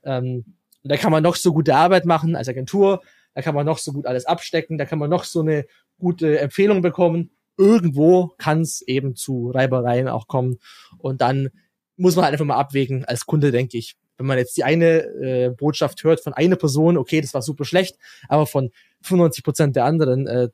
Ähm, 0.04 0.46
da 0.84 0.98
kann 0.98 1.12
man 1.12 1.24
noch 1.24 1.36
so 1.36 1.54
gute 1.54 1.76
Arbeit 1.76 2.06
machen 2.06 2.36
als 2.36 2.48
Agentur, 2.48 3.02
da 3.34 3.42
kann 3.42 3.56
man 3.56 3.66
noch 3.66 3.78
so 3.78 3.94
gut 3.94 4.06
alles 4.06 4.26
abstecken, 4.26 4.78
da 4.78 4.86
kann 4.86 5.00
man 5.00 5.10
noch 5.10 5.24
so 5.24 5.42
eine 5.42 5.66
gute 5.98 6.40
Empfehlung 6.40 6.82
bekommen. 6.82 7.32
Irgendwo 7.58 8.34
kann 8.38 8.62
es 8.62 8.82
eben 8.82 9.16
zu 9.16 9.52
Reibereien 9.52 10.08
auch 10.08 10.28
kommen. 10.28 10.60
Und 10.98 11.22
dann 11.22 11.50
muss 11.98 12.16
man 12.16 12.26
halt 12.26 12.34
einfach 12.34 12.46
mal 12.46 12.56
abwägen, 12.56 13.06
als 13.06 13.26
Kunde, 13.26 13.52
denke 13.52 13.78
ich. 13.78 13.98
Wenn 14.18 14.26
man 14.26 14.38
jetzt 14.38 14.58
die 14.58 14.64
eine 14.64 15.04
äh, 15.04 15.50
Botschaft 15.50 16.04
hört 16.04 16.22
von 16.22 16.34
einer 16.34 16.56
Person, 16.56 16.98
okay, 16.98 17.22
das 17.22 17.34
war 17.34 17.42
super 17.42 17.66
schlecht, 17.66 17.98
aber 18.28 18.46
von 18.46 18.72
95 19.02 19.44
Prozent 19.44 19.76
der 19.76 19.86
anderen 19.86 20.28
äh, 20.28 20.50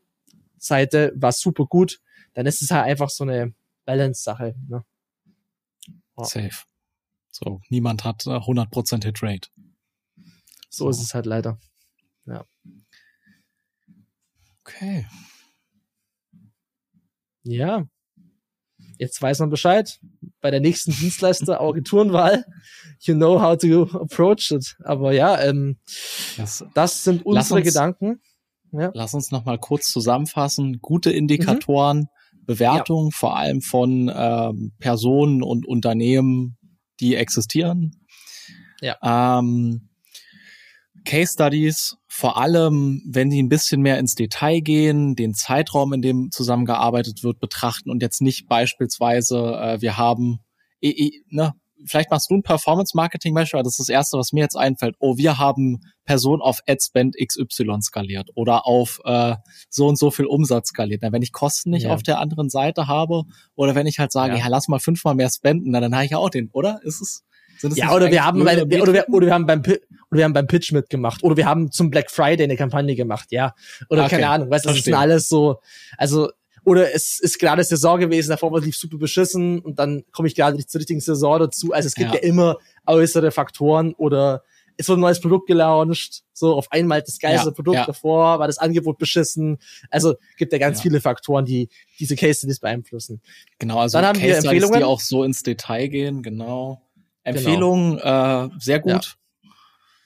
Seite 0.58 1.14
war 1.16 1.32
super 1.32 1.66
gut, 1.66 2.00
dann 2.34 2.46
ist 2.46 2.62
es 2.62 2.72
halt 2.72 2.86
einfach 2.86 3.10
so 3.10 3.24
eine 3.24 3.54
Balance-Sache. 3.86 4.56
Ne? 4.68 4.84
Ja. 6.18 6.24
Safe. 6.24 6.66
So, 7.32 7.62
niemand 7.70 8.04
hat 8.04 8.26
äh, 8.26 8.30
100% 8.30 9.04
Hitrate. 9.04 9.50
So 10.76 10.90
ist 10.90 11.02
es 11.02 11.14
halt 11.14 11.26
leider. 11.26 11.58
Okay. 14.68 15.06
Ja. 17.44 17.86
Jetzt 18.98 19.22
weiß 19.22 19.40
man 19.40 19.50
Bescheid. 19.50 20.00
Bei 20.42 20.52
der 20.52 20.60
nächsten 20.60 20.92
Dienstleister 20.92 21.62
Agenturenwahl, 21.62 22.46
you 23.02 23.14
know 23.14 23.42
how 23.42 23.58
to 23.58 23.84
approach 24.00 24.52
it. 24.52 24.76
Aber 24.84 25.12
ja, 25.14 25.40
ähm, 25.42 25.78
Das, 26.38 26.66
das 26.74 27.04
sind 27.04 27.26
unsere 27.26 27.60
uns- 27.60 27.68
Gedanken. 27.68 28.22
lass 28.72 29.14
uns 29.14 29.32
noch 29.32 29.46
mal 29.46 29.60
kurz 29.60 29.92
zusammenfassen. 29.92 30.80
Gute 30.82 31.12
Indikatoren, 31.12 32.08
Bewertungen 32.46 33.12
vor 33.12 33.38
allem 33.38 33.62
von 33.62 34.12
ähm, 34.14 34.74
Personen 34.80 35.44
und 35.44 35.68
Unternehmen, 35.68 36.58
die 37.00 37.16
existieren. 37.16 38.06
Ja. 38.82 38.98
Ähm, 39.40 39.90
Case 41.06 41.34
Studies, 41.34 41.96
vor 42.08 42.38
allem, 42.38 43.02
wenn 43.08 43.30
die 43.30 43.42
ein 43.42 43.50
bisschen 43.50 43.82
mehr 43.82 44.00
ins 44.00 44.16
Detail 44.16 44.60
gehen, 44.62 45.16
den 45.16 45.34
Zeitraum, 45.34 45.94
in 45.94 46.02
dem 46.02 46.32
zusammengearbeitet 46.32 47.24
wird, 47.24 47.40
betrachten 47.40 47.90
und 47.90 48.02
jetzt 48.02 48.22
nicht 48.22 48.48
beispielsweise, 48.48 49.38
äh, 49.62 49.82
wir 49.82 49.98
haben, 49.98 50.40
eh, 50.82 50.90
eh, 50.90 51.12
ne, 51.30 51.54
vielleicht 51.86 52.10
machst 52.10 52.30
du 52.32 52.36
ein 52.36 52.44
Performance-Marketing-Beispiel, 52.44 53.62
das 53.62 53.74
ist 53.74 53.80
das 53.80 53.90
Erste, 53.90 54.18
was 54.18 54.32
mir 54.34 54.42
jetzt 54.42 54.56
einfällt. 54.58 54.96
Oh, 55.00 55.18
wir 55.18 55.38
haben 55.38 55.82
Person 56.06 56.42
auf 56.42 56.60
Adspend 56.68 57.16
XY 57.18 57.82
skaliert 57.82 58.30
oder 58.36 58.66
auf 58.66 59.00
äh, 59.06 59.36
so 59.70 59.88
und 59.88 59.98
so 59.98 60.10
viel 60.12 60.26
Umsatz 60.26 60.70
skaliert. 60.70 61.02
Na, 61.04 61.12
wenn 61.12 61.22
ich 61.22 61.32
Kosten 61.32 61.70
nicht 61.72 61.84
Ja. 61.84 61.94
auf 61.94 62.04
der 62.04 62.20
anderen 62.20 62.50
Seite 62.50 62.88
habe 62.88 63.24
oder 63.56 63.76
wenn 63.76 63.88
ich 63.88 64.00
halt 64.00 64.12
sage, 64.12 64.34
Ja. 64.36 64.40
ja, 64.40 64.48
lass 64.48 64.68
mal 64.68 64.80
fünfmal 64.80 65.16
mehr 65.16 65.30
spenden, 65.30 65.72
na, 65.72 65.80
dann 65.80 65.94
habe 65.94 66.06
ich 66.06 66.12
ja 66.12 66.18
auch 66.18 66.30
den, 66.30 66.50
oder? 66.52 66.80
Ist 66.84 67.02
es? 67.02 67.24
Es 67.62 67.78
Ja, 67.78 67.94
oder 67.94 68.10
wir 68.12 68.24
haben, 68.26 68.44
bei, 68.44 68.64
oder, 68.64 68.94
wir, 68.94 69.10
oder 69.10 69.26
wir 69.28 69.34
haben 69.34 69.46
beim 69.46 69.62
oder 69.62 69.78
wir 70.20 70.24
haben 70.26 70.34
beim 70.34 70.48
Pitch 70.48 70.72
mitgemacht 70.72 71.24
oder 71.24 71.36
wir 71.38 71.46
haben 71.46 71.72
zum 71.72 71.90
Black 71.90 72.12
Friday 72.12 72.44
eine 72.44 72.56
Kampagne 72.58 72.96
gemacht, 72.96 73.32
ja. 73.32 73.54
Oder 73.90 74.04
Okay, 74.06 74.16
keine 74.16 74.30
Ahnung, 74.30 74.50
weißt 74.50 74.66
du, 74.66 74.70
das 74.70 74.84
sind 74.84 74.94
alles 74.94 75.28
so, 75.28 75.60
also 75.98 76.30
oder 76.64 76.94
es 76.96 77.20
ist 77.20 77.38
gerade 77.40 77.64
Saison 77.64 78.00
gewesen, 78.00 78.30
davor 78.30 78.52
war 78.52 78.60
es 78.60 78.66
lief 78.66 78.76
super 78.78 78.98
beschissen 78.98 79.60
und 79.60 79.78
dann 79.78 80.04
komme 80.12 80.28
ich 80.28 80.36
gerade 80.36 80.56
nicht 80.58 80.70
zur 80.70 80.80
richtigen 80.80 81.00
Saison 81.00 81.40
dazu. 81.40 81.72
Also 81.74 81.88
es 81.88 81.96
gibt 81.96 82.10
Ja. 82.14 82.16
ja, 82.16 82.22
immer 82.28 82.58
äußere 82.88 83.30
Faktoren 83.32 83.94
oder 83.94 84.44
ist 84.78 84.88
so 84.88 84.94
ein 84.96 85.00
neues 85.00 85.22
Produkt 85.22 85.48
gelauncht, 85.48 86.24
so 86.34 86.54
auf 86.56 86.70
einmal 86.72 87.02
das 87.02 87.20
geilste 87.20 87.48
Ja, 87.50 87.54
Produkt 87.54 87.76
ja. 87.78 87.86
davor, 87.86 88.40
war 88.40 88.48
das 88.48 88.58
Angebot 88.58 88.98
beschissen. 88.98 89.58
Also 89.90 90.16
gibt 90.38 90.52
ja 90.54 90.60
ganz 90.60 90.80
Ja. 90.80 90.82
viele 90.84 91.02
Faktoren, 91.02 91.46
die 91.46 91.70
diese 92.00 92.16
Case 92.16 92.40
Studies 92.40 92.60
beeinflussen. 92.60 93.22
Genau, 93.60 93.80
also 93.80 93.98
Dann 94.00 94.08
haben 94.08 94.20
wir 94.20 94.28
Case 94.30 94.42
Studies, 94.42 94.64
Empfehlungen. 94.64 94.80
die 94.80 94.84
auch 94.86 95.00
so 95.00 95.24
ins 95.24 95.44
Detail 95.44 95.88
gehen, 95.88 96.24
genau. 96.24 96.82
Empfehlungen, 97.26 97.98
äh, 98.00 98.50
sehr 98.60 98.80
gut. 98.80 99.16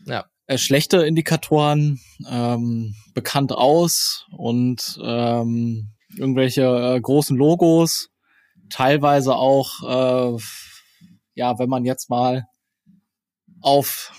Ja. 0.06 0.26
Äh, 0.48 0.58
schlechte 0.58 1.06
Indikatoren, 1.06 2.00
ähm, 2.28 2.96
bekannt 3.14 3.52
aus 3.52 4.26
und 4.32 5.00
ähm, 5.04 5.90
irgendwelche 6.18 6.64
äh, 6.96 7.00
großen 7.00 7.38
Logos, 7.38 8.10
teilweise 8.70 9.36
auch, 9.36 10.38
äh, 10.38 10.42
ja, 11.36 11.60
wenn 11.60 11.70
man 11.70 11.86
jetzt 11.86 12.10
mal 12.10 12.46
auf 13.62 14.12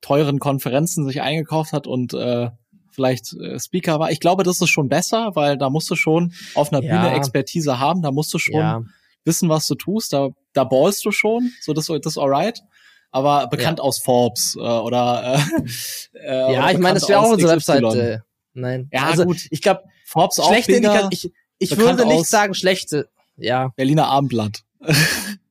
teuren 0.00 0.38
Konferenzen 0.38 1.06
sich 1.06 1.20
eingekauft 1.22 1.72
hat 1.72 1.86
und 1.86 2.14
äh, 2.14 2.50
vielleicht 2.90 3.32
äh, 3.34 3.58
Speaker 3.58 3.98
war. 3.98 4.10
Ich 4.12 4.20
glaube, 4.20 4.44
das 4.44 4.60
ist 4.60 4.70
schon 4.70 4.88
besser, 4.88 5.32
weil 5.34 5.58
da 5.58 5.68
musst 5.70 5.90
du 5.90 5.96
schon 5.96 6.32
auf 6.54 6.72
einer 6.72 6.82
Ja. 6.82 7.02
Bühne 7.02 7.16
Expertise 7.16 7.78
haben, 7.78 8.02
da 8.02 8.12
musst 8.12 8.32
du 8.32 8.38
schon 8.38 8.60
Ja, 8.60 8.82
wissen, 9.24 9.48
was 9.48 9.66
du 9.66 9.74
tust, 9.74 10.12
da, 10.12 10.28
da 10.52 10.64
ballst 10.64 11.04
du 11.04 11.10
schon, 11.10 11.50
so 11.60 11.72
das, 11.72 11.86
das 11.86 11.98
ist 12.04 12.18
alright. 12.18 12.62
Aber 13.10 13.46
bekannt 13.46 13.80
aus 13.80 14.00
Forbes 14.00 14.56
äh, 14.56 14.60
oder 14.60 15.38
äh, 15.54 16.18
äh, 16.18 16.52
ja 16.52 16.60
oder 16.64 16.72
ich 16.72 16.78
meine, 16.78 16.98
das 16.98 17.08
wäre 17.08 17.20
auch 17.20 17.30
unsere 17.30 17.56
XY. 17.56 17.72
Webseite. 17.74 18.24
Nein. 18.54 18.88
Ja, 18.92 19.04
also, 19.06 19.24
gut. 19.24 19.46
Ich 19.50 19.62
glaube, 19.62 19.82
Forbes 20.04 20.38
auch 20.40 20.48
schlechte 20.48 20.72
Indikatoren. 20.72 21.10
Ich, 21.12 21.30
ich 21.58 21.76
würde 21.76 22.06
nicht 22.06 22.26
sagen 22.26 22.54
schlechte. 22.54 23.08
Ja, 23.36 23.68
Berliner 23.76 24.06
Abendblatt. 24.08 24.64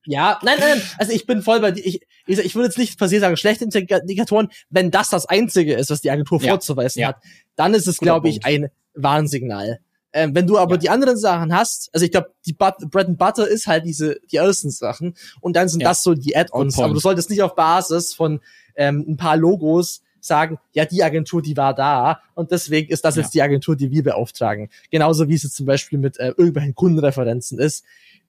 ja, 0.05 0.39
nein, 0.43 0.57
nein, 0.59 0.77
nein. 0.77 0.81
Also 0.97 1.13
ich 1.13 1.25
bin 1.25 1.41
voll 1.41 1.59
bei 1.61 1.71
dir. 1.71 1.85
Ich, 1.85 2.01
ich, 2.27 2.39
ich 2.39 2.55
würde 2.55 2.67
jetzt 2.67 2.77
nicht 2.77 2.97
per 2.97 3.07
se 3.09 3.19
sagen 3.19 3.37
schlechte 3.37 3.65
Indika- 3.65 4.01
Indikatoren, 4.01 4.49
wenn 4.69 4.91
das 4.91 5.09
das 5.09 5.25
einzige 5.25 5.73
ist, 5.75 5.89
was 5.89 6.01
die 6.01 6.11
Agentur 6.11 6.41
Ja, 6.41 6.49
vorzuweisen 6.51 7.01
ja. 7.01 7.07
hat, 7.09 7.17
dann 7.55 7.73
ist 7.73 7.87
es, 7.87 7.97
glaube 7.97 8.29
ich, 8.29 8.45
ein 8.45 8.69
Warnsignal. 8.93 9.79
Ähm, 10.13 10.35
wenn 10.35 10.45
du 10.47 10.57
aber 10.59 10.75
Ja. 10.75 10.77
die 10.77 10.89
anderen 10.89 11.17
Sachen 11.17 11.53
hast, 11.53 11.89
also 11.93 12.05
ich 12.05 12.11
glaube, 12.11 12.31
die 12.45 12.53
But 12.53 12.75
Bread 12.91 13.07
and 13.07 13.17
Butter 13.17 13.47
ist 13.47 13.65
halt 13.67 13.85
diese 13.85 14.19
die 14.31 14.37
ersten 14.37 14.69
Sachen 14.69 15.15
und 15.41 15.55
dann 15.55 15.67
sind 15.69 15.81
Ja. 15.81 15.89
das 15.89 16.03
so 16.03 16.13
die 16.13 16.35
Add-ons. 16.37 16.77
Aber 16.79 16.93
du 16.93 16.99
solltest 16.99 17.29
nicht 17.29 17.41
auf 17.41 17.55
Basis 17.55 18.13
von 18.13 18.39
ähm, 18.75 19.03
ein 19.07 19.17
paar 19.17 19.37
Logos 19.37 20.01
sagen, 20.19 20.57
ja, 20.73 20.85
die 20.85 21.03
Agentur, 21.03 21.41
die 21.41 21.57
war 21.57 21.73
da 21.75 22.21
und 22.35 22.51
deswegen 22.51 22.89
ist 22.91 23.03
das 23.03 23.15
Ja. 23.15 23.23
jetzt 23.23 23.33
die 23.33 23.41
Agentur, 23.41 23.75
die 23.75 23.91
wir 23.91 24.03
beauftragen. 24.03 24.69
Genauso 24.89 25.27
wie 25.27 25.33
es 25.33 25.43
jetzt 25.43 25.55
zum 25.55 25.65
Beispiel 25.65 25.99
mit 25.99 26.17
äh, 26.19 26.29
irgendwelchen 26.37 26.75
Kundenreferenzen 26.75 27.59
ist, 27.59 27.83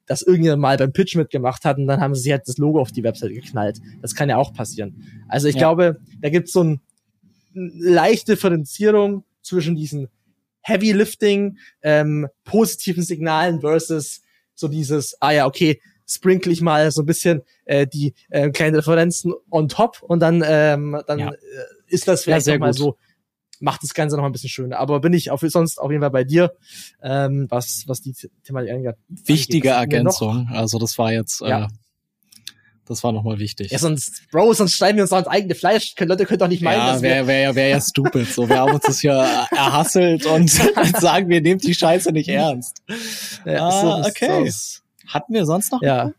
dass 0.06 0.22
irgendjemand 0.22 0.60
mal 0.62 0.76
beim 0.76 0.92
Pitch 0.92 1.14
mitgemacht 1.16 1.64
hat 1.64 1.78
und 1.78 1.86
dann 1.86 2.00
haben 2.00 2.14
sie 2.14 2.32
halt 2.32 2.48
das 2.48 2.58
Logo 2.58 2.80
auf 2.80 2.92
die 2.92 3.02
Website 3.04 3.32
geknallt. 3.32 3.78
Das 4.02 4.14
kann 4.14 4.28
ja 4.28 4.36
auch 4.38 4.52
passieren. 4.52 4.94
Also 5.28 5.48
ich 5.48 5.54
Ja. 5.54 5.60
glaube, 5.60 6.00
da 6.20 6.30
gibt 6.30 6.48
es 6.48 6.52
so 6.54 6.62
ein, 6.64 6.80
eine 7.54 7.70
leichte 7.74 8.32
Differenzierung 8.32 9.24
zwischen 9.42 9.76
diesen 9.76 10.08
Heavy 10.66 10.92
Lifting, 10.92 11.58
ähm, 11.82 12.26
positiven 12.44 13.02
Signalen 13.02 13.60
versus 13.60 14.22
so 14.54 14.66
dieses, 14.68 15.16
ah 15.20 15.30
ja, 15.32 15.46
okay, 15.46 15.80
sprinkle 16.06 16.52
ich 16.52 16.60
mal 16.60 16.90
so 16.90 17.02
ein 17.02 17.06
bisschen 17.06 17.42
äh, 17.64 17.86
die 17.86 18.14
äh, 18.30 18.50
kleinen 18.50 18.74
Referenzen 18.76 19.32
on 19.50 19.68
top 19.68 20.02
und 20.02 20.20
dann, 20.20 20.42
ähm, 20.46 21.00
dann 21.06 21.18
Ja. 21.18 21.30
äh, 21.32 21.36
ist 21.88 22.08
das 22.08 22.20
Ja, 22.20 22.24
vielleicht 22.24 22.44
sehr 22.46 22.54
noch 22.54 22.60
mal 22.60 22.70
gut. 22.70 22.76
so, 22.78 22.96
macht 23.60 23.82
das 23.82 23.94
Ganze 23.94 24.16
noch 24.16 24.22
mal 24.22 24.28
ein 24.28 24.32
bisschen 24.32 24.50
schöner. 24.50 24.78
Aber 24.78 25.00
bin 25.00 25.12
ich 25.12 25.30
auf, 25.30 25.40
sonst 25.46 25.78
auf 25.78 25.90
jeden 25.90 26.02
Fall 26.02 26.10
bei 26.10 26.24
dir, 26.24 26.52
ähm, 27.02 27.46
was, 27.50 27.84
was 27.86 28.00
die 28.02 28.14
Thematik 28.44 28.70
angeht. 28.70 28.96
Wichtige? 29.08 29.70
Ergänzung. 29.70 30.48
Also 30.50 30.78
das 30.78 30.98
war 30.98 31.12
jetzt, 31.12 31.40
Ja. 31.40 31.68
Äh, 32.84 32.88
das 32.88 33.02
war 33.04 33.12
nochmal 33.12 33.38
wichtig. 33.38 33.70
Ja, 33.70 33.78
sonst, 33.78 34.22
Bro, 34.30 34.52
sonst 34.54 34.74
schreiben 34.74 34.96
wir 34.98 35.02
uns 35.04 35.12
auch 35.12 35.18
ins 35.18 35.26
eigene 35.28 35.54
Fleisch. 35.54 35.94
Leute 35.98 36.26
können 36.26 36.38
doch 36.38 36.48
nicht 36.48 36.62
meinen, 36.62 36.78
ja, 36.78 36.92
dass 36.92 37.02
wir 37.02 37.10
wäre 37.10 37.26
wär, 37.26 37.40
ja- 37.40 37.54
wär 37.54 37.68
ja 37.68 37.80
stupid. 37.80 38.28
So, 38.28 38.48
wir 38.48 38.58
haben 38.58 38.74
uns 38.74 38.84
das 38.84 39.00
hier 39.00 39.12
erhasselt 39.12 40.26
und 40.26 40.50
sagen, 41.00 41.28
wir 41.28 41.40
nehmen 41.40 41.60
die 41.60 41.74
Scheiße 41.74 42.12
nicht 42.12 42.28
ernst. 42.28 42.82
Ja, 43.44 43.68
Ah, 43.68 44.02
so 44.02 44.08
okay. 44.08 44.48
so 44.50 44.80
Hatten 45.08 45.32
wir 45.34 45.44
sonst 45.46 45.72
noch? 45.72 45.82
Ja. 45.82 46.12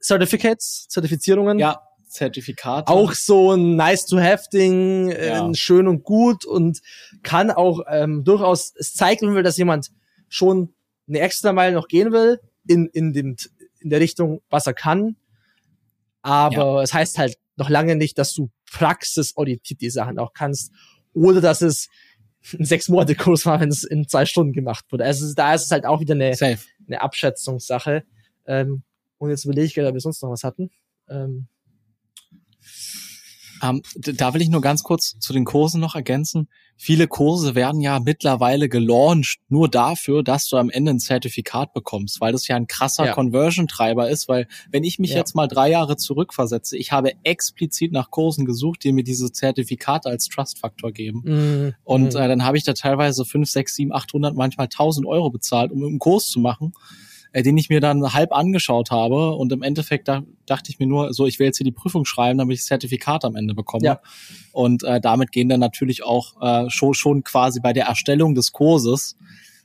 Certificates, 0.00 0.86
Zertifizierungen. 0.88 1.58
Ja, 1.58 1.80
Zertifikate. 2.08 2.92
Auch 2.92 3.12
so 3.12 3.52
ein 3.52 3.76
nice-to-have-Ding, 3.76 5.10
äh, 5.10 5.26
Ja. 5.28 5.54
schön 5.54 5.88
und 5.88 6.04
gut 6.04 6.44
und 6.44 6.80
kann 7.22 7.50
auch 7.50 7.80
ähm, 7.88 8.22
durchaus, 8.24 8.72
es 8.78 8.94
zeigt 8.94 9.22
will, 9.22 9.42
dass 9.42 9.56
jemand 9.56 9.90
schon 10.28 10.72
eine 11.08 11.20
extra 11.20 11.52
Meile 11.52 11.74
noch 11.74 11.88
gehen 11.88 12.12
will 12.12 12.40
in, 12.68 12.86
in, 12.86 13.12
dem, 13.12 13.36
in 13.80 13.90
der 13.90 14.00
Richtung, 14.00 14.40
was 14.48 14.66
er 14.66 14.74
kann. 14.74 15.16
Aber 16.24 16.82
es 16.82 16.94
heißt 16.94 17.18
halt 17.18 17.36
noch 17.56 17.68
lange 17.68 17.96
nicht, 17.96 18.16
dass 18.16 18.32
du 18.32 18.50
praxisorientiert 18.72 19.82
die 19.82 19.90
Sachen 19.90 20.18
auch 20.18 20.32
kannst 20.32 20.72
oder 21.12 21.42
dass 21.42 21.60
es 21.60 21.88
ein 22.54 22.64
sechs 22.64 22.88
Monate 22.88 23.14
Kurs 23.14 23.44
war, 23.44 23.60
wenn 23.60 23.68
es 23.68 23.84
in 23.84 24.08
zwei 24.08 24.24
Stunden 24.24 24.54
gemacht 24.54 24.86
wurde. 24.90 25.04
Also 25.04 25.34
da 25.34 25.52
ist 25.52 25.66
es 25.66 25.70
halt 25.70 25.84
auch 25.84 26.00
wieder 26.00 26.14
eine, 26.14 26.34
Safe. 26.34 26.58
eine 26.86 27.02
Abschätzungssache. 27.02 28.04
Ähm, 28.46 28.84
und 29.18 29.28
jetzt 29.28 29.44
überlege 29.44 29.66
ich 29.66 29.74
gerade, 29.74 29.88
ob 29.88 29.94
wir 29.94 30.00
sonst 30.00 30.22
noch 30.22 30.30
was 30.30 30.44
hatten. 30.44 30.70
Ähm, 31.10 31.46
Ähm, 33.64 33.82
da 33.94 34.34
will 34.34 34.42
ich 34.42 34.48
nur 34.50 34.60
ganz 34.60 34.82
kurz 34.82 35.18
zu 35.18 35.32
den 35.32 35.44
Kursen 35.44 35.80
noch 35.80 35.94
ergänzen. 35.94 36.48
Viele 36.76 37.06
Kurse 37.06 37.54
werden 37.54 37.80
ja 37.80 38.00
mittlerweile 38.00 38.68
gelauncht 38.68 39.38
nur 39.48 39.68
dafür, 39.68 40.22
dass 40.22 40.48
du 40.48 40.56
am 40.56 40.70
Ende 40.70 40.90
ein 40.90 40.98
Zertifikat 40.98 41.72
bekommst, 41.72 42.20
weil 42.20 42.32
das 42.32 42.46
ja 42.48 42.56
ein 42.56 42.66
krasser 42.66 43.06
Ja. 43.06 43.12
Conversion-Treiber 43.14 44.10
ist, 44.10 44.28
weil 44.28 44.48
wenn 44.70 44.84
ich 44.84 44.98
mich 44.98 45.10
Ja. 45.10 45.16
jetzt 45.18 45.34
mal 45.34 45.46
drei 45.46 45.70
Jahre 45.70 45.96
zurückversetze, 45.96 46.76
ich 46.76 46.92
habe 46.92 47.12
explizit 47.22 47.92
nach 47.92 48.10
Kursen 48.10 48.44
gesucht, 48.44 48.84
die 48.84 48.92
mir 48.92 49.04
diese 49.04 49.30
Zertifikate 49.32 50.08
als 50.08 50.28
Trust-Faktor 50.28 50.92
geben. 50.92 51.22
mh, 51.24 51.72
Und 51.84 52.14
mh. 52.14 52.24
äh, 52.24 52.28
dann 52.28 52.44
habe 52.44 52.56
ich 52.58 52.64
da 52.64 52.72
teilweise 52.74 53.24
5, 53.24 53.48
6, 53.48 53.74
7, 53.76 53.92
800, 53.92 54.34
manchmal 54.36 54.66
1000 54.66 55.06
Euro 55.06 55.30
bezahlt, 55.30 55.70
um 55.72 55.82
einen 55.84 55.98
Kurs 55.98 56.26
zu 56.28 56.40
machen, 56.40 56.72
äh, 57.34 57.42
den 57.42 57.58
ich 57.58 57.68
mir 57.68 57.80
dann 57.80 58.14
halb 58.14 58.32
angeschaut 58.32 58.90
habe. 58.90 59.32
Und 59.34 59.52
im 59.52 59.62
Endeffekt 59.62 60.06
da, 60.08 60.22
dachte 60.46 60.70
ich 60.70 60.78
mir 60.78 60.86
nur, 60.86 61.12
so, 61.12 61.26
ich 61.26 61.38
will 61.38 61.46
jetzt 61.46 61.58
hier 61.58 61.64
die 61.64 61.72
Prüfung 61.72 62.04
schreiben, 62.04 62.38
damit 62.38 62.54
ich 62.54 62.60
das 62.60 62.68
Zertifikat 62.68 63.24
am 63.24 63.34
Ende 63.36 63.54
bekomme. 63.54 63.84
Ja. 63.84 64.00
Und 64.52 64.84
äh, 64.84 65.00
damit 65.00 65.32
gehen 65.32 65.48
dann 65.48 65.58
natürlich 65.60 66.04
auch 66.04 66.40
äh, 66.40 66.70
schon, 66.70 66.94
schon 66.94 67.24
quasi 67.24 67.58
bei 67.60 67.72
der 67.72 67.86
Erstellung 67.86 68.34
des 68.34 68.52
Kurses 68.52 69.16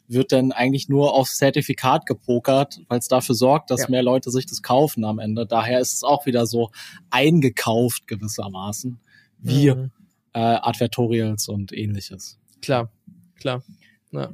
wird 0.08 0.32
dann 0.32 0.52
eigentlich 0.52 0.90
nur 0.90 1.14
aufs 1.14 1.38
Zertifikat 1.38 2.08
gepokert, 2.08 2.82
weil 2.88 2.98
es 2.98 3.08
dafür 3.08 3.36
sorgt, 3.36 3.70
dass 3.70 3.82
Ja. 3.82 3.90
mehr 3.90 4.02
Leute 4.02 4.32
sich 4.32 4.48
das 4.48 4.64
kaufen 4.64 5.06
am 5.06 5.20
Ende. 5.20 5.46
Daher 5.46 5.80
ist 5.80 5.94
es 5.94 6.04
auch 6.04 6.26
wieder 6.26 6.48
so 6.48 6.72
eingekauft 7.12 8.08
gewissermaßen, 8.08 9.00
wie 9.38 9.70
Mhm. 9.72 9.92
äh, 10.34 10.40
Advertorials 10.40 11.48
und 11.48 11.72
ähnliches. 11.74 12.40
Klar, 12.64 12.90
klar. 13.40 13.62
Ja. 14.12 14.32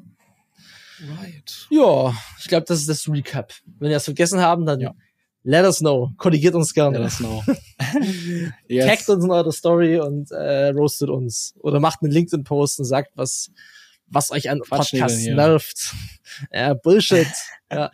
Right. 1.20 1.68
Ja, 1.70 2.14
ich 2.40 2.48
glaube, 2.48 2.66
das 2.68 2.80
ist 2.80 2.90
das 2.90 3.08
Recap. 3.10 3.54
Wenn 3.80 3.90
wir 3.90 3.96
das 3.96 4.06
vergessen 4.06 4.40
haben, 4.40 4.66
dann 4.66 4.80
Ja. 4.80 4.94
let 5.44 5.66
us 5.66 5.80
know. 5.80 6.12
Korrigiert 6.18 6.56
uns 6.56 6.74
gerne. 6.74 6.98
Let 6.98 7.06
us 7.08 7.18
know. 7.18 7.44
Taggt 8.86 9.10
uns 9.10 9.24
in 9.26 9.32
eure 9.32 9.52
Story 9.52 10.00
und 10.00 10.32
äh, 10.32 10.70
roastet 10.70 11.10
uns. 11.10 11.54
Oder 11.60 11.80
macht 11.80 12.02
einen 12.02 12.12
LinkedIn-Post 12.12 12.80
und 12.80 12.86
sagt, 12.86 13.12
was, 13.16 13.52
was 14.08 14.32
euch 14.32 14.50
an 14.50 14.60
Quatschnägeln 14.62 15.02
Podcasts 15.08 15.24
hier. 15.24 15.36
nervt. 15.36 15.94
Ja, 16.52 16.74
Bullshit. 16.74 17.28
ja. 17.72 17.92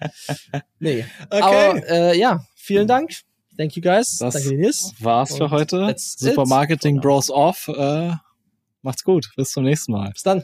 Nee. 0.79 1.05
Okay. 1.29 1.41
Aber 1.41 1.89
äh, 1.89 2.17
ja, 2.19 2.45
vielen 2.55 2.87
Dank. 2.87 3.11
Thank 3.57 3.75
you 3.75 3.81
guys. 3.81 4.17
Das 4.17 4.33
Danke 4.35 4.55
Nils. 4.55 4.93
war's 4.99 5.35
für 5.37 5.43
Und 5.45 5.51
heute. 5.51 5.79
that's 5.87 6.13
it. 6.13 6.19
Supermarketing 6.29 6.99
Bros 7.01 7.29
off. 7.29 7.67
Äh, 7.67 8.11
macht's 8.81 9.03
gut. 9.03 9.29
Bis 9.35 9.51
zum 9.51 9.63
nächsten 9.65 9.91
Mal. 9.91 10.11
Bis 10.11 10.23
dann. 10.23 10.43